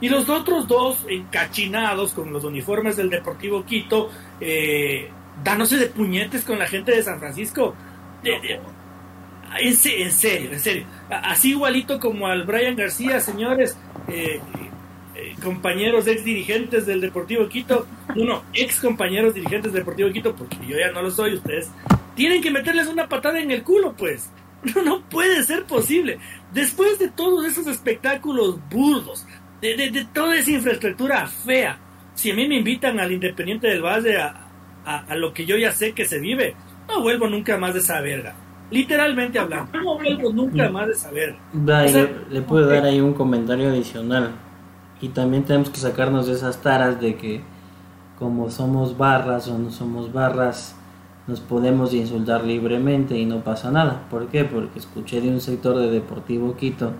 [0.00, 5.10] Y los otros dos, encachinados con los uniformes del Deportivo Quito, eh,
[5.42, 7.74] dándose de puñetes con la gente de San Francisco.
[8.22, 10.86] En, serio, en serio.
[11.10, 13.76] Así igualito como al Brian García, señores.
[14.06, 14.40] Eh,
[15.18, 20.56] eh, compañeros ex dirigentes del Deportivo Quito, uno, ex compañeros dirigentes del Deportivo Quito, porque
[20.66, 21.70] yo ya no lo soy, ustedes
[22.14, 24.30] tienen que meterles una patada en el culo, pues.
[24.74, 26.18] No, no puede ser posible.
[26.52, 29.24] Después de todos esos espectáculos burdos,
[29.60, 31.78] de, de, toda esa infraestructura fea,
[32.14, 34.48] si a mí me invitan al Independiente del Valle a,
[34.84, 36.56] a, lo que yo ya sé que se vive,
[36.88, 38.34] no vuelvo nunca más de esa verga.
[38.70, 41.38] Literalmente hablando, no vuelvo nunca más de esa verga.
[42.30, 44.32] le, puedo dar ahí un comentario adicional.
[45.00, 47.42] Y también tenemos que sacarnos de esas taras de que
[48.18, 50.74] como somos barras o no somos barras,
[51.28, 54.06] nos podemos insultar libremente y no pasa nada.
[54.10, 54.44] ¿Por qué?
[54.44, 56.92] Porque escuché de un sector de Deportivo Quito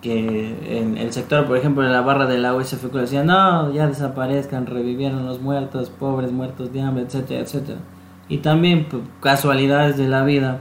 [0.00, 3.86] que en el sector, por ejemplo, en la barra de la USF decía, no, ya
[3.86, 7.80] desaparezcan, revivieron los muertos, pobres muertos de hambre, etcétera, etcétera.
[8.28, 10.60] Y también, pues, casualidades de la vida,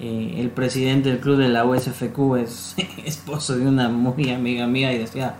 [0.00, 2.76] eh, el presidente del club de la USFQ es
[3.06, 5.36] esposo de una muy amiga mía y decía,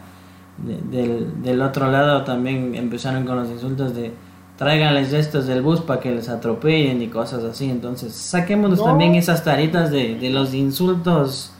[0.59, 4.12] del, del otro lado también empezaron con los insultos de
[4.56, 7.70] tráiganles estos del bus para que les atropellen y cosas así.
[7.70, 11.52] Entonces, saquémonos también esas taritas de, de los insultos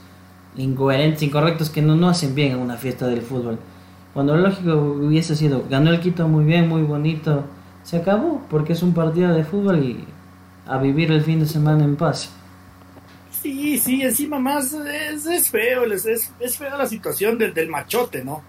[0.57, 3.59] incoherentes, incorrectos que no, no hacen bien en una fiesta del fútbol.
[4.13, 7.43] Cuando lo lógico hubiese sido, ganó el Quito muy bien, muy bonito,
[7.83, 10.05] se acabó, porque es un partido de fútbol y
[10.65, 12.31] a vivir el fin de semana en paz.
[13.29, 18.23] Sí, sí, encima más es, es feo, es, es, fea la situación del, del machote,
[18.23, 18.41] ¿no?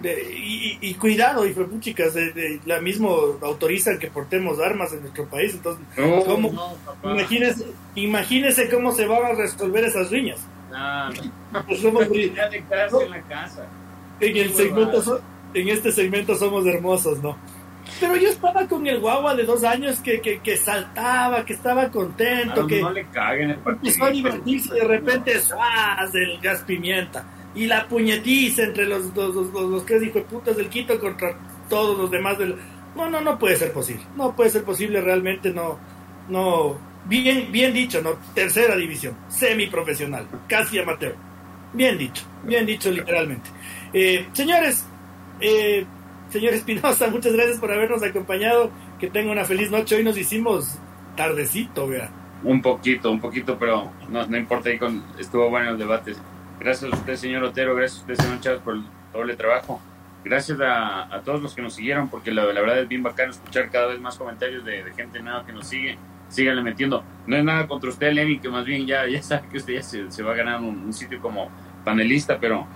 [0.00, 5.00] De, y, y, cuidado, y chicas, de, de, la mismo autorizan que portemos armas en
[5.00, 6.76] nuestro país, entonces, ¿cómo?
[7.04, 10.40] imagínese, imagínese cómo se van a resolver esas riñas.
[10.70, 11.66] No, no.
[11.66, 12.34] Pues somos en
[13.10, 13.66] la casa.
[14.20, 15.20] En, el segmento,
[15.54, 17.36] en este segmento somos hermosos, ¿no?
[18.00, 21.90] Pero yo estaba con el guagua de dos años que, que, que saltaba, que estaba
[21.90, 24.04] contento, que no le caguen el partido.
[24.04, 26.14] a divertirse y de repente ¡suaz!
[26.14, 27.24] el gas pimienta.
[27.54, 31.36] Y la puñetiza entre los, los, los, los, tres hijos de putas del Quito contra
[31.68, 32.56] todos los demás del...
[32.96, 34.02] No, no, no puede ser posible.
[34.16, 35.78] No puede ser posible realmente, no,
[36.28, 38.12] no, Bien, bien dicho, ¿no?
[38.34, 41.16] Tercera división, semiprofesional, casi amateur.
[41.72, 43.50] Bien dicho, bien dicho literalmente.
[43.92, 44.86] Eh, señores,
[45.40, 45.84] eh,
[46.28, 48.70] señor Espinosa, muchas gracias por habernos acompañado.
[49.00, 49.96] Que tenga una feliz noche.
[49.96, 50.78] Hoy nos hicimos
[51.16, 52.08] tardecito, vea.
[52.44, 54.70] Un poquito, un poquito, pero no, no importa,
[55.18, 56.12] estuvo bueno el debate.
[56.62, 59.80] Gracias a usted, señor Otero, gracias a usted, señor Chávez, por el doble trabajo.
[60.24, 63.88] Gracias a, todos los que nos siguieron, porque la, verdad es bien bacano escuchar cada
[63.88, 65.98] vez más comentarios de, de gente nueva que nos sigue
[66.32, 67.02] síganle metiendo.
[67.26, 69.82] No es nada contra usted, Lenny, que más bien ya, ya sabe que usted ya
[69.82, 71.50] se, va a ganar un, sitio como
[71.84, 72.66] panelista, pero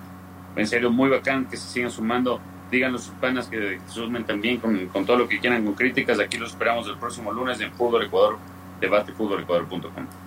[0.57, 2.41] en serio, muy bacán que se sigan sumando.
[2.71, 6.19] Díganos sus panas que se sumen también con, con, todo lo que quieran, con críticas.
[6.19, 8.39] Aquí los esperamos el próximo lunes en Fútbol Ecuador,
[8.81, 10.26] debatefutbolecuador.com.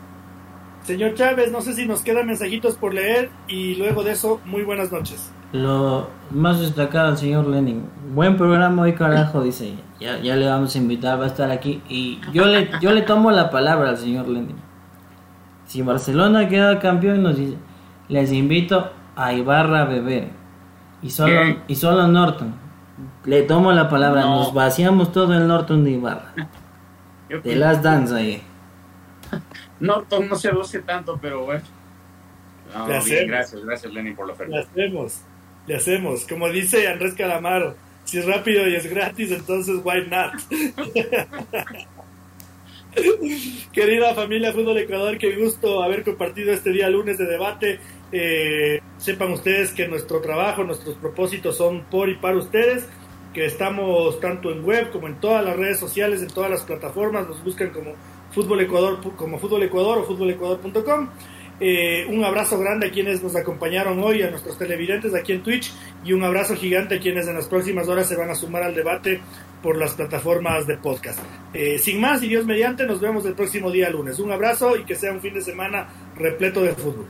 [0.89, 4.63] Señor Chávez, no sé si nos quedan mensajitos por leer y luego de eso, muy
[4.63, 5.31] buenas noches.
[5.51, 7.87] Lo más destacado al señor Lenin.
[8.15, 9.75] Buen programa hoy, carajo, dice.
[9.99, 11.83] Ya, ya le vamos a invitar, va a estar aquí.
[11.87, 14.55] Y yo le, yo le tomo la palabra al señor Lenin.
[15.67, 17.55] Si Barcelona queda campeón, nos dice,
[18.07, 20.29] les invito a Ibarra a beber.
[21.03, 22.55] Y solo, y solo Norton.
[23.25, 26.33] Le tomo la palabra, nos vaciamos todo el Norton de Ibarra.
[27.43, 28.41] De las danzas ahí.
[29.79, 31.61] Norton no se luce tanto, pero bueno.
[32.87, 34.55] gracias, gracias Lenny por la oferta.
[34.55, 35.21] Le hacemos,
[35.67, 36.25] le hacemos.
[36.25, 40.33] Como dice Andrés Calamaro, si es rápido y es gratis, entonces why not?
[43.71, 47.79] Querida familia Fútbol Ecuador, qué gusto haber compartido este día lunes de debate.
[48.11, 52.85] Eh, sepan ustedes que nuestro trabajo, nuestros propósitos son por y para ustedes,
[53.33, 57.27] que estamos tanto en web como en todas las redes sociales, en todas las plataformas,
[57.27, 57.93] nos buscan como
[58.31, 61.09] Fútbol Ecuador, como Fútbol Ecuador o fútbolecuador.com.
[61.61, 65.73] Eh, un abrazo grande a quienes nos acompañaron hoy, a nuestros televidentes aquí en Twitch,
[66.05, 68.73] y un abrazo gigante a quienes en las próximas horas se van a sumar al
[68.73, 69.19] debate
[69.61, 71.19] por las plataformas de podcast.
[71.53, 74.19] Eh, sin más, y Dios mediante, nos vemos el próximo día lunes.
[74.19, 77.07] Un abrazo y que sea un fin de semana repleto de fútbol.